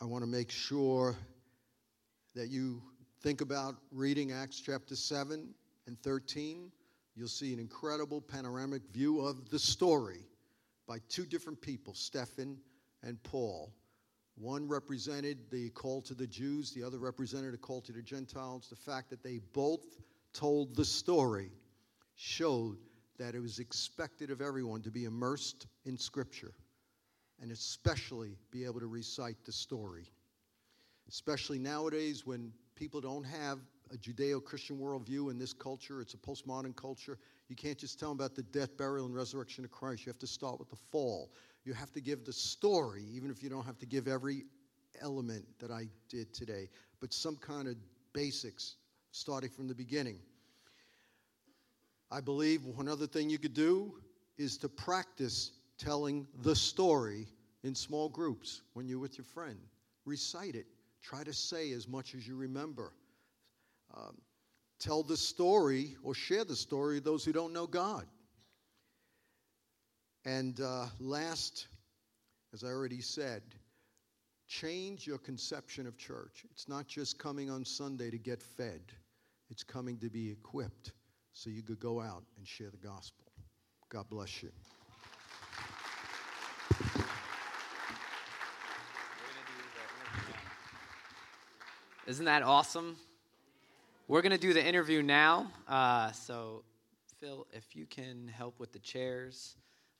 I 0.00 0.04
want 0.04 0.22
to 0.22 0.30
make 0.30 0.50
sure 0.50 1.16
that 2.34 2.48
you 2.48 2.82
think 3.20 3.40
about 3.40 3.76
reading 3.90 4.32
Acts 4.32 4.60
chapter 4.60 4.94
7 4.94 5.48
and 5.86 6.02
13. 6.02 6.70
You'll 7.16 7.26
see 7.26 7.52
an 7.52 7.58
incredible 7.58 8.20
panoramic 8.20 8.82
view 8.92 9.20
of 9.20 9.50
the 9.50 9.58
story 9.58 10.24
by 10.86 10.98
two 11.08 11.26
different 11.26 11.60
people, 11.60 11.94
Stephen 11.94 12.58
and 13.02 13.20
Paul. 13.24 13.72
One 14.40 14.68
represented 14.68 15.50
the 15.50 15.70
call 15.70 16.00
to 16.02 16.14
the 16.14 16.26
Jews, 16.26 16.70
the 16.72 16.84
other 16.84 16.98
represented 16.98 17.54
a 17.54 17.56
call 17.56 17.80
to 17.82 17.92
the 17.92 18.02
Gentiles. 18.02 18.68
The 18.68 18.76
fact 18.76 19.10
that 19.10 19.22
they 19.22 19.40
both 19.52 19.98
told 20.32 20.76
the 20.76 20.84
story 20.84 21.50
showed 22.14 22.76
that 23.18 23.34
it 23.34 23.40
was 23.40 23.58
expected 23.58 24.30
of 24.30 24.40
everyone 24.40 24.82
to 24.82 24.92
be 24.92 25.06
immersed 25.06 25.66
in 25.84 25.98
Scripture 25.98 26.52
and 27.40 27.50
especially 27.50 28.36
be 28.50 28.64
able 28.64 28.80
to 28.80 28.86
recite 28.86 29.36
the 29.44 29.52
story. 29.52 30.10
Especially 31.08 31.58
nowadays 31.58 32.24
when 32.24 32.52
people 32.76 33.00
don't 33.00 33.24
have 33.24 33.58
a 33.92 33.96
Judeo 33.96 34.44
Christian 34.44 34.78
worldview 34.78 35.30
in 35.30 35.38
this 35.38 35.52
culture, 35.52 36.00
it's 36.00 36.14
a 36.14 36.18
postmodern 36.18 36.76
culture. 36.76 37.18
You 37.48 37.56
can't 37.56 37.78
just 37.78 37.98
tell 37.98 38.10
them 38.10 38.18
about 38.18 38.34
the 38.34 38.42
death, 38.42 38.76
burial, 38.76 39.06
and 39.06 39.14
resurrection 39.14 39.64
of 39.64 39.70
Christ. 39.70 40.04
You 40.04 40.10
have 40.10 40.18
to 40.18 40.26
start 40.26 40.58
with 40.58 40.68
the 40.68 40.76
fall. 40.92 41.32
You 41.64 41.74
have 41.74 41.92
to 41.92 42.00
give 42.00 42.24
the 42.24 42.32
story, 42.32 43.04
even 43.12 43.30
if 43.30 43.42
you 43.42 43.50
don't 43.50 43.66
have 43.66 43.78
to 43.78 43.86
give 43.86 44.08
every 44.08 44.44
element 45.02 45.44
that 45.60 45.70
I 45.70 45.88
did 46.08 46.32
today, 46.32 46.68
but 47.00 47.12
some 47.12 47.36
kind 47.36 47.68
of 47.68 47.76
basics 48.12 48.76
starting 49.12 49.50
from 49.50 49.68
the 49.68 49.74
beginning. 49.74 50.18
I 52.10 52.20
believe 52.20 52.64
one 52.64 52.88
other 52.88 53.06
thing 53.06 53.28
you 53.28 53.38
could 53.38 53.54
do 53.54 53.94
is 54.38 54.56
to 54.58 54.68
practice 54.68 55.52
telling 55.78 56.26
the 56.42 56.56
story 56.56 57.26
in 57.64 57.74
small 57.74 58.08
groups 58.08 58.62
when 58.72 58.88
you're 58.88 58.98
with 58.98 59.18
your 59.18 59.24
friend. 59.24 59.58
Recite 60.04 60.54
it. 60.54 60.66
Try 61.02 61.22
to 61.24 61.32
say 61.32 61.72
as 61.72 61.86
much 61.86 62.14
as 62.14 62.26
you 62.26 62.36
remember. 62.36 62.92
Um, 63.96 64.16
tell 64.78 65.02
the 65.02 65.16
story 65.16 65.96
or 66.02 66.14
share 66.14 66.44
the 66.44 66.56
story 66.56 66.98
of 66.98 67.04
those 67.04 67.24
who 67.24 67.32
don't 67.32 67.52
know 67.52 67.66
God. 67.66 68.06
And 70.28 70.60
uh, 70.60 70.84
last, 71.00 71.68
as 72.52 72.62
I 72.62 72.66
already 72.66 73.00
said, 73.00 73.40
change 74.46 75.06
your 75.06 75.16
conception 75.16 75.86
of 75.86 75.96
church. 75.96 76.44
It's 76.50 76.68
not 76.68 76.86
just 76.86 77.18
coming 77.18 77.48
on 77.48 77.64
Sunday 77.64 78.10
to 78.10 78.18
get 78.18 78.42
fed, 78.42 78.82
it's 79.48 79.62
coming 79.62 79.96
to 80.00 80.10
be 80.10 80.30
equipped 80.30 80.92
so 81.32 81.48
you 81.48 81.62
could 81.62 81.80
go 81.80 81.98
out 81.98 82.24
and 82.36 82.46
share 82.46 82.68
the 82.68 82.76
gospel. 82.76 83.24
God 83.88 84.04
bless 84.10 84.42
you. 84.42 84.50
Isn't 92.06 92.26
that 92.26 92.42
awesome? 92.42 92.96
We're 94.08 94.20
going 94.20 94.32
to 94.32 94.38
do 94.38 94.52
the 94.52 94.64
interview 94.64 95.00
now. 95.00 95.50
Uh, 95.66 96.12
so, 96.12 96.64
Phil, 97.18 97.46
if 97.54 97.74
you 97.74 97.86
can 97.86 98.28
help 98.28 98.60
with 98.60 98.72
the 98.72 98.78
chairs. 98.78 99.56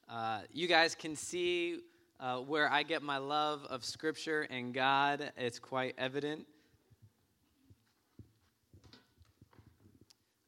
Uh, 0.08 0.40
you 0.54 0.66
guys 0.66 0.94
can 0.94 1.14
see 1.14 1.80
uh, 2.18 2.38
where 2.38 2.72
I 2.72 2.82
get 2.82 3.02
my 3.02 3.18
love 3.18 3.66
of 3.68 3.84
Scripture 3.84 4.46
and 4.48 4.72
God. 4.72 5.32
It's 5.36 5.58
quite 5.58 5.96
evident. 5.98 6.46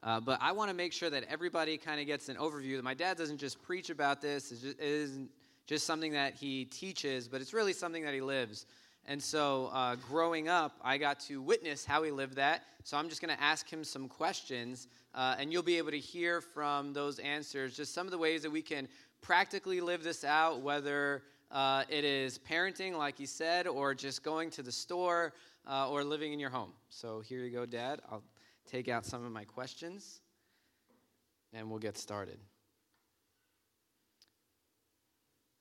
Uh, 0.02 0.18
but 0.18 0.38
I 0.40 0.52
want 0.52 0.70
to 0.70 0.74
make 0.74 0.94
sure 0.94 1.10
that 1.10 1.24
everybody 1.28 1.76
kind 1.76 2.00
of 2.00 2.06
gets 2.06 2.30
an 2.30 2.36
overview. 2.36 2.76
That 2.76 2.84
my 2.84 2.94
dad 2.94 3.18
doesn't 3.18 3.36
just 3.36 3.60
preach 3.60 3.90
about 3.90 4.22
this, 4.22 4.48
just, 4.48 4.64
it 4.64 4.80
isn't 4.80 5.28
just 5.66 5.84
something 5.86 6.12
that 6.12 6.34
he 6.34 6.64
teaches, 6.64 7.28
but 7.28 7.42
it's 7.42 7.52
really 7.52 7.74
something 7.74 8.02
that 8.04 8.14
he 8.14 8.22
lives. 8.22 8.64
And 9.06 9.22
so, 9.22 9.70
uh, 9.72 9.96
growing 10.08 10.48
up, 10.48 10.76
I 10.82 10.96
got 10.96 11.20
to 11.20 11.42
witness 11.42 11.84
how 11.84 12.02
he 12.02 12.10
lived 12.10 12.36
that. 12.36 12.64
So, 12.84 12.96
I'm 12.96 13.08
just 13.08 13.20
going 13.20 13.34
to 13.34 13.42
ask 13.42 13.68
him 13.68 13.82
some 13.82 14.08
questions, 14.08 14.88
uh, 15.14 15.36
and 15.38 15.52
you'll 15.52 15.62
be 15.62 15.78
able 15.78 15.90
to 15.90 15.98
hear 15.98 16.40
from 16.40 16.92
those 16.92 17.18
answers 17.18 17.76
just 17.76 17.92
some 17.92 18.06
of 18.06 18.10
the 18.10 18.18
ways 18.18 18.42
that 18.42 18.50
we 18.50 18.62
can 18.62 18.88
practically 19.22 19.80
live 19.80 20.02
this 20.02 20.24
out, 20.24 20.60
whether 20.60 21.22
uh, 21.50 21.84
it 21.88 22.04
is 22.04 22.38
parenting, 22.38 22.96
like 22.96 23.18
you 23.18 23.26
said, 23.26 23.66
or 23.66 23.94
just 23.94 24.22
going 24.22 24.50
to 24.50 24.62
the 24.62 24.72
store 24.72 25.32
uh, 25.68 25.88
or 25.88 26.04
living 26.04 26.32
in 26.32 26.38
your 26.38 26.50
home. 26.50 26.72
So, 26.88 27.20
here 27.20 27.40
you 27.40 27.50
go, 27.50 27.66
Dad. 27.66 28.00
I'll 28.10 28.22
take 28.66 28.88
out 28.88 29.04
some 29.04 29.24
of 29.24 29.32
my 29.32 29.44
questions, 29.44 30.20
and 31.52 31.68
we'll 31.68 31.78
get 31.78 31.98
started. 31.98 32.38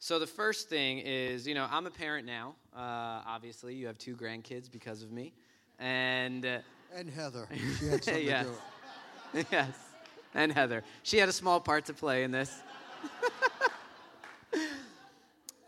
So, 0.01 0.17
the 0.19 0.27
first 0.27 0.69
thing 0.69 0.99
is, 0.99 1.47
you 1.47 1.55
know, 1.55 1.67
I'm 1.69 1.85
a 1.85 1.91
parent 1.91 2.25
now. 2.25 2.55
Uh, 2.75 3.21
obviously, 3.27 3.75
you 3.75 3.87
have 3.87 3.97
two 3.97 4.15
grandkids 4.15 4.71
because 4.71 5.03
of 5.03 5.11
me. 5.11 5.33
And, 5.77 6.45
uh, 6.45 6.59
and 6.95 7.09
Heather. 7.09 7.47
She 7.79 7.87
had 7.87 8.03
something 8.03 8.25
yes. 8.25 8.45
to 8.45 9.41
do. 9.41 9.47
yes. 9.51 9.75
And 10.33 10.51
Heather. 10.51 10.83
She 11.03 11.17
had 11.17 11.29
a 11.29 11.33
small 11.33 11.59
part 11.59 11.85
to 11.85 11.93
play 11.93 12.23
in 12.23 12.31
this. 12.31 12.61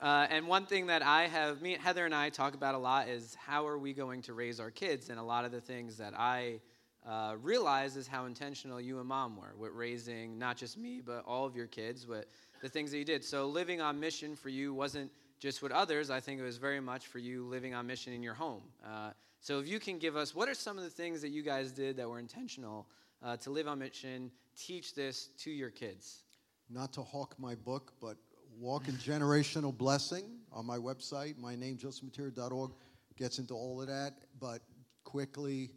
uh, 0.01 0.27
and 0.29 0.47
one 0.47 0.65
thing 0.65 0.87
that 0.87 1.03
I 1.03 1.27
have, 1.27 1.61
me, 1.61 1.77
Heather, 1.79 2.05
and 2.05 2.15
I 2.15 2.29
talk 2.29 2.55
about 2.55 2.73
a 2.73 2.79
lot 2.79 3.07
is 3.07 3.35
how 3.35 3.67
are 3.67 3.77
we 3.77 3.93
going 3.93 4.23
to 4.23 4.33
raise 4.33 4.59
our 4.59 4.71
kids? 4.71 5.09
And 5.09 5.19
a 5.19 5.23
lot 5.23 5.45
of 5.45 5.51
the 5.51 5.61
things 5.61 5.97
that 5.97 6.13
I 6.17 6.59
uh, 7.07 7.35
realize 7.41 7.95
is 7.95 8.07
how 8.07 8.25
intentional 8.25 8.81
you 8.81 8.99
and 8.99 9.07
mom 9.07 9.37
were 9.37 9.53
with 9.57 9.71
raising 9.73 10.39
not 10.39 10.57
just 10.57 10.77
me, 10.77 11.01
but 11.05 11.23
all 11.25 11.45
of 11.45 11.55
your 11.55 11.67
kids, 11.67 12.07
with 12.07 12.25
the 12.61 12.69
things 12.69 12.91
that 12.91 12.97
you 12.97 13.05
did. 13.05 13.23
So 13.23 13.47
living 13.47 13.79
on 13.79 13.99
mission 13.99 14.35
for 14.35 14.49
you 14.49 14.73
wasn't 14.73 15.11
just 15.39 15.61
with 15.61 15.71
others. 15.71 16.09
I 16.09 16.19
think 16.19 16.39
it 16.39 16.43
was 16.43 16.57
very 16.57 16.79
much 16.79 17.07
for 17.07 17.19
you 17.19 17.45
living 17.45 17.73
on 17.73 17.85
mission 17.87 18.13
in 18.13 18.23
your 18.23 18.35
home. 18.35 18.61
Uh, 18.85 19.11
so 19.39 19.59
if 19.59 19.67
you 19.67 19.79
can 19.79 19.97
give 19.97 20.15
us, 20.15 20.35
what 20.35 20.47
are 20.47 20.53
some 20.53 20.77
of 20.77 20.83
the 20.83 20.89
things 20.89 21.21
that 21.21 21.29
you 21.29 21.41
guys 21.41 21.71
did 21.71 21.97
that 21.97 22.07
were 22.07 22.19
intentional 22.19 22.87
uh, 23.23 23.37
to 23.37 23.49
live 23.49 23.67
on 23.67 23.79
mission, 23.79 24.31
teach 24.55 24.93
this 24.93 25.29
to 25.39 25.51
your 25.51 25.69
kids? 25.69 26.23
Not 26.69 26.93
to 26.93 27.01
hawk 27.01 27.35
my 27.39 27.55
book, 27.55 27.93
but 27.99 28.17
Walk 28.61 28.87
in 28.87 28.93
Generational 28.95 29.75
Blessing 29.75 30.25
on 30.53 30.65
my 30.65 30.77
website. 30.77 31.37
My 31.37 31.55
name, 31.55 31.77
josephmattera.org, 31.77 32.71
gets 33.17 33.39
into 33.39 33.55
all 33.55 33.81
of 33.81 33.87
that. 33.87 34.13
But 34.39 34.61
quickly, 35.03 35.71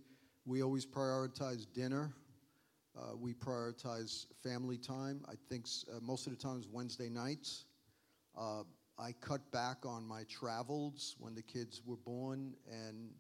we 0.45 0.62
always 0.62 0.85
prioritize 0.85 1.66
dinner 1.72 2.12
uh, 2.97 3.16
we 3.16 3.35
prioritize 3.35 4.26
family 4.43 4.78
time. 4.78 5.20
I 5.28 5.35
think 5.49 5.66
uh, 5.91 5.99
most 6.01 6.26
of 6.26 6.32
the 6.32 6.39
times 6.39 6.68
Wednesday 6.70 7.09
nights. 7.09 7.64
Uh, 8.39 8.62
I 8.99 9.12
cut 9.20 9.51
back 9.51 9.78
on 9.85 10.07
my 10.07 10.22
travels 10.24 11.16
when 11.18 11.35
the 11.35 11.43
kids 11.43 11.82
were 11.85 11.97
born 11.97 12.55
and 12.70 13.11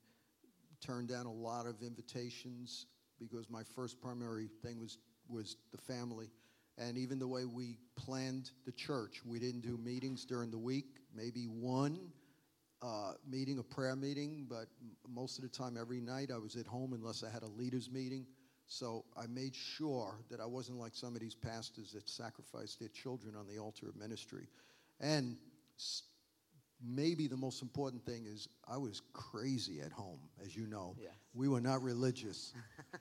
turned 0.80 1.08
down 1.08 1.26
a 1.26 1.32
lot 1.32 1.66
of 1.66 1.82
invitations 1.82 2.86
because 3.18 3.50
my 3.50 3.62
first 3.74 4.00
primary 4.00 4.48
thing 4.62 4.80
was 4.80 4.98
was 5.28 5.56
the 5.72 5.78
family. 5.78 6.28
And 6.76 6.98
even 6.98 7.18
the 7.18 7.28
way 7.28 7.44
we 7.44 7.78
planned 7.96 8.50
the 8.66 8.72
church, 8.72 9.20
we 9.24 9.38
didn't 9.38 9.60
do 9.60 9.76
meetings 9.76 10.24
during 10.24 10.50
the 10.50 10.58
week, 10.58 10.86
maybe 11.14 11.44
one 11.44 11.98
uh, 12.82 13.12
meeting, 13.28 13.58
a 13.58 13.62
prayer 13.62 13.96
meeting, 13.96 14.46
but 14.48 14.66
most 15.08 15.38
of 15.38 15.42
the 15.42 15.48
time, 15.48 15.76
every 15.80 16.00
night, 16.00 16.30
I 16.34 16.38
was 16.38 16.56
at 16.56 16.66
home 16.66 16.92
unless 16.92 17.24
I 17.24 17.30
had 17.30 17.42
a 17.42 17.48
leaders' 17.48 17.90
meeting. 17.90 18.26
So 18.66 19.04
I 19.16 19.26
made 19.26 19.54
sure 19.54 20.18
that 20.30 20.40
I 20.40 20.46
wasn't 20.46 20.78
like 20.78 20.94
some 20.94 21.14
of 21.14 21.20
these 21.20 21.34
pastors 21.34 21.92
that 21.92 22.08
sacrificed 22.08 22.80
their 22.80 22.88
children 22.88 23.36
on 23.36 23.46
the 23.46 23.58
altar 23.58 23.88
of 23.88 23.96
ministry. 23.96 24.48
And 25.00 25.36
maybe 26.82 27.26
the 27.26 27.36
most 27.36 27.62
important 27.62 28.04
thing 28.04 28.26
is 28.26 28.48
I 28.66 28.76
was 28.76 29.02
crazy 29.12 29.80
at 29.80 29.92
home, 29.92 30.20
as 30.42 30.56
you 30.56 30.66
know. 30.66 30.96
Yes. 31.00 31.12
We 31.34 31.48
were 31.48 31.60
not 31.60 31.82
religious. 31.82 32.52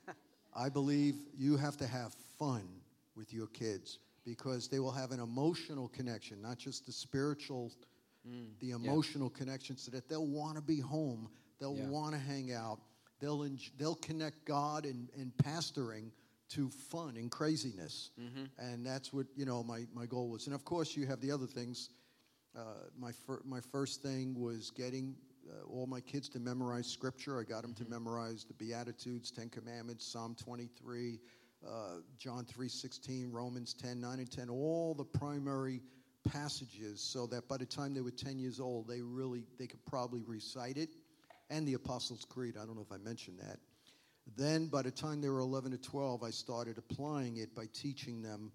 I 0.54 0.70
believe 0.70 1.16
you 1.38 1.58
have 1.58 1.78
to 1.78 1.88
have 1.88 2.14
fun 2.38 2.68
with 3.16 3.34
your 3.34 3.48
kids 3.48 4.00
because 4.26 4.68
they 4.68 4.80
will 4.80 4.92
have 4.92 5.12
an 5.12 5.20
emotional 5.20 5.90
connection, 5.90 6.42
not 6.42 6.58
just 6.58 6.86
the 6.86 6.92
spiritual, 6.92 7.72
mm, 8.28 8.48
the 8.60 8.72
emotional 8.72 9.32
yeah. 9.34 9.40
connection, 9.40 9.78
so 9.78 9.92
that 9.92 10.08
they'll 10.08 10.28
want 10.28 10.56
to 10.56 10.62
be 10.62 10.80
home, 10.80 11.30
they'll 11.60 11.78
yeah. 11.78 11.88
want 11.88 12.14
to 12.14 12.20
hang 12.20 12.54
out, 12.54 12.80
they'll, 13.20 13.48
they'll 13.78 13.96
connect 13.96 14.46
God 14.46 14.86
and, 14.86 15.10
and 15.18 15.32
pastoring 15.44 16.12
to 16.50 16.70
fun 16.70 17.18
and 17.18 17.32
craziness. 17.32 18.12
Mm-hmm. 18.20 18.44
And 18.60 18.86
that's 18.86 19.12
what, 19.12 19.26
you 19.36 19.46
know, 19.46 19.64
my, 19.64 19.86
my 19.94 20.06
goal 20.06 20.30
was. 20.30 20.46
And 20.46 20.56
of 20.56 20.64
course, 20.64 20.96
you 20.96 21.06
have 21.08 21.20
the 21.20 21.32
other 21.32 21.48
things. 21.48 21.90
Uh, 22.56 22.62
my, 22.98 23.12
fir- 23.12 23.42
my 23.44 23.60
first 23.60 24.04
thing 24.04 24.40
was 24.40 24.70
getting 24.70 25.16
uh, 25.50 25.66
all 25.68 25.88
my 25.88 26.00
kids 26.00 26.30
to 26.30 26.40
memorize 26.40 26.88
scripture. 26.88 27.40
I 27.40 27.44
got 27.44 27.64
them 27.64 27.74
mm-hmm. 27.74 27.86
to 27.86 27.90
memorize 27.90 28.46
the 28.46 28.54
Beatitudes, 28.54 29.32
Ten 29.32 29.50
Commandments, 29.50 30.06
Psalm 30.06 30.36
23, 30.36 31.20
uh, 31.68 32.02
John 32.18 32.46
3.16, 32.46 33.28
Romans 33.32 33.74
10, 33.74 34.00
9 34.00 34.20
and 34.20 34.32
10, 34.32 34.50
all 34.50 34.94
the 34.94 35.04
primary 35.04 35.82
passages 36.30 37.02
so 37.02 37.26
that 37.28 37.48
by 37.48 37.58
the 37.58 37.66
time 37.66 37.94
they 37.94 38.02
were 38.02 38.12
10 38.12 38.40
years 38.40 38.60
old, 38.60 38.88
they 38.88 39.02
really, 39.02 39.44
they 39.60 39.68
could 39.68 39.86
probably 39.86 40.22
recite 40.26 40.78
it 40.78 40.90
and 41.50 41.68
the 41.68 41.74
Apostles' 41.74 42.26
Creed. 42.26 42.56
I 42.62 42.66
don't 42.66 42.76
know 42.76 42.86
if 42.90 42.92
I 42.92 42.98
mentioned 42.98 43.40
that. 43.40 43.60
Then, 44.38 44.68
by 44.68 44.82
the 44.82 44.92
time 44.92 45.22
they 45.22 45.30
were 45.30 45.40
11 45.40 45.72
to 45.72 45.78
12, 45.78 46.24
I 46.24 46.30
started 46.30 46.78
applying 46.78 47.38
it 47.38 47.54
by 47.54 47.66
teaching 47.74 48.22
them 48.22 48.52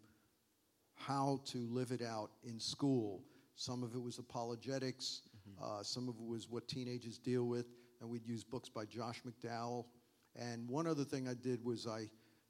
how 0.95 1.41
to 1.47 1.59
live 1.71 1.93
it 1.93 2.03
out 2.03 2.31
in 2.43 2.59
school. 2.59 3.23
Some 3.55 3.83
of 3.83 3.95
it 3.95 4.03
was 4.03 4.19
apologetics, 4.19 5.23
mm-hmm. 5.49 5.63
uh, 5.63 5.83
some 5.83 6.09
of 6.09 6.15
it 6.17 6.27
was 6.27 6.49
what 6.49 6.67
teenagers 6.69 7.19
deal 7.19 7.45
with, 7.45 7.67
and 8.01 8.09
we'd 8.09 8.27
use 8.27 8.45
books 8.45 8.69
by 8.69 8.85
Josh 8.85 9.23
McDowell. 9.27 9.85
And 10.35 10.69
one 10.69 10.87
other 10.87 11.05
thing 11.05 11.29
I 11.29 11.35
did 11.35 11.63
was 11.65 11.87
I 11.87 12.09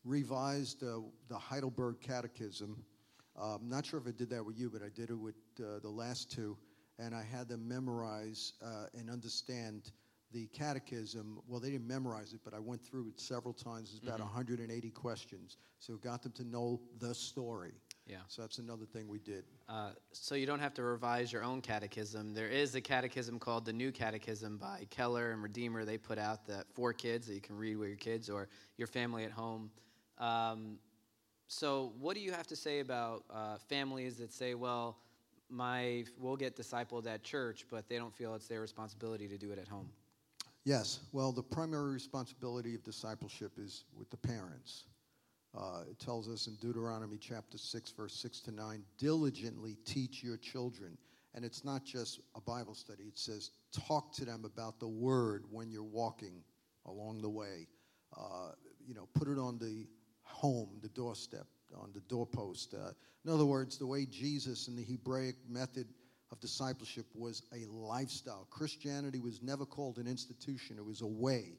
revised 0.08 0.82
uh, 0.82 1.00
the 1.28 1.36
Heidelberg 1.36 2.00
Catechism. 2.00 2.82
Uh, 3.38 3.56
I'm 3.56 3.68
not 3.68 3.84
sure 3.84 4.00
if 4.00 4.06
I 4.06 4.12
did 4.12 4.30
that 4.30 4.44
with 4.44 4.58
you, 4.58 4.70
but 4.70 4.82
I 4.82 4.88
did 4.88 5.10
it 5.10 5.18
with 5.18 5.36
uh, 5.60 5.78
the 5.80 5.88
last 5.88 6.32
two, 6.32 6.56
and 6.98 7.14
I 7.14 7.22
had 7.22 7.48
them 7.48 7.68
memorize 7.68 8.54
uh, 8.64 8.86
and 8.98 9.10
understand 9.10 9.92
the 10.32 10.46
catechism, 10.48 11.40
well, 11.48 11.58
they 11.58 11.70
didn't 11.70 11.86
memorize 11.86 12.34
it, 12.34 12.40
but 12.44 12.52
I 12.52 12.58
went 12.58 12.82
through 12.84 13.08
it 13.08 13.18
several 13.18 13.54
times. 13.54 13.92
It's 13.94 14.02
about 14.02 14.18
mm-hmm. 14.18 14.36
180 14.36 14.90
questions. 14.90 15.56
So 15.78 15.94
it 15.94 16.02
got 16.02 16.22
them 16.22 16.32
to 16.32 16.44
know 16.44 16.80
the 16.98 17.14
story. 17.14 17.72
Yeah. 18.06 18.18
So 18.28 18.42
that's 18.42 18.58
another 18.58 18.84
thing 18.84 19.08
we 19.08 19.18
did. 19.18 19.44
Uh, 19.68 19.90
so 20.12 20.34
you 20.34 20.46
don't 20.46 20.60
have 20.60 20.74
to 20.74 20.82
revise 20.82 21.32
your 21.32 21.44
own 21.44 21.60
catechism. 21.60 22.34
There 22.34 22.48
is 22.48 22.74
a 22.74 22.80
catechism 22.80 23.38
called 23.38 23.64
the 23.64 23.72
New 23.72 23.90
Catechism 23.90 24.58
by 24.58 24.86
Keller 24.90 25.32
and 25.32 25.42
Redeemer. 25.42 25.84
They 25.84 25.98
put 25.98 26.18
out 26.18 26.46
that 26.46 26.66
for 26.74 26.92
kids 26.92 27.26
that 27.26 27.34
you 27.34 27.40
can 27.40 27.56
read 27.56 27.76
with 27.76 27.88
your 27.88 27.98
kids 27.98 28.28
or 28.28 28.48
your 28.76 28.86
family 28.86 29.24
at 29.24 29.30
home. 29.30 29.70
Um, 30.18 30.78
so 31.46 31.92
what 31.98 32.14
do 32.14 32.20
you 32.20 32.32
have 32.32 32.46
to 32.48 32.56
say 32.56 32.80
about 32.80 33.24
uh, 33.30 33.56
families 33.68 34.16
that 34.18 34.32
say, 34.32 34.54
well, 34.54 34.98
my 35.50 36.04
we'll 36.18 36.36
get 36.36 36.56
discipled 36.56 37.06
at 37.06 37.22
church, 37.22 37.64
but 37.70 37.88
they 37.88 37.96
don't 37.96 38.14
feel 38.14 38.34
it's 38.34 38.48
their 38.48 38.60
responsibility 38.60 39.26
to 39.28 39.38
do 39.38 39.50
it 39.50 39.58
at 39.58 39.66
home? 39.66 39.88
Yes. 40.64 41.00
Well, 41.12 41.32
the 41.32 41.42
primary 41.42 41.92
responsibility 41.92 42.74
of 42.74 42.84
discipleship 42.84 43.52
is 43.58 43.84
with 43.96 44.10
the 44.10 44.18
parents. 44.18 44.84
Uh, 45.56 45.84
it 45.90 45.98
tells 45.98 46.28
us 46.28 46.46
in 46.46 46.56
Deuteronomy 46.56 47.16
chapter 47.16 47.56
6, 47.56 47.92
verse 47.92 48.14
6 48.14 48.40
to 48.40 48.52
9 48.52 48.82
diligently 48.98 49.78
teach 49.86 50.22
your 50.22 50.36
children. 50.36 50.98
And 51.34 51.44
it's 51.44 51.64
not 51.64 51.84
just 51.84 52.20
a 52.34 52.40
Bible 52.40 52.74
study, 52.74 53.04
it 53.04 53.18
says 53.18 53.52
talk 53.72 54.12
to 54.14 54.24
them 54.24 54.44
about 54.44 54.78
the 54.78 54.88
word 54.88 55.44
when 55.50 55.70
you're 55.70 55.82
walking 55.82 56.42
along 56.84 57.22
the 57.22 57.28
way. 57.28 57.66
Uh, 58.16 58.52
you 58.86 58.94
know, 58.94 59.08
put 59.14 59.28
it 59.28 59.38
on 59.38 59.58
the 59.58 59.86
home, 60.28 60.68
the 60.82 60.88
doorstep, 60.88 61.46
on 61.74 61.90
the 61.94 62.00
doorpost. 62.08 62.74
Uh, 62.74 62.90
in 63.24 63.30
other 63.30 63.44
words, 63.44 63.78
the 63.78 63.86
way 63.86 64.06
Jesus 64.06 64.68
and 64.68 64.78
the 64.78 64.84
Hebraic 64.84 65.36
method 65.48 65.86
of 66.30 66.40
discipleship 66.40 67.06
was 67.14 67.42
a 67.52 67.66
lifestyle. 67.70 68.46
Christianity 68.50 69.20
was 69.20 69.42
never 69.42 69.64
called 69.64 69.98
an 69.98 70.06
institution, 70.06 70.76
it 70.78 70.84
was 70.84 71.00
a 71.00 71.06
way. 71.06 71.58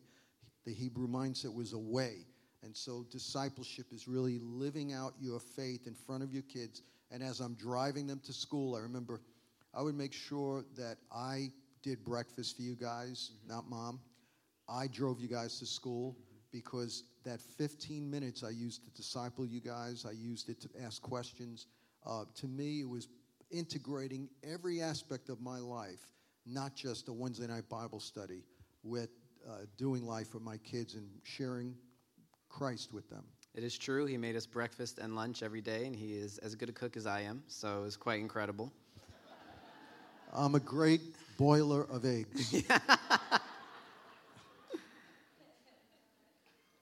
The 0.65 0.73
Hebrew 0.73 1.07
mindset 1.07 1.53
was 1.53 1.73
a 1.73 1.79
way. 1.79 2.25
And 2.61 2.75
so 2.75 3.05
discipleship 3.09 3.87
is 3.91 4.07
really 4.07 4.39
living 4.41 4.91
out 4.91 5.13
your 5.19 5.39
faith 5.39 5.87
in 5.87 5.95
front 5.95 6.23
of 6.23 6.33
your 6.33 6.43
kids. 6.43 6.81
And 7.09 7.23
as 7.23 7.39
I'm 7.39 7.53
driving 7.53 8.05
them 8.05 8.19
to 8.25 8.33
school, 8.33 8.75
I 8.75 8.79
remember 8.79 9.21
I 9.73 9.81
would 9.81 9.95
make 9.95 10.13
sure 10.13 10.65
that 10.75 10.97
I 11.11 11.51
did 11.83 12.03
breakfast 12.03 12.57
for 12.57 12.63
you 12.63 12.75
guys, 12.75 13.31
mm-hmm. 13.33 13.53
not 13.53 13.69
mom. 13.69 13.99
I 14.67 14.87
drove 14.87 15.19
you 15.19 15.27
guys 15.27 15.57
to 15.59 15.65
school 15.65 16.15
because 16.51 17.03
that 17.25 17.41
15 17.41 18.09
minutes 18.09 18.43
I 18.43 18.49
used 18.49 18.83
to 18.83 18.89
disciple 18.91 19.45
you 19.45 19.59
guys, 19.59 20.05
I 20.07 20.11
used 20.11 20.49
it 20.49 20.61
to 20.61 20.69
ask 20.83 21.01
questions. 21.01 21.67
Uh, 22.05 22.25
to 22.35 22.47
me, 22.47 22.81
it 22.81 22.89
was 22.89 23.07
integrating 23.51 24.29
every 24.43 24.81
aspect 24.81 25.29
of 25.29 25.41
my 25.41 25.59
life, 25.59 26.07
not 26.45 26.75
just 26.75 27.07
a 27.09 27.13
Wednesday 27.13 27.47
night 27.47 27.67
Bible 27.69 27.99
study, 27.99 28.43
with 28.83 29.09
uh, 29.47 29.65
doing 29.77 30.05
life 30.05 30.33
with 30.33 30.43
my 30.43 30.57
kids 30.57 30.95
and 30.95 31.07
sharing 31.23 31.75
Christ 32.49 32.93
with 32.93 33.09
them. 33.09 33.23
It 33.55 33.63
is 33.63 33.77
true. 33.77 34.05
He 34.05 34.17
made 34.17 34.35
us 34.35 34.45
breakfast 34.45 34.99
and 34.99 35.15
lunch 35.15 35.43
every 35.43 35.61
day, 35.61 35.85
and 35.85 35.95
he 35.95 36.13
is 36.13 36.37
as 36.39 36.55
good 36.55 36.69
a 36.69 36.71
cook 36.71 36.95
as 36.97 37.05
I 37.05 37.21
am, 37.21 37.43
so 37.47 37.81
it 37.81 37.83
was 37.83 37.97
quite 37.97 38.19
incredible. 38.19 38.71
I'm 40.31 40.53
a 40.55 40.59
great 40.59 41.01
boiler 41.37 41.83
of 41.83 42.05
eggs. 42.05 42.63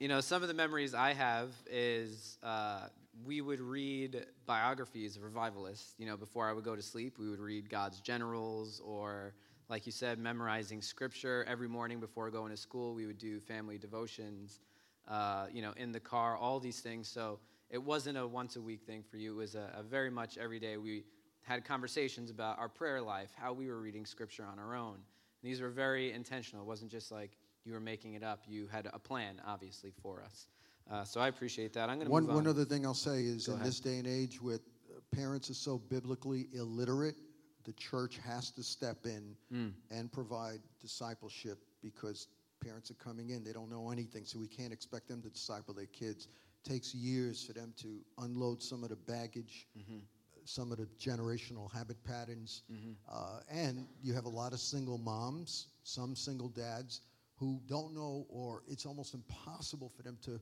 you 0.08 0.14
know, 0.14 0.22
some 0.22 0.42
of 0.42 0.48
the 0.48 0.54
memories 0.54 0.94
I 0.94 1.12
have 1.12 1.52
is 1.70 2.38
uh, 2.42 2.88
we 3.26 3.42
would 3.42 3.60
read 3.60 4.26
biographies 4.46 5.18
of 5.18 5.24
revivalists. 5.24 5.96
You 5.98 6.06
know, 6.06 6.16
before 6.16 6.48
I 6.48 6.54
would 6.54 6.64
go 6.64 6.78
to 6.78 6.82
sleep, 6.82 7.20
we 7.20 7.30
would 7.30 7.42
read 7.42 7.70
God's 7.70 8.00
Generals, 8.00 8.82
or, 8.86 9.34
like 9.68 9.86
you 9.86 9.92
said, 9.92 10.18
memorizing 10.18 10.82
scripture. 10.82 11.46
Every 11.46 11.68
morning 11.68 12.00
before 12.00 12.32
going 12.32 12.52
to 12.52 12.56
school, 12.56 12.94
we 12.94 13.06
would 13.06 13.18
do 13.18 13.42
family 13.42 13.78
devotions, 13.78 14.62
uh, 15.10 15.48
you 15.52 15.62
know, 15.62 15.74
in 15.76 15.92
the 15.92 16.00
car, 16.00 16.38
all 16.38 16.62
these 16.62 16.80
things. 16.80 17.10
So 17.10 17.40
it 17.70 17.84
wasn't 17.84 18.18
a 18.18 18.26
once 18.26 18.56
a 18.56 18.62
week 18.62 18.84
thing 18.84 19.04
for 19.04 19.18
you. 19.18 19.34
It 19.34 19.36
was 19.36 19.56
a, 19.56 19.74
a 19.78 19.84
very 19.84 20.10
much 20.10 20.38
every 20.38 20.62
day. 20.62 20.78
We 20.78 21.04
had 21.42 21.66
conversations 21.66 22.30
about 22.30 22.58
our 22.60 22.70
prayer 22.70 23.02
life, 23.02 23.32
how 23.36 23.52
we 23.52 23.68
were 23.68 23.82
reading 23.82 24.06
scripture 24.06 24.46
on 24.50 24.58
our 24.58 24.74
own. 24.74 24.94
And 24.94 25.52
these 25.52 25.60
were 25.60 25.70
very 25.70 26.14
intentional. 26.14 26.64
It 26.64 26.68
wasn't 26.70 26.92
just 26.92 27.12
like 27.12 27.32
you 27.68 27.74
were 27.74 27.80
making 27.82 28.14
it 28.14 28.24
up. 28.24 28.44
You 28.48 28.68
had 28.72 28.90
a 28.94 28.98
plan, 28.98 29.42
obviously, 29.46 29.92
for 30.02 30.24
us. 30.24 30.48
Uh, 30.90 31.04
so 31.04 31.20
I 31.20 31.28
appreciate 31.28 31.74
that. 31.74 31.90
I'm 31.90 31.98
going 31.98 32.08
to 32.08 32.12
one, 32.12 32.30
on. 32.30 32.36
One 32.36 32.48
other 32.48 32.64
thing 32.64 32.86
I'll 32.86 32.94
say 32.94 33.24
is 33.24 33.48
Go 33.48 33.54
in 33.54 33.60
ahead. 33.60 33.68
this 33.68 33.82
day 33.82 33.98
and 33.98 34.08
age, 34.08 34.42
with 34.42 34.62
uh, 34.90 35.00
parents 35.14 35.50
are 35.50 35.54
so 35.54 35.78
biblically 35.78 36.48
illiterate, 36.54 37.18
the 37.66 37.74
church 37.74 38.20
has 38.26 38.52
to 38.52 38.64
step 38.64 39.06
in 39.06 39.36
mm. 39.54 39.74
and 39.92 40.10
provide 40.10 40.60
discipleship 40.80 41.60
because 41.84 42.28
parents 42.64 42.90
are 42.90 42.96
coming 42.96 43.32
in. 43.32 43.44
They 43.44 43.52
don't 43.52 43.70
know 43.70 43.92
anything, 43.92 44.24
so 44.24 44.40
we 44.40 44.48
can't 44.48 44.72
expect 44.72 45.10
them 45.10 45.22
to 45.24 45.30
disciple 45.30 45.74
their 45.74 45.88
kids. 45.88 46.30
It 46.66 46.70
takes 46.70 46.96
years 46.96 47.44
for 47.44 47.52
them 47.52 47.74
to 47.82 48.00
unload 48.20 48.64
some 48.64 48.84
of 48.84 48.90
the 48.90 48.96
baggage, 48.96 49.68
mm-hmm. 49.78 49.98
some 50.46 50.72
of 50.72 50.78
the 50.78 50.88
generational 50.98 51.70
habit 51.74 52.02
patterns. 52.06 52.64
Mm-hmm. 52.72 52.92
Uh, 53.12 53.42
and 53.52 53.86
you 54.02 54.14
have 54.14 54.24
a 54.24 54.30
lot 54.30 54.54
of 54.54 54.62
single 54.62 54.98
moms, 54.98 55.68
some 55.84 56.16
single 56.16 56.48
dads 56.48 57.02
who 57.38 57.62
don't 57.68 57.94
know, 57.94 58.26
or 58.30 58.64
it's 58.68 58.86
almost 58.86 59.14
impossible 59.14 59.92
for 59.96 60.04
them 60.04 60.18
to 60.24 60.40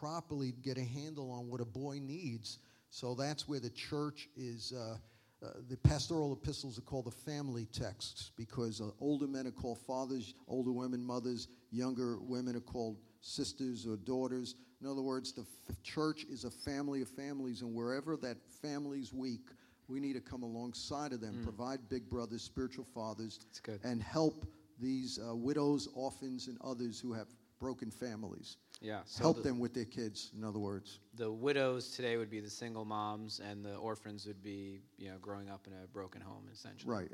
properly 0.00 0.54
get 0.62 0.78
a 0.78 0.84
handle 0.84 1.30
on 1.30 1.48
what 1.48 1.60
a 1.60 1.64
boy 1.64 1.98
needs. 2.00 2.58
So 2.90 3.14
that's 3.14 3.48
where 3.48 3.60
the 3.60 3.70
church 3.70 4.28
is. 4.36 4.72
Uh, 4.72 4.96
uh, 5.44 5.48
the 5.68 5.76
pastoral 5.76 6.32
epistles 6.32 6.78
are 6.78 6.82
called 6.82 7.04
the 7.04 7.10
family 7.10 7.66
texts 7.66 8.30
because 8.36 8.80
uh, 8.80 8.88
older 9.00 9.26
men 9.26 9.46
are 9.46 9.50
called 9.50 9.78
fathers, 9.78 10.34
older 10.48 10.72
women 10.72 11.04
mothers, 11.04 11.48
younger 11.70 12.18
women 12.20 12.56
are 12.56 12.60
called 12.60 12.96
sisters 13.20 13.86
or 13.86 13.96
daughters. 13.96 14.54
In 14.80 14.86
other 14.86 15.02
words, 15.02 15.32
the 15.32 15.42
f- 15.42 15.82
church 15.82 16.24
is 16.30 16.44
a 16.44 16.50
family 16.50 17.02
of 17.02 17.08
families, 17.08 17.60
and 17.60 17.74
wherever 17.74 18.16
that 18.16 18.38
family's 18.62 19.12
weak, 19.12 19.50
we 19.88 20.00
need 20.00 20.14
to 20.14 20.20
come 20.20 20.42
alongside 20.42 21.12
of 21.12 21.20
them, 21.20 21.34
mm. 21.34 21.42
provide 21.42 21.80
big 21.90 22.08
brothers, 22.08 22.42
spiritual 22.42 22.86
fathers, 22.94 23.38
and 23.84 24.02
help 24.02 24.46
these 24.80 25.18
uh, 25.18 25.34
widows, 25.34 25.88
orphans, 25.94 26.48
and 26.48 26.58
others 26.62 27.00
who 27.00 27.12
have 27.12 27.28
broken 27.58 27.90
families. 27.90 28.58
Yeah. 28.80 29.00
So 29.06 29.22
Help 29.22 29.36
the, 29.38 29.42
them 29.44 29.58
with 29.58 29.72
their 29.72 29.84
kids, 29.84 30.32
in 30.36 30.44
other 30.44 30.58
words. 30.58 31.00
The 31.14 31.30
widows 31.30 31.90
today 31.90 32.16
would 32.16 32.30
be 32.30 32.40
the 32.40 32.50
single 32.50 32.84
moms, 32.84 33.40
and 33.40 33.64
the 33.64 33.76
orphans 33.76 34.26
would 34.26 34.42
be, 34.42 34.80
you 34.98 35.08
know, 35.08 35.16
growing 35.20 35.48
up 35.48 35.66
in 35.66 35.72
a 35.72 35.86
broken 35.88 36.20
home, 36.20 36.48
essentially. 36.52 36.94
Right. 36.94 37.08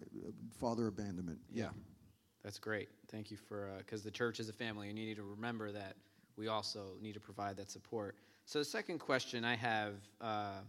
Father 0.59 0.89
abandonment. 0.89 1.39
Yeah. 1.51 1.65
yeah. 1.65 1.71
That's 2.43 2.59
great. 2.59 2.89
Thank 3.09 3.31
you 3.31 3.37
for, 3.37 3.71
because 3.79 4.01
uh, 4.01 4.05
the 4.05 4.11
church 4.11 4.41
is 4.41 4.49
a 4.49 4.53
family, 4.53 4.91
and 4.91 4.99
you 4.99 5.07
need 5.07 5.17
to 5.17 5.23
remember 5.23 5.71
that 5.71 5.95
we 6.37 6.49
also 6.49 6.97
need 7.01 7.15
to 7.15 7.21
provide 7.21 7.57
that 7.59 7.71
support. 7.71 8.17
So 8.47 8.59
the 8.59 8.65
second 8.65 8.99
question 8.99 9.45
I 9.45 9.55
have 9.55 9.95
uh, 10.21 10.61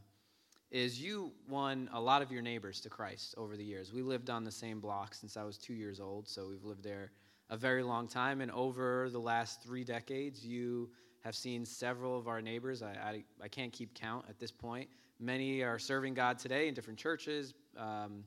is 0.73 0.99
you 0.99 1.31
won 1.47 1.87
a 1.93 2.01
lot 2.01 2.23
of 2.23 2.31
your 2.31 2.41
neighbors 2.41 2.81
to 2.81 2.89
Christ 2.89 3.35
over 3.37 3.55
the 3.55 3.63
years. 3.63 3.93
We 3.93 4.01
lived 4.01 4.31
on 4.31 4.43
the 4.43 4.51
same 4.51 4.79
block 4.79 5.13
since 5.13 5.37
I 5.37 5.43
was 5.43 5.55
two 5.59 5.75
years 5.75 5.99
old, 5.99 6.27
so 6.27 6.47
we've 6.49 6.63
lived 6.63 6.83
there 6.83 7.11
a 7.51 7.55
very 7.55 7.83
long 7.83 8.07
time. 8.07 8.41
And 8.41 8.51
over 8.51 9.07
the 9.11 9.19
last 9.19 9.61
three 9.61 9.83
decades, 9.83 10.43
you 10.43 10.89
have 11.23 11.35
seen 11.35 11.63
several 11.63 12.17
of 12.17 12.27
our 12.27 12.41
neighbors. 12.41 12.81
I, 12.81 12.87
I, 12.87 13.23
I 13.43 13.47
can't 13.49 13.71
keep 13.71 13.93
count 13.93 14.25
at 14.27 14.39
this 14.39 14.51
point. 14.51 14.89
Many 15.19 15.61
are 15.61 15.77
serving 15.77 16.15
God 16.15 16.39
today 16.39 16.67
in 16.67 16.73
different 16.73 16.97
churches. 16.97 17.53
Um, 17.77 18.23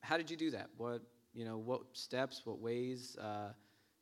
how 0.00 0.16
did 0.16 0.28
you 0.28 0.36
do 0.36 0.50
that? 0.50 0.70
What 0.76 1.00
you 1.32 1.44
know? 1.44 1.58
What 1.58 1.82
steps? 1.92 2.42
What 2.44 2.58
ways? 2.58 3.16
Uh, 3.20 3.50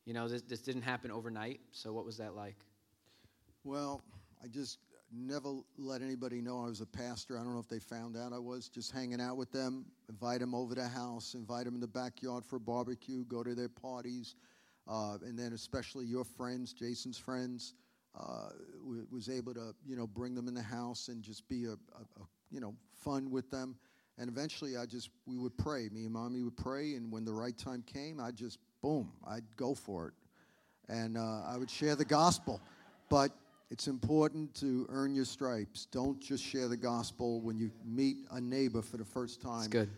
you 0.07 0.14
know, 0.14 0.28
this, 0.28 0.43
this 0.43 0.61
didn't 0.61 0.82
happen 0.82 1.11
overnight. 1.11 1.61
So 1.72 1.93
what 1.93 2.07
was 2.07 2.16
that 2.16 2.34
like? 2.34 2.57
Well, 3.64 4.03
I 4.43 4.49
just 4.49 4.78
never 5.12 5.50
let 5.78 6.02
anybody 6.02 6.40
know 6.40 6.64
I 6.64 6.68
was 6.68 6.80
a 6.80 6.86
pastor. 6.86 7.38
I 7.38 7.42
don't 7.42 7.54
know 7.54 7.60
if 7.60 7.68
they 7.68 7.78
found 7.78 8.16
out 8.16 8.32
I 8.32 8.38
was. 8.38 8.68
Just 8.68 8.92
hanging 8.92 9.20
out 9.20 9.36
with 9.36 9.52
them, 9.52 9.84
invite 10.08 10.40
them 10.40 10.54
over 10.54 10.74
to 10.74 10.80
the 10.80 10.88
house, 10.88 11.34
invite 11.34 11.64
them 11.64 11.74
in 11.74 11.80
the 11.80 11.86
backyard 11.86 12.44
for 12.44 12.56
a 12.56 12.60
barbecue, 12.60 13.24
go 13.24 13.42
to 13.42 13.54
their 13.54 13.68
parties, 13.68 14.34
uh, 14.88 15.18
and 15.22 15.38
then 15.38 15.52
especially 15.52 16.06
your 16.06 16.24
friends, 16.24 16.72
Jason's 16.72 17.18
friends, 17.18 17.74
uh, 18.18 18.50
was 19.10 19.28
able 19.28 19.54
to 19.54 19.74
you 19.86 19.96
know 19.96 20.06
bring 20.06 20.34
them 20.34 20.48
in 20.48 20.54
the 20.54 20.62
house 20.62 21.08
and 21.08 21.22
just 21.22 21.48
be 21.48 21.64
a, 21.64 21.72
a, 21.72 21.74
a, 21.74 22.26
you 22.50 22.60
know 22.60 22.74
fun 22.94 23.30
with 23.30 23.50
them. 23.50 23.76
And 24.18 24.28
eventually, 24.28 24.76
I 24.76 24.84
just 24.84 25.10
we 25.26 25.38
would 25.38 25.56
pray. 25.56 25.88
Me 25.90 26.04
and 26.04 26.12
mommy 26.12 26.42
would 26.42 26.56
pray, 26.56 26.94
and 26.94 27.10
when 27.10 27.24
the 27.24 27.32
right 27.32 27.56
time 27.56 27.82
came, 27.86 28.20
I 28.20 28.30
just 28.30 28.58
boom, 28.82 29.10
I'd 29.26 29.44
go 29.56 29.74
for 29.74 30.08
it, 30.08 30.14
and 30.92 31.16
uh, 31.16 31.42
I 31.46 31.56
would 31.56 31.70
share 31.70 31.96
the 31.96 32.04
gospel. 32.04 32.60
But 33.08 33.32
it's 33.73 33.89
important 33.89 34.55
to 34.57 34.85
earn 34.91 35.14
your 35.14 35.25
stripes. 35.25 35.87
Don't 35.87 36.20
just 36.20 36.45
share 36.45 36.68
the 36.68 36.77
gospel 36.77 37.41
when 37.41 37.57
you 37.57 37.70
meet 37.83 38.18
a 38.33 38.39
neighbor 38.39 38.83
for 38.83 38.99
the 38.99 39.05
first 39.05 39.41
time. 39.41 39.61
It's 39.61 39.68
good. 39.68 39.91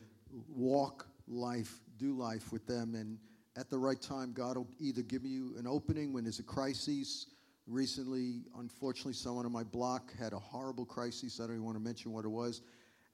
Walk 0.49 1.09
life, 1.27 1.81
do 1.99 2.17
life 2.17 2.53
with 2.53 2.65
them, 2.69 2.95
and 2.95 3.19
at 3.57 3.69
the 3.71 3.77
right 3.77 4.01
time, 4.01 4.33
God 4.33 4.57
will 4.57 4.69
either 4.79 5.03
give 5.03 5.25
you 5.25 5.57
an 5.59 5.67
opening 5.67 6.13
when 6.13 6.23
there's 6.23 6.39
a 6.39 6.45
crisis. 6.45 7.27
Recently, 7.67 8.43
unfortunately, 8.57 9.13
someone 9.13 9.45
on 9.45 9.51
my 9.51 9.65
block 9.65 10.17
had 10.17 10.35
a 10.35 10.39
horrible 10.39 10.85
crisis. 10.85 11.41
I 11.41 11.47
don't 11.47 11.55
even 11.55 11.65
want 11.65 11.77
to 11.77 11.83
mention 11.83 12.13
what 12.13 12.25
it 12.25 12.31
was. 12.31 12.63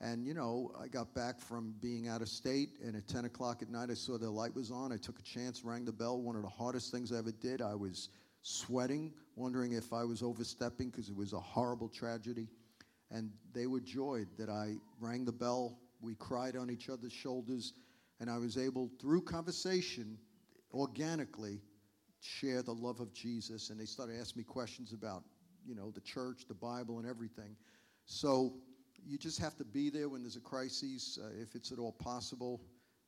And, 0.03 0.27
you 0.27 0.35
know, 0.35 0.73
I 0.79 0.89
got 0.89 1.15
back 1.15 1.41
from 1.41 1.75
being 1.81 2.09
out 2.09 2.21
of 2.21 2.29
state, 2.29 2.71
and 2.85 2.97
at 2.97 3.09
10 3.09 3.25
o'clock 3.25 3.63
at 3.63 3.71
night, 3.71 3.89
I 3.91 3.95
saw 3.95 4.19
the 4.19 4.29
light 4.29 4.55
was 4.55 4.71
on. 4.71 4.93
I 4.93 4.99
took 4.99 5.19
a 5.19 5.23
chance, 5.23 5.65
rang 5.65 5.87
the 5.87 5.93
bell. 5.93 6.21
One 6.21 6.37
of 6.37 6.43
the 6.43 6.49
hardest 6.49 6.93
things 6.93 7.13
I 7.13 7.19
ever 7.19 7.33
did. 7.33 7.63
I 7.63 7.75
was 7.75 8.11
sweating, 8.43 9.12
wondering 9.36 9.72
if 9.72 9.93
I 9.93 10.05
was 10.05 10.22
overstepping 10.22 10.91
because 10.91 11.09
it 11.09 11.16
was 11.16 11.32
a 11.32 11.41
horrible 11.41 11.88
tragedy. 11.88 12.49
And 13.11 13.30
they 13.53 13.66
were 13.66 13.80
joyed 13.80 14.28
that 14.38 14.49
I 14.49 14.76
rang 15.01 15.24
the 15.24 15.32
bell. 15.32 15.78
We 16.01 16.14
cried 16.14 16.57
on 16.57 16.70
each 16.70 16.88
other's 16.88 17.12
shoulders, 17.12 17.74
and 18.20 18.30
I 18.30 18.38
was 18.38 18.57
able, 18.57 18.91
through 19.01 19.22
conversation, 19.22 20.18
organically 20.72 21.61
share 22.20 22.62
the 22.62 22.72
love 22.72 23.01
of 23.01 23.12
Jesus, 23.12 23.70
and 23.70 23.80
they 23.80 23.86
started 23.86 24.20
asking 24.20 24.41
me 24.41 24.45
questions 24.45 24.93
about, 24.93 25.24
you 25.66 25.74
know, 25.74 25.91
the 25.91 26.01
church, 26.01 26.45
the 26.47 26.55
Bible, 26.55 26.99
and 26.99 27.09
everything. 27.09 27.57
So 28.07 28.55
you 29.05 29.18
just 29.18 29.38
have 29.41 29.57
to 29.57 29.64
be 29.64 29.91
there 29.91 30.09
when 30.09 30.22
there's 30.22 30.36
a 30.36 30.41
crisis, 30.41 31.18
uh, 31.22 31.30
if 31.41 31.55
it's 31.55 31.72
at 31.72 31.78
all 31.78 31.93
possible, 31.93 32.61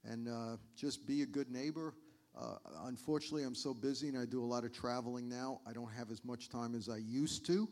and 0.04 0.28
uh, 0.28 0.56
just 0.76 1.06
be 1.06 1.22
a 1.22 1.26
good 1.26 1.50
neighbor. 1.50 1.94
Uh, 2.38 2.54
unfortunately, 2.84 3.42
I'm 3.42 3.54
so 3.54 3.74
busy 3.74 4.08
and 4.08 4.16
I 4.16 4.24
do 4.24 4.42
a 4.42 4.46
lot 4.46 4.64
of 4.64 4.72
traveling 4.72 5.28
now. 5.28 5.60
I 5.66 5.72
don't 5.72 5.90
have 5.92 6.10
as 6.10 6.24
much 6.24 6.48
time 6.48 6.74
as 6.74 6.88
I 6.88 6.96
used 6.96 7.44
to, 7.46 7.68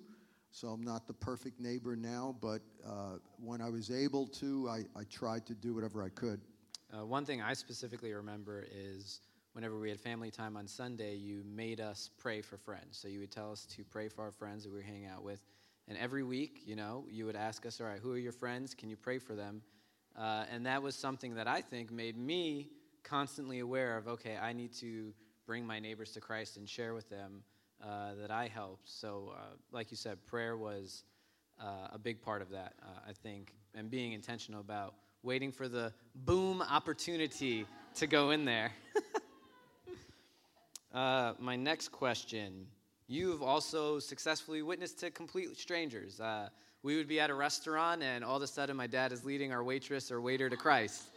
so 0.51 0.69
I'm 0.69 0.83
not 0.83 1.07
the 1.07 1.15
perfect 1.15 1.61
neighbor 1.61 1.97
now, 1.97 2.37
but 2.41 2.61
uh, 2.87 3.19
when 3.39 3.63
I 3.63 3.71
was 3.71 3.91
able 3.91 4.27
to, 4.27 4.69
I, 4.69 4.85
I 4.99 5.05
tried 5.05 5.47
to 5.47 5.55
do 5.55 5.75
whatever 5.75 6.03
I 6.03 6.11
could. 6.11 6.41
Uh, 6.93 7.07
one 7.07 7.25
thing 7.25 7.41
I 7.41 7.55
specifically 7.55 8.13
remember 8.13 8.67
is 8.71 9.21
whenever 9.53 9.79
we 9.79 9.89
had 9.89 10.01
family 10.01 10.31
time 10.31 10.57
on 10.57 10.67
Sunday, 10.67 11.15
you 11.15 11.43
made 11.47 11.81
us 11.81 12.11
pray 12.19 12.43
for 12.43 12.57
friends. 12.59 12.99
So 12.99 13.09
you 13.09 13.21
would 13.21 13.31
tell 13.31 13.53
us 13.53 13.65
to 13.77 13.85
pray 13.85 14.09
for 14.09 14.23
our 14.23 14.33
friends 14.33 14.65
that 14.65 14.71
we 14.71 14.77
were 14.77 14.83
hanging 14.83 15.07
out 15.07 15.23
with. 15.23 15.41
And 15.89 15.97
every 15.99 16.23
week, 16.23 16.63
you 16.67 16.77
know, 16.77 17.05
you 17.11 17.27
would 17.27 17.37
ask 17.37 17.65
us, 17.65 17.81
all 17.81 17.87
right, 17.87 17.99
who 18.01 18.13
are 18.13 18.19
your 18.19 18.33
friends? 18.33 18.75
Can 18.75 18.91
you 18.91 18.97
pray 18.97 19.19
for 19.19 19.35
them? 19.35 19.63
Uh, 20.17 20.45
and 20.53 20.67
that 20.67 20.83
was 20.83 20.95
something 20.95 21.35
that 21.35 21.49
I 21.49 21.63
think 21.63 21.91
made 21.91 22.17
me 22.17 22.69
constantly 23.03 23.61
aware 23.61 23.97
of, 23.97 24.09
okay, 24.09 24.37
I 24.37 24.53
need 24.53 24.73
to 24.75 25.13
bring 25.47 25.67
my 25.67 25.81
neighbors 25.81 26.13
to 26.13 26.21
Christ 26.21 26.57
and 26.57 26.69
share 26.69 26.95
with 26.95 27.09
them 27.09 27.43
uh, 27.83 28.15
that 28.21 28.31
I 28.31 28.47
helped. 28.47 28.89
So, 28.89 29.33
uh, 29.35 29.57
like 29.73 29.91
you 29.91 29.97
said, 29.97 30.25
prayer 30.27 30.57
was 30.57 31.05
uh, 31.61 31.89
a 31.93 31.99
big 31.99 32.23
part 32.23 32.43
of 32.43 32.51
that, 32.51 32.75
uh, 32.83 33.09
I 33.09 33.13
think, 33.13 33.55
and 33.75 33.91
being 33.91 34.13
intentional 34.13 34.61
about 34.61 34.95
waiting 35.23 35.53
for 35.53 35.69
the 35.69 35.93
boom 36.15 36.63
opportunity 36.63 37.67
to 37.97 38.07
go 38.07 38.31
in 38.31 38.45
there. 38.45 38.73
Uh, 40.93 41.35
my 41.39 41.55
next 41.55 41.93
question 41.93 42.67
You've 43.11 43.43
also 43.43 43.99
successfully 43.99 44.63
witnessed 44.63 45.01
to 45.01 45.11
complete 45.11 45.59
strangers. 45.59 46.21
Uh, 46.21 46.49
we 46.85 46.97
would 46.97 47.09
be 47.09 47.19
at 47.19 47.29
a 47.29 47.35
restaurant, 47.35 48.05
and 48.05 48.23
all 48.23 48.37
of 48.37 48.43
a 48.43 48.47
sudden, 48.47 48.77
my 48.77 48.87
dad 48.87 49.11
is 49.11 49.25
leading 49.25 49.53
our 49.53 49.65
waitress 49.65 50.13
or 50.13 50.21
waiter 50.21 50.49
to 50.49 50.57
Christ. 50.57 51.11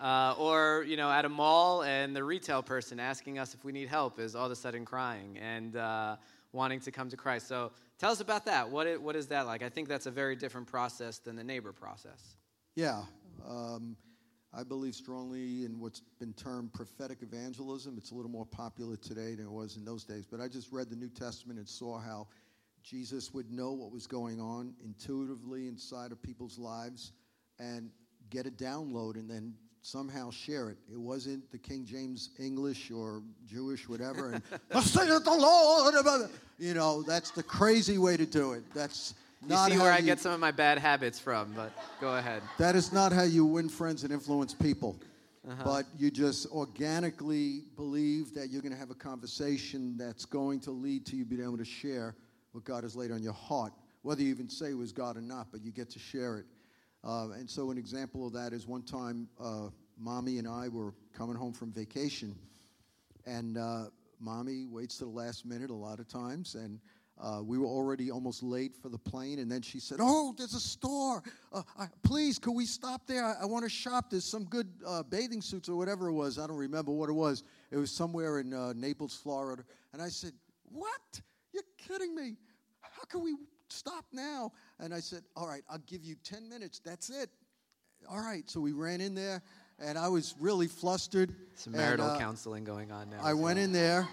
Uh, 0.00 0.34
or, 0.38 0.84
you 0.88 0.96
know, 0.96 1.10
at 1.10 1.26
a 1.26 1.28
mall, 1.28 1.82
and 1.82 2.16
the 2.16 2.24
retail 2.24 2.62
person 2.62 2.98
asking 2.98 3.38
us 3.38 3.52
if 3.52 3.64
we 3.64 3.70
need 3.70 3.86
help 3.86 4.18
is 4.18 4.34
all 4.34 4.46
of 4.46 4.52
a 4.52 4.56
sudden 4.56 4.84
crying 4.84 5.36
and 5.38 5.76
uh, 5.76 6.16
wanting 6.52 6.80
to 6.80 6.90
come 6.90 7.10
to 7.10 7.18
Christ. 7.18 7.46
So 7.46 7.70
tell 7.98 8.10
us 8.10 8.20
about 8.20 8.46
that. 8.46 8.70
What, 8.70 9.00
what 9.02 9.14
is 9.14 9.26
that 9.26 9.46
like? 9.46 9.62
I 9.62 9.68
think 9.68 9.88
that's 9.88 10.06
a 10.06 10.10
very 10.10 10.36
different 10.36 10.66
process 10.66 11.18
than 11.18 11.36
the 11.36 11.44
neighbor 11.44 11.72
process. 11.72 12.36
Yeah. 12.76 13.02
Um, 13.46 13.94
I 14.54 14.64
believe 14.64 14.94
strongly 14.94 15.64
in 15.66 15.78
what's 15.78 16.00
been 16.18 16.32
termed 16.32 16.72
prophetic 16.72 17.18
evangelism. 17.20 17.96
It's 17.98 18.10
a 18.10 18.14
little 18.14 18.30
more 18.30 18.46
popular 18.46 18.96
today 18.96 19.34
than 19.34 19.44
it 19.44 19.52
was 19.52 19.76
in 19.76 19.84
those 19.84 20.04
days. 20.04 20.24
But 20.26 20.40
I 20.40 20.48
just 20.48 20.72
read 20.72 20.88
the 20.88 20.96
New 20.96 21.10
Testament 21.10 21.58
and 21.58 21.68
saw 21.68 22.00
how 22.00 22.26
Jesus 22.82 23.34
would 23.34 23.50
know 23.50 23.72
what 23.72 23.92
was 23.92 24.06
going 24.06 24.40
on 24.40 24.72
intuitively 24.82 25.68
inside 25.68 26.10
of 26.10 26.22
people's 26.22 26.58
lives 26.58 27.12
and 27.58 27.90
get 28.30 28.46
a 28.46 28.50
download 28.50 29.16
and 29.16 29.28
then 29.28 29.54
somehow 29.82 30.30
share 30.30 30.70
it. 30.70 30.78
It 30.92 30.98
wasn't 30.98 31.50
the 31.50 31.58
King 31.58 31.84
James 31.84 32.30
English 32.38 32.90
or 32.90 33.22
Jewish, 33.46 33.88
whatever, 33.88 34.32
and 34.32 34.42
thus 34.68 34.90
saith 34.90 35.24
the 35.24 35.30
Lord. 35.30 35.94
You 36.58 36.74
know, 36.74 37.02
that's 37.02 37.30
the 37.30 37.42
crazy 37.42 37.98
way 37.98 38.16
to 38.16 38.26
do 38.26 38.52
it. 38.52 38.64
That's 38.74 39.14
you 39.48 39.56
see 39.56 39.78
where 39.78 39.92
I 39.92 40.02
get 40.02 40.20
some 40.20 40.32
of 40.32 40.40
my 40.40 40.50
bad 40.50 40.78
habits 40.78 41.18
from, 41.18 41.52
but 41.56 41.72
go 42.00 42.16
ahead. 42.16 42.42
That 42.58 42.76
is 42.76 42.92
not 42.92 43.12
how 43.12 43.22
you 43.22 43.46
win 43.46 43.68
friends 43.70 44.04
and 44.04 44.12
influence 44.12 44.52
people. 44.52 44.96
Uh-huh. 45.48 45.62
But 45.64 45.86
you 45.98 46.10
just 46.10 46.46
organically 46.48 47.62
believe 47.74 48.34
that 48.34 48.50
you're 48.50 48.60
going 48.60 48.74
to 48.74 48.78
have 48.78 48.90
a 48.90 48.94
conversation 48.94 49.96
that's 49.96 50.26
going 50.26 50.60
to 50.60 50.70
lead 50.70 51.06
to 51.06 51.16
you 51.16 51.24
being 51.24 51.42
able 51.42 51.56
to 51.56 51.64
share 51.64 52.14
what 52.52 52.64
God 52.64 52.82
has 52.82 52.94
laid 52.94 53.10
on 53.10 53.22
your 53.22 53.32
heart, 53.32 53.72
whether 54.02 54.22
you 54.22 54.28
even 54.28 54.50
say 54.50 54.70
it 54.70 54.76
was 54.76 54.92
God 54.92 55.16
or 55.16 55.22
not, 55.22 55.46
but 55.50 55.62
you 55.62 55.72
get 55.72 55.88
to 55.90 55.98
share 55.98 56.36
it. 56.36 56.44
Uh, 57.02 57.30
and 57.30 57.48
so, 57.48 57.70
an 57.70 57.78
example 57.78 58.26
of 58.26 58.32
that 58.34 58.52
is 58.52 58.66
one 58.66 58.82
time, 58.82 59.28
uh, 59.42 59.68
mommy 59.98 60.38
and 60.38 60.46
I 60.46 60.68
were 60.68 60.92
coming 61.14 61.36
home 61.36 61.52
from 61.52 61.72
vacation, 61.72 62.36
and 63.24 63.56
uh, 63.56 63.84
mommy 64.18 64.66
waits 64.66 64.98
to 64.98 65.04
the 65.04 65.10
last 65.10 65.46
minute 65.46 65.70
a 65.70 65.74
lot 65.74 65.98
of 65.98 66.08
times, 66.08 66.56
and 66.56 66.78
uh, 67.18 67.40
we 67.42 67.56
were 67.56 67.66
already 67.66 68.10
almost 68.10 68.42
late 68.42 68.76
for 68.76 68.90
the 68.90 68.98
plane, 68.98 69.38
and 69.38 69.50
then 69.50 69.62
she 69.62 69.80
said, 69.80 69.96
"Oh, 69.98 70.34
there's 70.36 70.52
a 70.52 70.60
store. 70.60 71.22
Uh, 71.52 71.62
I, 71.78 71.86
please, 72.02 72.38
could 72.38 72.52
we 72.52 72.66
stop 72.66 73.06
there? 73.06 73.24
I, 73.24 73.36
I 73.42 73.46
want 73.46 73.64
to 73.64 73.70
shop. 73.70 74.10
There's 74.10 74.30
some 74.30 74.44
good 74.44 74.68
uh, 74.86 75.02
bathing 75.02 75.40
suits 75.40 75.70
or 75.70 75.76
whatever 75.76 76.08
it 76.08 76.12
was. 76.12 76.38
I 76.38 76.46
don't 76.46 76.56
remember 76.56 76.92
what 76.92 77.08
it 77.08 77.14
was. 77.14 77.44
It 77.70 77.78
was 77.78 77.90
somewhere 77.90 78.40
in 78.40 78.50
Naples, 78.78 79.14
Florida." 79.14 79.64
And 79.94 80.02
I 80.02 80.08
said, 80.08 80.32
"What? 80.64 81.20
You're 81.54 81.62
kidding 81.78 82.14
me? 82.14 82.36
How 82.82 83.04
can 83.04 83.22
we 83.22 83.36
stop 83.72 84.04
now?" 84.12 84.52
And 84.78 84.94
I 84.94 85.00
said, 85.00 85.22
"All 85.36 85.46
right, 85.46 85.62
I'll 85.68 85.78
give 85.86 86.04
you 86.04 86.16
ten 86.22 86.48
minutes. 86.48 86.80
That's 86.84 87.10
it. 87.10 87.30
All 88.08 88.20
right." 88.20 88.48
So 88.48 88.60
we 88.60 88.72
ran 88.72 89.00
in 89.00 89.14
there, 89.14 89.42
and 89.78 89.98
I 89.98 90.08
was 90.08 90.34
really 90.40 90.66
flustered. 90.66 91.34
Some 91.54 91.74
marital 91.74 92.06
and, 92.06 92.16
uh, 92.16 92.20
counseling 92.20 92.64
going 92.64 92.92
on 92.92 93.10
now. 93.10 93.20
I 93.22 93.34
went 93.34 93.58
in 93.58 93.72
there, 93.72 94.08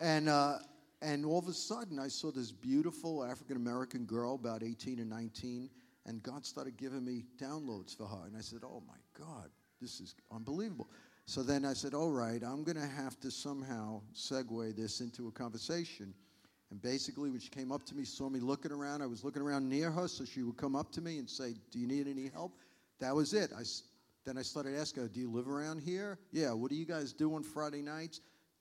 and 0.00 0.28
uh, 0.28 0.58
and 1.02 1.24
all 1.24 1.38
of 1.38 1.48
a 1.48 1.52
sudden, 1.52 1.98
I 1.98 2.08
saw 2.08 2.30
this 2.30 2.52
beautiful 2.52 3.24
African 3.24 3.56
American 3.56 4.04
girl, 4.04 4.34
about 4.34 4.62
18 4.62 5.00
or 5.00 5.04
19, 5.04 5.70
and 6.06 6.22
God 6.22 6.44
started 6.44 6.76
giving 6.76 7.04
me 7.04 7.24
downloads 7.38 7.96
for 7.96 8.06
her. 8.06 8.26
And 8.26 8.36
I 8.36 8.40
said, 8.40 8.60
Oh 8.64 8.82
my 8.86 8.96
God, 9.18 9.48
this 9.80 10.00
is 10.00 10.14
unbelievable. 10.30 10.90
So 11.24 11.42
then 11.42 11.64
I 11.64 11.72
said, 11.72 11.94
All 11.94 12.10
right, 12.10 12.42
I'm 12.42 12.64
going 12.64 12.76
to 12.76 12.86
have 12.86 13.18
to 13.20 13.30
somehow 13.30 14.02
segue 14.14 14.76
this 14.76 15.00
into 15.00 15.28
a 15.28 15.30
conversation. 15.30 16.12
And 16.70 16.80
basically, 16.80 17.30
when 17.30 17.40
she 17.40 17.48
came 17.48 17.72
up 17.72 17.84
to 17.86 17.96
me, 17.96 18.04
saw 18.04 18.28
me 18.28 18.38
looking 18.38 18.70
around, 18.70 19.02
I 19.02 19.06
was 19.06 19.24
looking 19.24 19.42
around 19.42 19.68
near 19.68 19.90
her, 19.90 20.06
so 20.06 20.24
she 20.24 20.42
would 20.42 20.56
come 20.56 20.76
up 20.76 20.92
to 20.92 21.00
me 21.00 21.18
and 21.18 21.28
say, 21.28 21.54
Do 21.70 21.78
you 21.78 21.86
need 21.86 22.06
any 22.06 22.28
help? 22.28 22.52
That 23.00 23.14
was 23.14 23.34
it. 23.34 23.50
I, 23.56 23.62
then 24.24 24.38
I 24.38 24.42
started 24.42 24.78
asking 24.78 25.02
her, 25.02 25.08
Do 25.08 25.20
you 25.20 25.30
live 25.30 25.48
around 25.48 25.80
here? 25.80 26.18
Yeah, 26.30 26.52
what 26.52 26.70
do 26.70 26.76
you 26.76 26.86
guys 26.86 27.12
do 27.12 27.34
on 27.34 27.42
Friday 27.42 27.82
nights? 27.82 28.20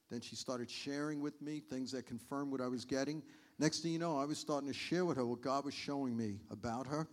Then 0.10 0.22
she 0.22 0.36
started 0.36 0.70
sharing 0.72 1.22
with 1.22 1.40
me 1.42 1.60
things 1.60 1.92
that 1.92 2.08
confirmed 2.08 2.52
what 2.52 2.62
I 2.62 2.68
was 2.68 2.84
getting. 2.84 3.22
Next 3.60 3.82
thing 3.82 3.92
you 3.92 4.00
know, 4.00 4.18
I 4.18 4.26
was 4.26 4.40
starting 4.40 4.68
to 4.68 4.74
share 4.74 5.06
with 5.06 5.18
her 5.18 5.26
what 5.26 5.42
God 5.42 5.66
was 5.66 5.74
showing 5.74 6.18
me 6.18 6.40
about 6.50 6.88
her. 6.88 7.08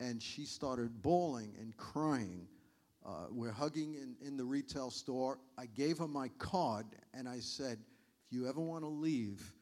And 0.00 0.22
she 0.22 0.46
started 0.46 1.02
bawling 1.02 1.54
and 1.60 1.76
crying. 1.76 2.46
Uh, 3.04 3.26
we're 3.30 3.52
hugging 3.52 3.94
in, 3.94 4.16
in 4.26 4.36
the 4.36 4.44
retail 4.44 4.90
store. 4.90 5.38
I 5.58 5.66
gave 5.66 5.98
her 5.98 6.08
my 6.08 6.28
card 6.38 6.86
and 7.12 7.28
I 7.28 7.40
said, 7.40 7.78
if 8.24 8.32
you 8.32 8.48
ever 8.48 8.60
want 8.60 8.84
to 8.84 8.88
leave, 8.88 9.52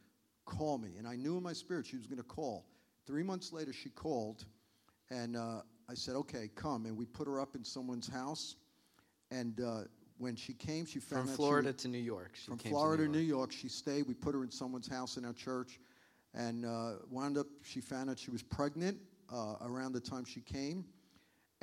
call 0.50 0.78
me. 0.78 0.90
And 0.98 1.06
I 1.06 1.16
knew 1.16 1.36
in 1.36 1.42
my 1.42 1.52
spirit 1.52 1.86
she 1.86 1.96
was 1.96 2.06
going 2.06 2.18
to 2.18 2.24
call. 2.24 2.66
Three 3.06 3.22
months 3.22 3.52
later, 3.52 3.72
she 3.72 3.88
called. 3.88 4.44
And 5.10 5.36
uh, 5.36 5.62
I 5.88 5.94
said, 5.94 6.16
okay, 6.16 6.50
come. 6.54 6.86
And 6.86 6.96
we 6.96 7.06
put 7.06 7.26
her 7.26 7.40
up 7.40 7.54
in 7.54 7.64
someone's 7.64 8.08
house. 8.08 8.56
And 9.30 9.60
uh, 9.60 9.82
when 10.18 10.36
she 10.36 10.52
came, 10.52 10.84
she 10.84 10.98
found 10.98 11.26
from 11.28 11.36
Florida 11.36 11.72
to 11.72 11.88
New 11.88 11.98
York. 11.98 12.36
from 12.36 12.58
Florida 12.58 13.04
to 13.04 13.08
New, 13.08 13.18
New 13.20 13.24
York. 13.24 13.52
She 13.52 13.68
stayed. 13.68 14.06
We 14.06 14.14
put 14.14 14.34
her 14.34 14.42
in 14.42 14.50
someone's 14.50 14.88
house 14.88 15.16
in 15.16 15.24
our 15.24 15.32
church, 15.32 15.80
and 16.34 16.66
uh, 16.66 16.96
wound 17.08 17.38
up. 17.38 17.46
She 17.62 17.80
found 17.80 18.10
out 18.10 18.18
she 18.18 18.30
was 18.30 18.42
pregnant 18.42 18.98
uh, 19.32 19.54
around 19.62 19.92
the 19.92 20.00
time 20.00 20.24
she 20.24 20.40
came, 20.40 20.84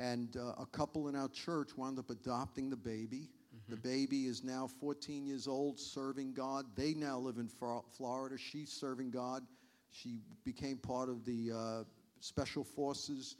and 0.00 0.36
uh, 0.36 0.60
a 0.60 0.66
couple 0.72 1.08
in 1.08 1.14
our 1.14 1.28
church 1.28 1.76
wound 1.76 1.98
up 1.98 2.10
adopting 2.10 2.68
the 2.68 2.76
baby. 2.76 3.28
The 3.68 3.76
baby 3.76 4.26
is 4.26 4.42
now 4.42 4.68
14 4.80 5.26
years 5.26 5.46
old, 5.46 5.78
serving 5.78 6.32
God. 6.32 6.66
They 6.74 6.94
now 6.94 7.18
live 7.18 7.36
in 7.36 7.48
Florida. 7.48 8.36
She's 8.38 8.72
serving 8.72 9.10
God. 9.10 9.42
She 9.90 10.20
became 10.44 10.78
part 10.78 11.08
of 11.08 11.24
the 11.24 11.52
uh, 11.52 11.84
special 12.20 12.64
forces 12.64 13.36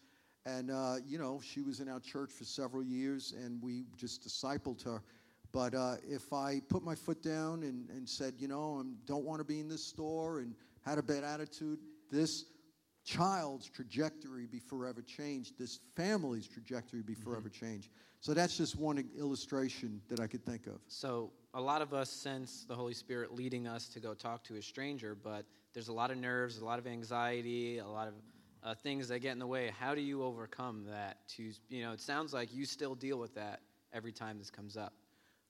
and, 0.49 0.71
uh, 0.71 0.97
you 1.07 1.19
know, 1.19 1.41
she 1.45 1.61
was 1.61 1.81
in 1.81 1.89
our 1.89 2.01
church 2.01 2.31
for 2.31 2.45
several 2.45 2.83
years 2.83 3.35
and 3.37 3.63
we 3.63 3.85
just 3.99 4.27
discipled 4.27 4.83
her. 4.85 5.03
But 5.53 5.75
uh, 5.75 5.97
if 6.09 6.33
I 6.33 6.61
put 6.69 6.83
my 6.83 6.95
foot 6.95 7.23
down 7.23 7.65
and, 7.65 7.89
and 7.91 8.09
said, 8.09 8.35
you 8.39 8.49
know, 8.49 8.81
I 8.81 8.89
don't 9.07 9.25
want 9.25 9.41
to 9.41 9.45
be 9.45 9.61
in 9.61 9.69
this 9.69 9.87
store 9.87 10.41
and 10.41 10.55
had 10.87 10.97
a 10.97 11.03
bad 11.03 11.23
attitude, 11.23 11.81
this 12.11 12.47
child's 13.05 13.69
trajectory 13.69 14.47
be 14.47 14.59
forever 14.59 15.03
changed. 15.03 15.59
This 15.59 15.81
family's 15.97 16.49
trajectory 16.49 17.03
be 17.03 17.13
mm-hmm. 17.13 17.23
forever 17.23 17.51
mm-hmm. 17.51 17.67
changed. 17.67 17.91
So 18.21 18.35
that's 18.35 18.57
just 18.57 18.77
one 18.77 19.05
illustration 19.19 20.01
that 20.09 20.21
I 20.21 20.27
could 20.27 20.45
think 20.45 20.67
of. 20.67 20.81
So 20.89 21.31
a 21.55 21.61
lot 21.61 21.83
of 21.83 21.95
us 21.95 22.11
sense 22.11 22.65
the 22.69 22.75
Holy 22.75 22.95
Spirit 22.95 23.35
leading 23.35 23.67
us 23.67 23.89
to 23.89 24.01
go 24.01 24.15
talk 24.15 24.43
to 24.45 24.57
a 24.57 24.63
stranger, 24.63 25.15
but 25.15 25.45
there's 25.73 25.89
a 25.89 25.93
lot 25.93 26.11
of 26.11 26.19
nerves, 26.19 26.59
a 26.59 26.65
lot 26.65 26.79
of 26.79 26.87
anxiety, 26.87 27.79
a 27.79 27.87
lot 27.87 28.09
of 28.09 28.15
uh, 28.65 28.75
things 28.75 29.09
that 29.09 29.21
get 29.21 29.33
in 29.33 29.39
the 29.39 29.47
way. 29.47 29.73
How 29.79 29.95
do 29.95 30.01
you 30.01 30.25
overcome 30.25 30.85
that? 30.89 31.19
To 31.37 31.53
you 31.69 31.83
know, 31.83 31.93
it 31.93 32.01
sounds 32.01 32.35
like 32.35 32.53
you 32.53 32.65
still 32.65 32.95
deal 32.95 33.19
with 33.19 33.35
that 33.37 33.61
every 33.93 34.13
time 34.13 34.39
this 34.39 34.51
comes 34.51 34.77
up. 34.77 34.93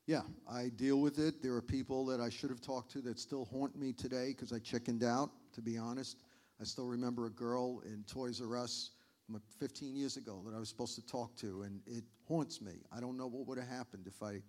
Yeah, 0.07 0.23
I 0.51 0.69
deal 0.69 1.01
with 1.01 1.19
it. 1.19 1.43
There 1.43 1.55
are 1.55 1.63
people 1.63 2.07
that 2.07 2.21
I 2.21 2.31
should 2.31 2.51
have 2.51 2.61
talked 2.61 2.91
to 2.93 3.01
that 3.03 3.19
still 3.19 3.47
haunt 3.47 3.77
me 3.77 3.93
today 3.93 4.29
because 4.29 4.53
I 4.53 4.59
chickened 4.59 5.05
out. 5.05 5.31
To 5.55 5.63
be 5.63 5.77
honest, 5.79 6.23
I 6.61 6.65
still 6.65 6.87
remember 6.87 7.27
a 7.27 7.31
girl 7.31 7.81
in 7.87 8.05
Toys 8.07 8.41
R 8.43 8.57
Us 8.57 8.91
15 9.59 9.95
years 9.95 10.17
ago 10.17 10.43
that 10.47 10.55
I 10.55 10.59
was 10.59 10.69
supposed 10.69 10.95
to 10.97 11.07
talk 11.07 11.37
to, 11.37 11.63
and 11.63 11.81
it 11.87 12.05
haunts 12.27 12.61
me. 12.61 12.73
I 12.93 13.01
don't 13.01 13.17
know 13.17 13.27
what 13.27 13.47
would 13.47 13.59
have 13.59 13.69
happened 13.69 14.07
if 14.07 14.23
I 14.23 14.43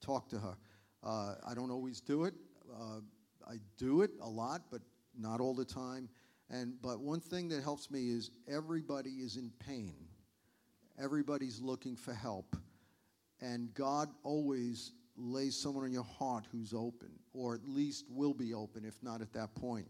talked 0.00 0.30
to 0.30 0.38
her. 0.38 0.56
Uh, 1.02 1.34
I 1.46 1.54
don't 1.54 1.70
always 1.70 2.00
do 2.00 2.24
it. 2.24 2.34
Uh, 2.70 3.00
I 3.48 3.56
do 3.76 4.02
it 4.02 4.10
a 4.20 4.28
lot, 4.28 4.62
but 4.70 4.82
not 5.18 5.40
all 5.40 5.54
the 5.54 5.64
time. 5.64 6.08
And 6.50 6.80
but 6.80 7.00
one 7.00 7.20
thing 7.20 7.48
that 7.48 7.62
helps 7.62 7.90
me 7.90 8.10
is 8.10 8.30
everybody 8.48 9.10
is 9.10 9.36
in 9.36 9.50
pain. 9.58 9.94
Everybody's 11.02 11.60
looking 11.60 11.96
for 11.96 12.14
help. 12.14 12.56
And 13.40 13.72
God 13.74 14.08
always 14.22 14.92
lays 15.16 15.56
someone 15.56 15.84
on 15.84 15.92
your 15.92 16.04
heart 16.04 16.44
who's 16.50 16.72
open, 16.72 17.10
or 17.32 17.54
at 17.54 17.68
least 17.68 18.06
will 18.08 18.34
be 18.34 18.54
open, 18.54 18.84
if 18.84 19.02
not 19.02 19.20
at 19.20 19.32
that 19.32 19.54
point. 19.54 19.88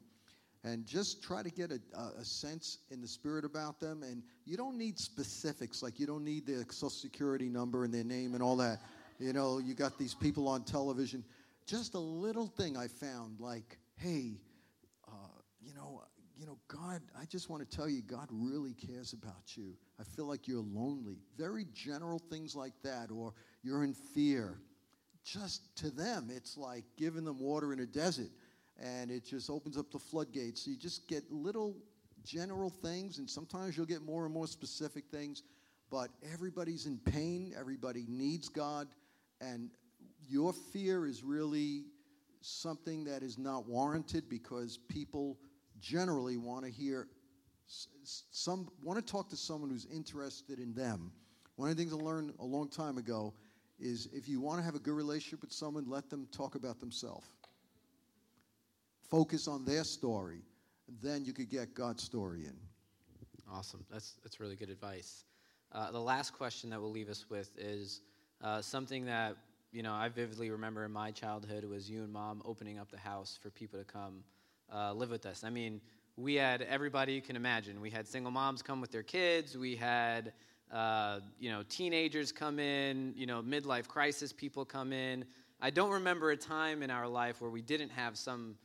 And 0.67 0.85
just 0.85 1.23
try 1.23 1.45
to 1.45 1.51
get 1.51 1.71
a, 1.71 1.81
a, 2.19 2.25
sense 2.25 2.79
in 2.91 3.01
the 3.01 3.07
spirit 3.07 3.45
about 3.45 3.79
them. 3.79 4.03
And 4.03 4.23
you 4.45 4.57
don't 4.57 4.77
need 4.77 4.99
specifics, 4.99 5.81
like 5.81 6.01
you 6.01 6.07
don't 6.07 6.25
need 6.25 6.45
their 6.45 6.65
social 6.71 6.91
security 6.91 7.49
number 7.49 7.85
and 7.85 7.95
their 7.95 8.05
name 8.05 8.35
and 8.35 8.43
all 8.43 8.57
that. 8.57 8.81
You 9.21 9.33
know, 9.33 9.59
you 9.59 9.75
got 9.75 9.97
these 9.97 10.13
people 10.13 10.49
on 10.49 10.65
television. 10.65 11.25
Just 11.67 11.95
a 11.95 11.99
little 11.99 12.49
thing 12.49 12.77
I 12.77 12.89
found, 12.89 13.39
like, 13.39 13.79
hey, 13.97 14.41
uh, 15.07 15.13
you 15.61 15.73
know, 15.73 16.03
you 16.37 16.47
know, 16.47 16.59
God, 16.67 17.01
I 17.19 17.27
just 17.27 17.49
want 17.49 17.69
to 17.69 17.77
tell 17.77 17.89
you, 17.89 18.03
God 18.03 18.27
really 18.31 18.75
cares 18.75 19.13
about 19.13 19.57
you. 19.57 19.73
I 20.01 20.03
feel 20.03 20.27
like 20.27 20.49
you're 20.49 20.65
lonely. 20.73 21.19
Very 21.39 21.65
general 21.73 22.19
things 22.19 22.57
like 22.57 22.75
that, 22.83 23.11
or 23.13 23.33
you're 23.63 23.85
in 23.85 23.95
fear. 23.95 24.59
Just 25.25 25.77
to 25.77 25.91
them, 25.91 26.29
it's 26.31 26.57
like 26.57 26.85
giving 26.97 27.25
them 27.25 27.39
water 27.39 27.73
in 27.73 27.81
a 27.81 27.87
desert, 27.87 28.31
and 28.83 29.11
it 29.11 29.25
just 29.25 29.51
opens 29.51 29.77
up 29.77 29.91
the 29.91 29.99
floodgates. 29.99 30.65
So 30.65 30.71
you 30.71 30.77
just 30.77 31.09
get 31.09 31.31
little 31.31 31.77
general 32.25 32.71
things, 32.71 33.19
and 33.19 33.29
sometimes 33.29 33.77
you'll 33.77 33.87
get 33.87 34.03
more 34.03 34.25
and 34.25 34.35
more 34.35 34.47
specific 34.47 35.05
things. 35.11 35.43
But 35.91 36.11
everybody's 36.33 36.87
in 36.87 36.99
pain, 36.99 37.55
everybody 37.59 38.05
needs 38.09 38.49
God, 38.49 38.89
and 39.41 39.71
your 40.29 40.53
fear 40.53 41.07
is 41.07 41.23
really 41.23 41.85
something 42.41 43.05
that 43.05 43.23
is 43.23 43.39
not 43.39 43.67
warranted 43.67 44.29
because 44.29 44.79
people 44.89 45.39
generally 45.81 46.37
want 46.37 46.65
to 46.65 46.71
hear 46.71 47.09
some 48.31 48.69
want 48.83 49.05
to 49.05 49.13
talk 49.13 49.29
to 49.29 49.37
someone 49.37 49.71
who's 49.71 49.87
interested 49.87 50.59
in 50.59 50.73
them. 50.75 51.13
One 51.57 51.71
of 51.71 51.77
the 51.77 51.83
things 51.83 51.93
I 51.93 51.97
learned 51.97 52.33
a 52.39 52.45
long 52.45 52.69
time 52.69 52.99
ago 52.99 53.35
is 53.79 54.09
if 54.13 54.29
you 54.29 54.41
want 54.41 54.59
to 54.59 54.65
have 54.65 54.75
a 54.75 54.79
good 54.79 54.95
relationship 54.95 55.41
with 55.41 55.53
someone, 55.53 55.85
let 55.89 56.09
them 56.09 56.29
talk 56.33 56.55
about 56.55 56.81
themselves. 56.81 57.27
Focus 59.09 59.47
on 59.47 59.65
their 59.65 59.85
story, 59.85 60.43
then 61.03 61.25
you 61.25 61.33
could 61.33 61.49
get 61.49 61.75
God's 61.75 62.03
story 62.03 62.41
in. 62.41 62.57
Awesome. 63.53 63.85
That's 63.91 64.15
that's 64.23 64.41
really 64.41 64.57
good 64.57 64.71
advice. 64.71 65.25
Uh, 65.73 65.91
the 65.93 66.01
last 66.01 66.33
question 66.33 66.71
that 66.71 66.81
we'll 66.81 66.91
leave 66.91 67.09
us 67.09 67.27
with 67.31 67.51
is 67.57 68.01
uh, 68.43 68.61
something 68.61 69.05
that 69.07 69.37
you 69.73 69.83
know 69.83 69.93
I 69.93 70.09
vividly 70.09 70.51
remember 70.51 70.85
in 70.85 70.91
my 70.91 71.13
childhood 71.13 71.65
was 71.65 71.89
you 71.89 72.03
and 72.03 72.13
mom 72.13 72.43
opening 72.45 72.79
up 72.79 72.91
the 72.91 72.99
house 72.99 73.39
for 73.41 73.51
people 73.51 73.79
to 73.79 73.85
come 73.85 74.25
uh, 74.75 74.93
live 74.93 75.11
with 75.11 75.27
us. 75.27 75.45
I 75.45 75.51
mean, 75.51 75.81
we 76.17 76.35
had 76.35 76.63
everybody 76.63 77.13
you 77.13 77.23
can 77.23 77.37
imagine. 77.37 77.81
We 77.81 77.91
had 77.91 78.09
single 78.09 78.33
moms 78.33 78.63
come 78.63 78.81
with 78.81 78.91
their 78.91 79.05
kids. 79.05 79.57
We 79.57 79.77
had 79.77 80.33
uh, 80.73 81.21
you 81.39 81.51
know 81.51 81.63
teenagers 81.69 82.33
come 82.33 82.59
in. 82.59 83.15
You 83.17 83.27
know 83.27 83.41
midlife 83.43 83.87
crisis 83.87 84.33
people 84.33 84.65
come 84.65 84.93
in. 84.93 85.25
I 85.61 85.71
don't 85.71 85.91
remember 85.91 86.33
a 86.33 86.37
time 86.37 86.83
in 86.83 86.91
our 86.91 87.07
life 87.07 87.41
where 87.41 87.51
we 87.51 87.63
didn't 87.63 87.91
have 87.91 88.17
some 88.19 88.57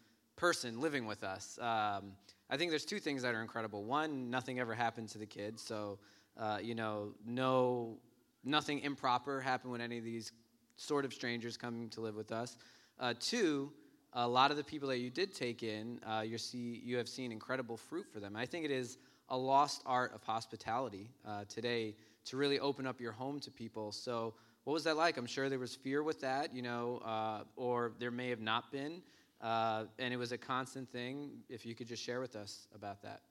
person 0.42 0.82
living 0.82 1.06
with 1.06 1.24
us. 1.24 1.60
Um, 1.62 2.14
I 2.50 2.58
think 2.58 2.72
there's 2.72 2.84
two 2.84 3.00
things 3.00 3.22
that 3.22 3.36
are 3.36 3.44
incredible. 3.44 3.84
One, 3.84 4.32
nothing 4.32 4.60
ever 4.60 4.74
happened 4.74 5.08
to 5.10 5.20
the 5.20 5.26
kids, 5.28 5.62
so 5.62 6.00
uh, 6.36 6.58
you 6.60 6.74
know 6.74 7.14
no 7.24 8.00
nothing 8.44 8.80
improper 8.80 9.40
happened 9.40 9.72
when 9.72 9.82
any 9.82 10.00
of 10.00 10.04
these 10.04 10.32
sort 10.78 11.06
of 11.06 11.14
strangers 11.14 11.58
coming 11.58 11.90
to 11.90 12.02
live 12.02 12.16
with 12.16 12.32
us. 12.32 12.58
Uh, 13.00 13.14
two, 13.20 13.72
a 14.14 14.28
lot 14.28 14.50
of 14.50 14.58
the 14.58 14.64
people 14.64 14.90
that 14.90 14.98
you 14.98 15.12
did 15.12 15.32
take 15.32 15.62
in, 15.62 16.00
uh, 16.08 16.22
you 16.22 16.40
see 16.40 16.82
you 16.84 16.98
have 16.98 17.08
seen 17.08 17.32
incredible 17.32 17.78
fruit 17.78 18.08
for 18.12 18.20
them. 18.20 18.36
I 18.36 18.48
think 18.48 18.66
it 18.66 18.72
is 18.72 18.98
a 19.30 19.38
lost 19.38 19.84
art 19.86 20.12
of 20.16 20.24
hospitality 20.24 21.12
uh, 21.24 21.44
today 21.50 21.94
to 22.26 22.36
really 22.36 22.60
open 22.60 22.88
up 22.88 23.00
your 23.00 23.12
home 23.12 23.40
to 23.42 23.52
people. 23.52 23.92
So, 23.92 24.34
what 24.64 24.74
was 24.74 24.84
that 24.86 24.98
like? 24.98 25.18
I'm 25.18 25.28
sure 25.28 25.50
there 25.50 25.60
was 25.60 25.76
fear 25.76 26.02
with 26.02 26.20
that, 26.22 26.56
you 26.56 26.64
know, 26.64 27.00
uh, 27.06 27.44
or 27.56 27.94
there 28.00 28.10
may 28.10 28.30
have 28.30 28.42
not 28.42 28.72
been, 28.72 29.04
uh, 29.42 29.86
and 30.00 30.14
it 30.14 30.18
was 30.18 30.32
a 30.32 30.38
constant 30.38 30.90
thing. 30.92 31.32
If 31.50 31.66
you 31.66 31.76
could 31.76 31.88
just 31.88 32.04
share 32.04 32.20
with 32.20 32.36
us 32.36 32.68
about 32.76 33.02
that. 33.04 33.22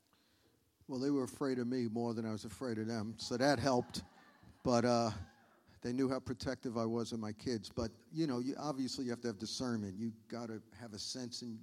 Well, 0.88 0.98
they 0.98 1.10
were 1.10 1.24
afraid 1.24 1.58
of 1.58 1.68
me 1.68 1.86
more 1.90 2.14
than 2.14 2.26
I 2.26 2.32
was 2.32 2.44
afraid 2.44 2.78
of 2.78 2.88
them, 2.88 3.14
so 3.16 3.36
that 3.36 3.58
helped. 3.60 4.02
But 4.64 4.84
uh, 4.84 5.10
they 5.82 5.92
knew 5.92 6.08
how 6.08 6.18
protective 6.18 6.76
I 6.76 6.84
was 6.84 7.12
of 7.12 7.20
my 7.20 7.32
kids. 7.32 7.70
But, 7.74 7.90
you 8.12 8.26
know, 8.26 8.40
you, 8.40 8.54
obviously 8.58 9.04
you 9.04 9.10
have 9.10 9.20
to 9.22 9.28
have 9.28 9.38
discernment. 9.38 9.94
You 9.96 10.12
got 10.28 10.48
to 10.48 10.60
have 10.80 10.92
a 10.92 10.98
sense 10.98 11.42
in 11.42 11.58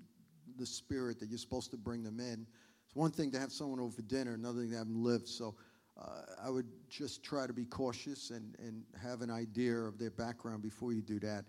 the 0.58 0.66
spirit 0.66 1.20
that 1.20 1.30
you're 1.30 1.38
supposed 1.38 1.72
to 1.72 1.78
bring 1.78 2.04
them 2.04 2.20
in. 2.20 2.48
It's 2.86 2.96
one 2.96 3.12
thing 3.12 3.32
to 3.32 3.40
have 3.40 3.52
someone 3.52 3.80
over 3.80 3.92
for 3.92 4.02
dinner, 4.04 4.34
another 4.34 4.62
thing 4.62 4.72
to 4.72 4.78
have 4.78 4.88
them 4.88 5.04
live. 5.04 5.28
So 5.28 5.56
uh, 6.00 6.22
I 6.44 6.50
would 6.50 6.68
just 6.90 7.24
try 7.24 7.46
to 7.48 7.54
be 7.54 7.66
cautious 7.66 8.32
and, 8.32 8.56
and 8.60 8.84
have 9.02 9.22
an 9.22 9.30
idea 9.30 9.76
of 9.76 10.00
their 10.00 10.12
background 10.12 10.64
before 10.64 10.94
you 10.94 11.02
do 11.02 11.20
that. 11.20 11.46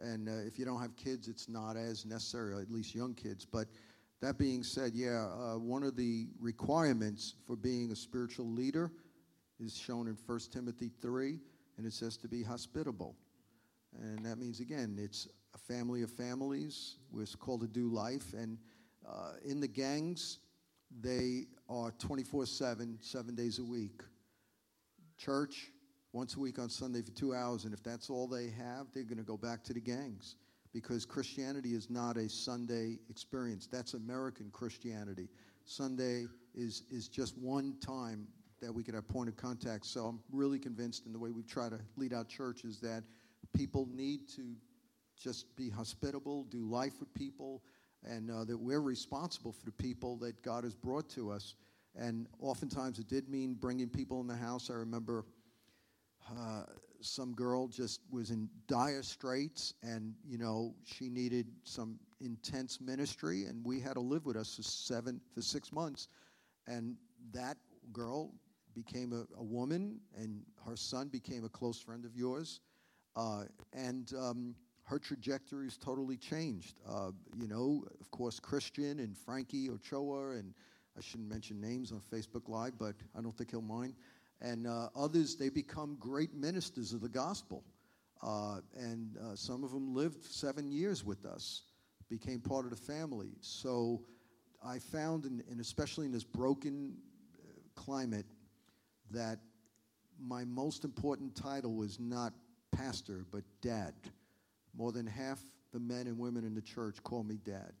And 0.00 0.28
uh, 0.28 0.46
if 0.46 0.58
you 0.58 0.64
don't 0.64 0.80
have 0.80 0.96
kids, 0.96 1.28
it's 1.28 1.48
not 1.48 1.76
as 1.76 2.06
necessary, 2.06 2.60
at 2.60 2.70
least 2.70 2.94
young 2.94 3.14
kids. 3.14 3.44
But 3.44 3.68
that 4.20 4.38
being 4.38 4.62
said, 4.62 4.92
yeah, 4.94 5.26
uh, 5.26 5.58
one 5.58 5.82
of 5.82 5.96
the 5.96 6.28
requirements 6.40 7.34
for 7.46 7.56
being 7.56 7.90
a 7.92 7.96
spiritual 7.96 8.46
leader 8.46 8.92
is 9.60 9.76
shown 9.76 10.06
in 10.08 10.16
1 10.26 10.40
Timothy 10.52 10.90
3 11.00 11.38
and 11.76 11.86
it 11.86 11.92
says 11.92 12.16
to 12.18 12.28
be 12.28 12.42
hospitable. 12.42 13.16
And 14.00 14.24
that 14.24 14.38
means, 14.38 14.60
again, 14.60 14.96
it's 14.98 15.28
a 15.54 15.58
family 15.58 16.02
of 16.02 16.10
families. 16.10 16.96
We're 17.10 17.26
called 17.38 17.60
to 17.60 17.66
do 17.66 17.88
life. 17.88 18.32
And 18.32 18.58
uh, 19.08 19.32
in 19.44 19.60
the 19.60 19.68
gangs, 19.68 20.38
they 21.00 21.46
are 21.68 21.90
24 21.98 22.46
7, 22.46 22.98
seven 23.00 23.34
days 23.34 23.58
a 23.58 23.64
week. 23.64 24.02
Church, 25.18 25.70
once 26.12 26.36
a 26.36 26.40
week 26.40 26.58
on 26.58 26.68
Sunday 26.68 27.02
for 27.02 27.10
two 27.12 27.34
hours. 27.34 27.64
And 27.64 27.72
if 27.72 27.82
that's 27.82 28.10
all 28.10 28.26
they 28.26 28.50
have, 28.50 28.86
they're 28.92 29.02
going 29.02 29.18
to 29.18 29.22
go 29.22 29.36
back 29.36 29.64
to 29.64 29.72
the 29.72 29.80
gangs 29.80 30.36
because 30.72 31.04
Christianity 31.04 31.74
is 31.74 31.90
not 31.90 32.16
a 32.16 32.28
Sunday 32.28 32.98
experience. 33.10 33.66
That's 33.66 33.94
American 33.94 34.50
Christianity. 34.52 35.28
Sunday 35.64 36.26
is, 36.54 36.84
is 36.90 37.08
just 37.08 37.36
one 37.38 37.76
time 37.80 38.26
that 38.60 38.72
we 38.72 38.82
could 38.82 38.94
have 38.94 39.08
point 39.08 39.28
of 39.28 39.36
contact. 39.36 39.86
So 39.86 40.06
I'm 40.06 40.20
really 40.30 40.58
convinced 40.58 41.06
in 41.06 41.12
the 41.12 41.18
way 41.18 41.30
we 41.30 41.42
try 41.42 41.68
to 41.68 41.78
lead 41.96 42.12
our 42.12 42.24
churches 42.24 42.78
that 42.80 43.02
people 43.54 43.88
need 43.92 44.28
to 44.36 44.54
just 45.20 45.54
be 45.56 45.68
hospitable, 45.68 46.44
do 46.44 46.64
life 46.64 46.94
with 47.00 47.12
people, 47.14 47.62
and 48.04 48.30
uh, 48.30 48.44
that 48.44 48.56
we're 48.56 48.80
responsible 48.80 49.52
for 49.52 49.64
the 49.64 49.72
people 49.72 50.16
that 50.18 50.42
God 50.42 50.64
has 50.64 50.74
brought 50.74 51.08
to 51.10 51.30
us. 51.30 51.54
And 51.94 52.26
oftentimes 52.40 52.98
it 52.98 53.08
did 53.08 53.28
mean 53.28 53.54
bringing 53.54 53.88
people 53.88 54.20
in 54.20 54.26
the 54.26 54.36
house. 54.36 54.70
I 54.70 54.74
remember 54.74 55.24
uh, 56.30 56.62
some 57.00 57.34
girl 57.34 57.68
just 57.68 58.00
was 58.10 58.30
in 58.30 58.48
dire 58.68 59.02
straits, 59.02 59.74
and 59.82 60.14
you 60.28 60.38
know 60.38 60.74
she 60.84 61.08
needed 61.08 61.46
some 61.64 61.98
intense 62.20 62.80
ministry, 62.80 63.44
and 63.44 63.64
we 63.64 63.80
had 63.80 63.94
to 63.94 64.00
live 64.00 64.24
with 64.24 64.36
us 64.36 64.56
for 64.56 64.62
seven 64.62 65.20
for 65.34 65.42
six 65.42 65.72
months, 65.72 66.08
and 66.66 66.96
that 67.32 67.56
girl 67.92 68.32
became 68.74 69.12
a, 69.12 69.26
a, 69.38 69.42
woman, 69.42 70.00
and 70.16 70.42
her 70.64 70.76
son 70.76 71.08
became 71.08 71.44
a 71.44 71.48
close 71.48 71.78
friend 71.78 72.04
of 72.04 72.16
yours. 72.16 72.60
Uh, 73.16 73.44
and 73.74 74.14
um, 74.18 74.54
her 74.84 74.98
trajectory 74.98 75.66
is 75.66 75.76
totally 75.76 76.16
changed. 76.16 76.78
Uh, 76.88 77.10
you 77.38 77.46
know, 77.46 77.84
of 78.00 78.10
course, 78.10 78.40
Christian 78.40 79.00
and 79.00 79.16
Frankie 79.16 79.68
Ochoa, 79.68 80.30
and 80.30 80.54
I 80.96 81.00
shouldn't 81.00 81.28
mention 81.28 81.60
names 81.60 81.92
on 81.92 82.00
Facebook 82.00 82.48
Live, 82.48 82.78
but 82.78 82.94
I 83.16 83.20
don't 83.20 83.36
think 83.36 83.50
he'll 83.50 83.60
mind. 83.60 83.94
And 84.42 84.66
uh, 84.66 84.88
others, 84.96 85.36
they 85.36 85.48
become 85.48 85.96
great 86.00 86.34
ministers 86.34 86.92
of 86.92 87.00
the 87.00 87.08
gospel. 87.08 87.62
Uh, 88.22 88.58
and 88.76 89.16
uh, 89.16 89.36
some 89.36 89.62
of 89.62 89.70
them 89.70 89.94
lived 89.94 90.24
seven 90.24 90.70
years 90.70 91.04
with 91.04 91.24
us, 91.24 91.62
became 92.10 92.40
part 92.40 92.64
of 92.64 92.70
the 92.70 92.76
family. 92.76 93.30
So 93.40 94.02
I 94.64 94.80
found, 94.80 95.24
in, 95.24 95.42
and 95.48 95.60
especially 95.60 96.06
in 96.06 96.12
this 96.12 96.24
broken 96.24 96.94
uh, 97.38 97.80
climate, 97.80 98.26
that 99.12 99.38
my 100.20 100.44
most 100.44 100.84
important 100.84 101.36
title 101.36 101.74
was 101.74 102.00
not 102.00 102.32
pastor, 102.72 103.24
but 103.30 103.44
dad. 103.60 103.94
More 104.74 104.90
than 104.90 105.06
half 105.06 105.40
the 105.72 105.80
men 105.80 106.06
and 106.06 106.18
women 106.18 106.44
in 106.44 106.54
the 106.54 106.62
church 106.62 107.02
call 107.02 107.22
me 107.22 107.38
dad. 107.44 107.72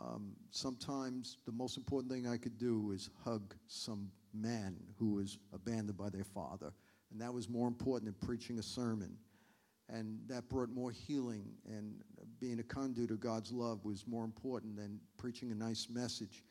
Um, 0.00 0.32
sometimes 0.50 1.38
the 1.44 1.52
most 1.52 1.76
important 1.76 2.12
thing 2.12 2.26
I 2.26 2.36
could 2.36 2.58
do 2.58 2.92
is 2.92 3.10
hug 3.24 3.54
some 3.66 4.10
man 4.32 4.76
who 4.98 5.14
was 5.14 5.38
abandoned 5.52 5.96
by 5.96 6.10
their 6.10 6.24
father. 6.24 6.72
And 7.10 7.20
that 7.20 7.32
was 7.32 7.48
more 7.48 7.66
important 7.66 8.04
than 8.04 8.26
preaching 8.26 8.58
a 8.58 8.62
sermon. 8.62 9.16
And 9.88 10.20
that 10.28 10.48
brought 10.48 10.70
more 10.70 10.90
healing. 10.90 11.46
And 11.66 11.94
being 12.40 12.60
a 12.60 12.62
conduit 12.62 13.10
of 13.10 13.20
God's 13.20 13.50
love 13.50 13.84
was 13.84 14.06
more 14.06 14.24
important 14.24 14.76
than 14.76 15.00
preaching 15.16 15.50
a 15.50 15.54
nice 15.54 15.88
message. 15.90 16.44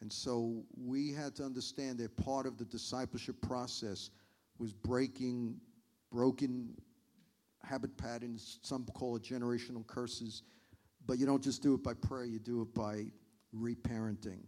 And 0.00 0.12
so 0.12 0.62
we 0.76 1.12
had 1.12 1.34
to 1.36 1.44
understand 1.44 1.98
that 1.98 2.16
part 2.16 2.46
of 2.46 2.56
the 2.56 2.64
discipleship 2.64 3.40
process 3.42 4.10
was 4.58 4.72
breaking 4.72 5.56
broken 6.12 6.74
habit 7.62 7.96
patterns, 7.96 8.60
some 8.62 8.84
call 8.94 9.16
it 9.16 9.22
generational 9.22 9.86
curses. 9.86 10.42
But 11.06 11.18
you 11.18 11.26
don't 11.26 11.42
just 11.42 11.62
do 11.62 11.74
it 11.74 11.82
by 11.82 11.94
prayer, 11.94 12.24
you 12.24 12.38
do 12.38 12.62
it 12.62 12.74
by 12.74 13.06
reparenting, 13.54 14.40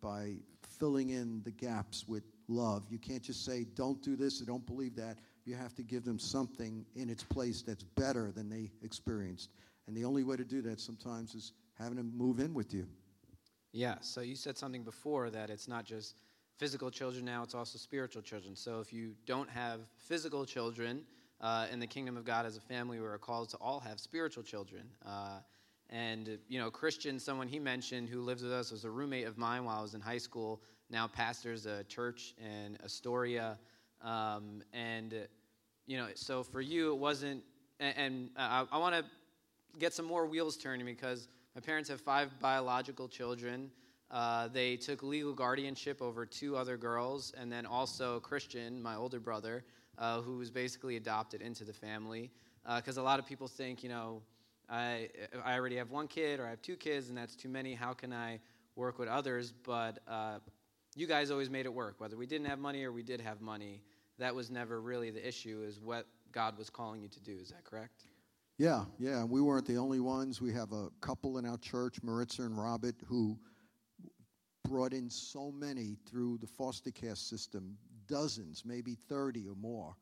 by 0.00 0.36
filling 0.78 1.10
in 1.10 1.42
the 1.44 1.50
gaps 1.50 2.06
with 2.06 2.24
love. 2.48 2.84
You 2.90 2.98
can't 2.98 3.22
just 3.22 3.44
say, 3.44 3.64
don't 3.74 4.02
do 4.02 4.16
this 4.16 4.40
or 4.40 4.44
don't 4.44 4.66
believe 4.66 4.94
that. 4.96 5.18
You 5.44 5.54
have 5.56 5.74
to 5.74 5.82
give 5.82 6.04
them 6.04 6.18
something 6.18 6.84
in 6.94 7.10
its 7.10 7.22
place 7.22 7.62
that's 7.62 7.82
better 7.82 8.32
than 8.32 8.48
they 8.48 8.70
experienced. 8.82 9.50
And 9.86 9.96
the 9.96 10.04
only 10.04 10.24
way 10.24 10.36
to 10.36 10.44
do 10.44 10.62
that 10.62 10.80
sometimes 10.80 11.34
is 11.34 11.52
having 11.78 11.96
them 11.96 12.12
move 12.16 12.40
in 12.40 12.54
with 12.54 12.72
you. 12.72 12.86
Yeah, 13.72 13.96
so 14.00 14.20
you 14.20 14.36
said 14.36 14.56
something 14.56 14.84
before 14.84 15.30
that 15.30 15.50
it's 15.50 15.68
not 15.68 15.84
just 15.84 16.16
physical 16.56 16.90
children 16.90 17.24
now, 17.24 17.42
it's 17.42 17.54
also 17.54 17.76
spiritual 17.76 18.22
children. 18.22 18.54
So 18.54 18.80
if 18.80 18.92
you 18.92 19.14
don't 19.26 19.50
have 19.50 19.80
physical 19.96 20.46
children 20.46 21.02
uh, 21.40 21.66
in 21.70 21.80
the 21.80 21.86
kingdom 21.86 22.16
of 22.16 22.24
God 22.24 22.46
as 22.46 22.56
a 22.56 22.60
family, 22.60 23.00
we're 23.00 23.18
called 23.18 23.48
to 23.50 23.56
all 23.56 23.80
have 23.80 23.98
spiritual 23.98 24.44
children. 24.44 24.84
Uh, 25.04 25.40
and, 25.90 26.38
you 26.48 26.58
know, 26.58 26.70
Christian, 26.70 27.18
someone 27.18 27.46
he 27.46 27.58
mentioned 27.58 28.08
who 28.08 28.20
lives 28.20 28.42
with 28.42 28.52
us, 28.52 28.70
was 28.70 28.84
a 28.84 28.90
roommate 28.90 29.26
of 29.26 29.38
mine 29.38 29.64
while 29.64 29.78
I 29.78 29.82
was 29.82 29.94
in 29.94 30.00
high 30.00 30.18
school, 30.18 30.62
now 30.90 31.06
pastors 31.06 31.66
a 31.66 31.84
church 31.84 32.34
in 32.38 32.76
Astoria. 32.84 33.58
Um, 34.02 34.62
and, 34.72 35.14
you 35.86 35.96
know, 35.96 36.08
so 36.14 36.42
for 36.42 36.60
you, 36.60 36.92
it 36.92 36.98
wasn't, 36.98 37.42
and, 37.80 37.96
and 37.96 38.30
I, 38.36 38.66
I 38.72 38.78
want 38.78 38.94
to 38.94 39.04
get 39.78 39.92
some 39.92 40.06
more 40.06 40.26
wheels 40.26 40.56
turning 40.56 40.86
because 40.86 41.28
my 41.54 41.60
parents 41.60 41.88
have 41.88 42.00
five 42.00 42.30
biological 42.40 43.08
children. 43.08 43.70
Uh, 44.10 44.48
they 44.48 44.76
took 44.76 45.02
legal 45.02 45.32
guardianship 45.32 46.00
over 46.02 46.26
two 46.26 46.56
other 46.56 46.76
girls, 46.76 47.32
and 47.38 47.50
then 47.50 47.66
also 47.66 48.20
Christian, 48.20 48.82
my 48.82 48.94
older 48.94 49.20
brother, 49.20 49.64
uh, 49.98 50.20
who 50.20 50.38
was 50.38 50.50
basically 50.50 50.96
adopted 50.96 51.42
into 51.42 51.64
the 51.64 51.72
family. 51.72 52.30
Because 52.76 52.98
uh, 52.98 53.02
a 53.02 53.04
lot 53.04 53.18
of 53.18 53.26
people 53.26 53.48
think, 53.48 53.82
you 53.82 53.88
know, 53.88 54.22
I, 54.68 55.08
I 55.44 55.54
already 55.54 55.76
have 55.76 55.90
one 55.90 56.08
kid 56.08 56.40
or 56.40 56.46
I 56.46 56.50
have 56.50 56.62
two 56.62 56.76
kids, 56.76 57.08
and 57.08 57.18
that's 57.18 57.34
too 57.36 57.48
many. 57.48 57.74
How 57.74 57.92
can 57.92 58.12
I 58.12 58.40
work 58.76 58.98
with 58.98 59.08
others? 59.08 59.52
But 59.64 59.98
uh, 60.08 60.38
you 60.94 61.06
guys 61.06 61.30
always 61.30 61.50
made 61.50 61.66
it 61.66 61.72
work. 61.72 62.00
Whether 62.00 62.16
we 62.16 62.26
didn't 62.26 62.46
have 62.46 62.58
money 62.58 62.84
or 62.84 62.92
we 62.92 63.02
did 63.02 63.20
have 63.20 63.40
money, 63.40 63.82
that 64.18 64.34
was 64.34 64.50
never 64.50 64.80
really 64.80 65.10
the 65.10 65.26
issue, 65.26 65.62
is 65.66 65.80
what 65.80 66.06
God 66.32 66.56
was 66.56 66.70
calling 66.70 67.02
you 67.02 67.08
to 67.08 67.20
do. 67.20 67.36
Is 67.40 67.50
that 67.50 67.64
correct? 67.64 68.04
Yeah, 68.58 68.84
yeah. 68.98 69.24
We 69.24 69.40
weren't 69.40 69.66
the 69.66 69.76
only 69.76 70.00
ones. 70.00 70.40
We 70.40 70.52
have 70.52 70.72
a 70.72 70.88
couple 71.00 71.38
in 71.38 71.46
our 71.46 71.58
church, 71.58 71.98
Maritza 72.02 72.42
and 72.42 72.56
Robert, 72.56 72.94
who 73.06 73.36
brought 74.68 74.92
in 74.92 75.10
so 75.10 75.50
many 75.50 75.96
through 76.08 76.38
the 76.38 76.46
foster 76.46 76.90
care 76.90 77.16
system 77.16 77.76
dozens, 78.06 78.64
maybe 78.64 78.94
30 78.94 79.46
or 79.48 79.54
more. 79.56 79.96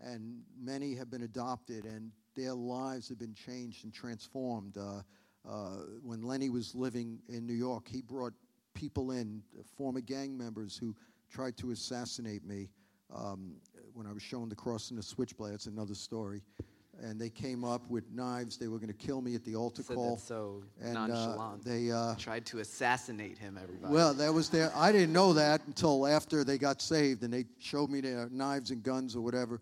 And 0.00 0.40
many 0.60 0.94
have 0.94 1.10
been 1.10 1.22
adopted, 1.22 1.84
and 1.84 2.12
their 2.36 2.54
lives 2.54 3.08
have 3.08 3.18
been 3.18 3.34
changed 3.34 3.84
and 3.84 3.92
transformed. 3.92 4.76
Uh, 4.76 5.02
uh, 5.48 5.82
when 6.02 6.22
Lenny 6.22 6.50
was 6.50 6.74
living 6.74 7.18
in 7.28 7.46
New 7.46 7.54
York, 7.54 7.88
he 7.88 8.00
brought 8.00 8.32
people 8.74 9.10
in, 9.10 9.42
former 9.76 10.00
gang 10.00 10.36
members 10.36 10.76
who 10.76 10.94
tried 11.30 11.56
to 11.56 11.72
assassinate 11.72 12.44
me 12.44 12.68
um, 13.14 13.56
when 13.92 14.06
I 14.06 14.12
was 14.12 14.22
shown 14.22 14.48
the 14.48 14.54
cross 14.54 14.90
and 14.90 14.98
the 14.98 15.02
switchblade. 15.02 15.52
That's 15.52 15.66
another 15.66 15.94
story 15.94 16.42
and 17.02 17.20
they 17.20 17.30
came 17.30 17.64
up 17.64 17.88
with 17.88 18.10
knives. 18.10 18.56
They 18.56 18.68
were 18.68 18.78
going 18.78 18.88
to 18.88 19.06
kill 19.06 19.20
me 19.20 19.34
at 19.34 19.44
the 19.44 19.54
altar 19.54 19.82
Said 19.82 19.96
call. 19.96 20.16
so 20.16 20.62
and, 20.80 20.94
nonchalant. 20.94 21.60
Uh, 21.60 21.70
they 21.70 21.90
uh, 21.90 22.14
tried 22.16 22.44
to 22.46 22.58
assassinate 22.58 23.38
him. 23.38 23.58
Everybody. 23.60 23.92
Well, 23.92 24.14
that 24.14 24.32
was 24.32 24.48
there. 24.48 24.72
I 24.74 24.92
didn't 24.92 25.12
know 25.12 25.32
that 25.32 25.62
until 25.66 26.06
after 26.06 26.44
they 26.44 26.58
got 26.58 26.82
saved, 26.82 27.22
and 27.22 27.32
they 27.32 27.44
showed 27.58 27.90
me 27.90 28.00
their 28.00 28.28
knives 28.30 28.70
and 28.70 28.82
guns 28.82 29.14
or 29.14 29.20
whatever. 29.20 29.60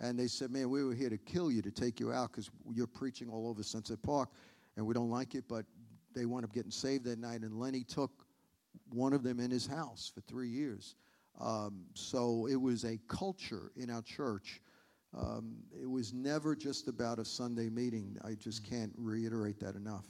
And 0.00 0.18
they 0.18 0.28
said, 0.28 0.50
"Man, 0.50 0.70
we 0.70 0.84
were 0.84 0.94
here 0.94 1.10
to 1.10 1.18
kill 1.18 1.50
you, 1.50 1.62
to 1.62 1.70
take 1.70 1.98
you 1.98 2.12
out, 2.12 2.32
because 2.32 2.50
you're 2.72 2.86
preaching 2.86 3.28
all 3.28 3.48
over 3.48 3.62
Sunset 3.62 4.00
Park, 4.02 4.30
and 4.76 4.86
we 4.86 4.94
don't 4.94 5.10
like 5.10 5.34
it." 5.34 5.44
But 5.48 5.66
they 6.14 6.24
wound 6.24 6.44
up 6.44 6.52
getting 6.52 6.70
saved 6.70 7.04
that 7.04 7.18
night, 7.18 7.42
and 7.42 7.58
Lenny 7.58 7.84
took 7.84 8.10
one 8.90 9.12
of 9.12 9.22
them 9.22 9.40
in 9.40 9.50
his 9.50 9.66
house 9.66 10.10
for 10.14 10.20
three 10.22 10.48
years. 10.48 10.94
Um, 11.40 11.84
so 11.94 12.46
it 12.46 12.56
was 12.56 12.84
a 12.84 12.98
culture 13.08 13.70
in 13.76 13.90
our 13.90 14.02
church 14.02 14.60
um, 15.16 15.56
it 15.80 15.88
was 15.88 16.12
never 16.12 16.54
just 16.54 16.88
about 16.88 17.18
a 17.18 17.24
Sunday 17.24 17.68
meeting. 17.68 18.16
I 18.24 18.34
just 18.34 18.64
mm. 18.64 18.70
can't 18.70 18.92
reiterate 18.96 19.58
that 19.60 19.74
enough. 19.74 20.06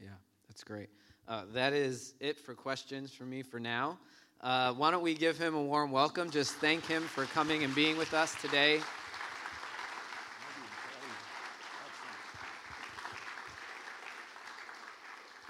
Yeah, 0.00 0.08
that's 0.48 0.64
great. 0.64 0.88
Uh, 1.28 1.44
that 1.52 1.72
is 1.72 2.14
it 2.20 2.38
for 2.38 2.54
questions 2.54 3.12
for 3.12 3.24
me 3.24 3.42
for 3.42 3.60
now. 3.60 3.98
Uh, 4.40 4.72
why 4.72 4.90
don't 4.90 5.02
we 5.02 5.14
give 5.14 5.36
him 5.36 5.54
a 5.54 5.62
warm 5.62 5.90
welcome? 5.90 6.30
Just 6.30 6.54
thank 6.54 6.86
him 6.86 7.02
for 7.02 7.26
coming 7.26 7.62
and 7.62 7.74
being 7.74 7.98
with 7.98 8.14
us 8.14 8.34
today. 8.40 8.80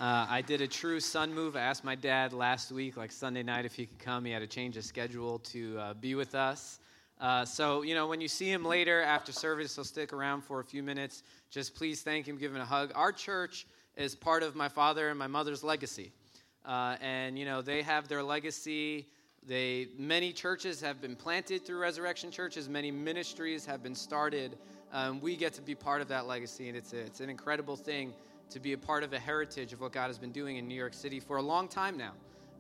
Uh, 0.01 0.27
I 0.31 0.41
did 0.41 0.63
a 0.63 0.67
true 0.67 0.99
son 0.99 1.35
move. 1.35 1.57
I 1.57 1.61
asked 1.61 1.85
my 1.85 1.95
dad 1.95 2.33
last 2.33 2.73
week, 2.73 2.97
like 2.97 3.13
Sunday 3.13 3.43
night, 3.43 3.67
if 3.67 3.75
he 3.75 3.85
could 3.85 3.99
come. 3.99 4.25
He 4.25 4.33
had 4.33 4.39
to 4.39 4.47
change 4.47 4.75
his 4.75 4.87
schedule 4.87 5.41
to 5.41 5.79
uh, 5.79 5.93
be 5.93 6.15
with 6.15 6.35
us. 6.35 6.79
Uh, 7.21 7.45
so, 7.45 7.83
you 7.83 7.95
know, 7.95 8.07
when 8.07 8.19
you 8.19 8.27
see 8.27 8.51
him 8.51 8.65
later 8.65 9.03
after 9.03 9.31
service, 9.31 9.75
he'll 9.75 9.85
stick 9.85 10.15
around 10.15 10.41
for 10.41 10.61
a 10.61 10.65
few 10.65 10.83
minutes. 10.83 11.23
Just 11.51 11.75
please 11.75 12.01
thank 12.01 12.27
him, 12.27 12.39
give 12.39 12.55
him 12.55 12.63
a 12.63 12.65
hug. 12.65 12.93
Our 12.95 13.13
church 13.13 13.67
is 13.95 14.15
part 14.15 14.43
of 14.43 14.57
my 14.57 14.71
father 14.71 15.11
and 15.11 15.19
my 15.19 15.27
mother's 15.27 15.63
legacy. 15.63 16.13
Uh, 16.65 16.97
and, 17.03 17.39
you 17.39 17.45
know, 17.45 17.61
they 17.61 17.83
have 17.83 18.09
their 18.09 18.23
legacy. 18.23 19.07
They, 19.47 19.89
many 19.99 20.33
churches 20.33 20.81
have 20.81 21.03
been 21.03 21.15
planted 21.15 21.67
through 21.67 21.79
Resurrection 21.79 22.31
Churches, 22.31 22.71
many 22.71 22.91
ministries 22.91 23.67
have 23.67 23.83
been 23.83 23.95
started. 23.95 24.57
Um, 24.95 25.21
we 25.21 25.37
get 25.37 25.53
to 25.55 25.63
be 25.63 25.75
part 25.75 26.01
of 26.01 26.09
that 26.09 26.27
legacy, 26.27 26.69
and 26.69 26.77
it's, 26.77 26.95
a, 26.95 27.01
it's 27.01 27.21
an 27.21 27.29
incredible 27.29 27.77
thing 27.77 28.15
to 28.51 28.61
be 28.61 28.73
a 28.73 28.79
part 28.79 29.03
of 29.03 29.13
a 29.13 29.19
heritage 29.19 29.73
of 29.73 29.81
what 29.81 29.93
God 29.93 30.09
has 30.09 30.19
been 30.19 30.33
doing 30.33 30.57
in 30.57 30.69
New 30.69 30.75
York 30.75 30.95
City 30.95 31.21
for 31.21 31.37
a 31.37 31.43
long 31.43 31.69
time 31.69 31.97
now. 31.97 32.13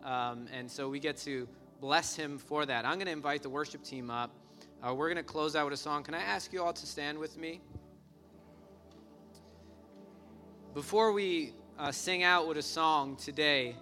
Um, 0.04 0.46
and 0.52 0.70
so 0.70 0.88
we 0.88 1.00
get 1.00 1.16
to 1.18 1.46
bless 1.80 2.14
him 2.14 2.38
for 2.38 2.64
that. 2.66 2.84
I'm 2.84 2.94
going 2.94 3.06
to 3.06 3.12
invite 3.12 3.42
the 3.42 3.50
worship 3.50 3.82
team 3.82 4.10
up. 4.10 4.30
Uh, 4.82 4.94
we're 4.94 5.08
going 5.08 5.16
to 5.16 5.22
close 5.22 5.56
out 5.56 5.64
with 5.64 5.74
a 5.74 5.82
song. 5.82 6.02
Can 6.02 6.14
I 6.14 6.22
ask 6.22 6.52
you 6.52 6.62
all 6.62 6.72
to 6.72 6.86
stand 6.86 7.18
with 7.18 7.36
me? 7.36 7.60
Before 10.72 11.12
we 11.12 11.52
uh, 11.78 11.90
sing 11.90 12.22
out 12.22 12.46
with 12.46 12.56
a 12.56 12.62
song 12.62 13.16
today, 13.16 13.76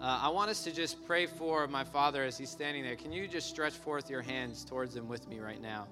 uh, 0.00 0.20
I 0.22 0.28
want 0.30 0.50
us 0.50 0.64
to 0.64 0.72
just 0.72 1.04
pray 1.06 1.26
for 1.26 1.68
my 1.68 1.84
father 1.84 2.24
as 2.24 2.38
he's 2.38 2.48
standing 2.48 2.82
there. 2.82 2.96
Can 2.96 3.12
you 3.12 3.28
just 3.28 3.48
stretch 3.48 3.74
forth 3.74 4.08
your 4.08 4.22
hands 4.22 4.64
towards 4.64 4.96
him 4.96 5.08
with 5.08 5.28
me 5.28 5.38
right 5.40 5.60
now? 5.60 5.86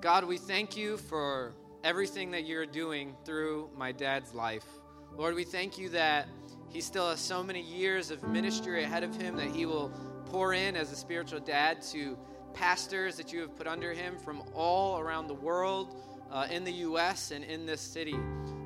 God, 0.00 0.24
we 0.24 0.38
thank 0.38 0.76
you 0.76 0.96
for 0.96 1.54
everything 1.86 2.32
that 2.32 2.44
you're 2.44 2.66
doing 2.66 3.14
through 3.24 3.70
my 3.76 3.92
dad's 3.92 4.34
life. 4.34 4.66
Lord, 5.16 5.36
we 5.36 5.44
thank 5.44 5.78
you 5.78 5.88
that 5.90 6.26
he 6.68 6.80
still 6.80 7.08
has 7.08 7.20
so 7.20 7.44
many 7.44 7.62
years 7.62 8.10
of 8.10 8.24
ministry 8.24 8.82
ahead 8.82 9.04
of 9.04 9.14
him 9.14 9.36
that 9.36 9.46
he 9.46 9.66
will 9.66 9.92
pour 10.26 10.52
in 10.52 10.74
as 10.74 10.90
a 10.90 10.96
spiritual 10.96 11.38
dad 11.38 11.80
to 11.92 12.18
pastors 12.54 13.16
that 13.16 13.32
you 13.32 13.40
have 13.40 13.54
put 13.54 13.68
under 13.68 13.92
him 13.92 14.18
from 14.18 14.42
all 14.52 14.98
around 14.98 15.28
the 15.28 15.34
world, 15.34 15.94
uh, 16.32 16.48
in 16.50 16.64
the 16.64 16.72
U.S., 16.72 17.30
and 17.30 17.44
in 17.44 17.66
this 17.66 17.80
city. 17.80 18.16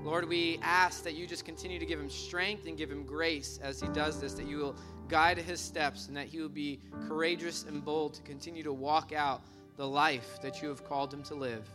Lord, 0.03 0.27
we 0.27 0.59
ask 0.63 1.05
that 1.05 1.15
you 1.15 1.27
just 1.27 1.45
continue 1.45 1.79
to 1.79 1.85
give 1.85 2.01
him 2.01 2.09
strength 2.09 2.67
and 2.67 2.79
give 2.79 2.91
him 2.91 3.05
grace 3.05 3.61
as 3.63 3.83
he 3.83 3.89
does 3.89 4.19
this, 4.19 4.33
that 4.33 4.47
you 4.47 4.57
will 4.57 4.77
guide 5.09 5.37
his 5.37 5.61
steps 5.61 6.09
and 6.09 6.17
that 6.17 6.29
he 6.29 6.41
will 6.41 6.49
be 6.49 6.81
courageous 7.07 7.65
and 7.65 7.85
bold 7.85 8.15
to 8.15 8.23
continue 8.23 8.63
to 8.63 8.73
walk 8.73 9.13
out 9.13 9.43
the 9.77 9.87
life 9.87 10.41
that 10.41 10.63
you 10.63 10.71
have 10.71 10.83
called 10.85 11.13
him 11.13 11.23
to 11.25 11.35
live. 11.35 11.69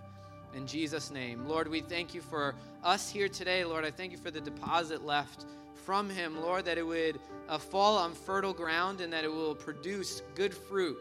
In 0.55 0.65
Jesus' 0.65 1.11
name. 1.11 1.45
Lord, 1.49 1.67
we 1.67 1.81
thank 1.81 2.13
you 2.13 2.21
for 2.21 2.55
us 2.81 3.09
here 3.09 3.27
today. 3.27 3.65
Lord, 3.65 3.83
I 3.83 3.91
thank 3.91 4.13
you 4.13 4.17
for 4.17 4.31
the 4.31 4.39
deposit 4.39 5.05
left 5.05 5.45
from 5.85 6.09
him, 6.09 6.41
Lord, 6.41 6.63
that 6.63 6.77
it 6.77 6.87
would 6.87 7.19
uh, 7.49 7.57
fall 7.57 7.97
on 7.97 8.13
fertile 8.13 8.53
ground 8.53 9.01
and 9.01 9.11
that 9.11 9.25
it 9.25 9.31
will 9.31 9.53
produce 9.53 10.21
good 10.33 10.53
fruit 10.53 10.97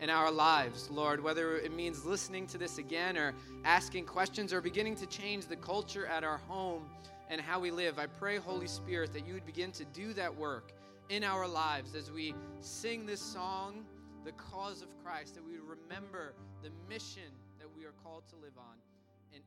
in 0.00 0.10
our 0.10 0.30
lives, 0.30 0.90
Lord, 0.90 1.22
whether 1.22 1.56
it 1.56 1.72
means 1.72 2.04
listening 2.04 2.46
to 2.48 2.58
this 2.58 2.76
again 2.76 3.16
or 3.16 3.34
asking 3.64 4.04
questions 4.04 4.52
or 4.52 4.60
beginning 4.60 4.94
to 4.96 5.06
change 5.06 5.46
the 5.46 5.56
culture 5.56 6.04
at 6.06 6.22
our 6.22 6.36
home 6.46 6.84
and 7.30 7.40
how 7.40 7.58
we 7.58 7.70
live. 7.70 7.98
I 7.98 8.06
pray, 8.06 8.36
Holy 8.36 8.68
Spirit, 8.68 9.14
that 9.14 9.26
you 9.26 9.32
would 9.32 9.46
begin 9.46 9.72
to 9.72 9.86
do 9.86 10.12
that 10.12 10.36
work 10.36 10.72
in 11.08 11.24
our 11.24 11.48
lives 11.48 11.94
as 11.94 12.12
we 12.12 12.34
sing 12.60 13.06
this 13.06 13.22
song, 13.22 13.86
The 14.26 14.32
Cause 14.32 14.82
of 14.82 14.88
Christ, 15.02 15.34
that 15.36 15.44
we 15.44 15.54
remember 15.54 16.34
the 16.62 16.70
mission 16.90 17.32
that 17.58 17.68
we 17.74 17.86
are 17.86 17.94
called 18.04 18.22
to 18.28 18.36
live 18.36 18.56
on 18.58 18.76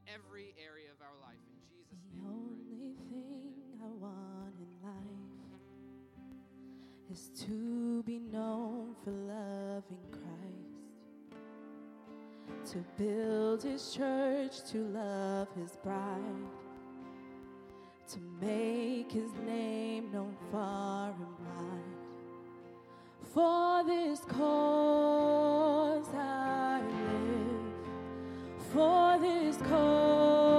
in 0.08 0.14
every 0.14 0.54
area 0.58 0.92
of 0.92 1.02
our 1.02 1.16
life. 1.22 1.40
In 1.52 1.58
Jesus' 1.70 2.04
name. 2.14 2.22
The 2.22 2.28
only 2.30 2.94
thing 3.10 3.54
I 3.82 3.88
want 4.00 4.56
in 4.60 4.72
life 4.84 5.52
is 7.12 7.30
to 7.46 8.04
be 8.04 8.20
known 8.20 8.96
for 9.04 9.12
loving 9.12 10.06
Christ, 10.12 10.32
to 12.72 12.78
build 12.98 13.64
his 13.64 13.94
church, 13.94 14.64
to 14.72 14.78
love 14.78 15.48
his 15.56 15.78
bride, 15.84 16.48
to 18.08 18.20
make 18.40 19.12
his 19.12 19.32
name 19.46 20.12
known 20.12 20.36
far 20.52 21.10
and 21.10 21.40
wide. 21.46 21.98
For 23.34 23.84
this 23.86 24.20
cause 24.22 26.08
I 26.14 26.82
live, 26.82 27.41
for 28.74 29.20
this 29.20 29.58
cause 29.58 30.51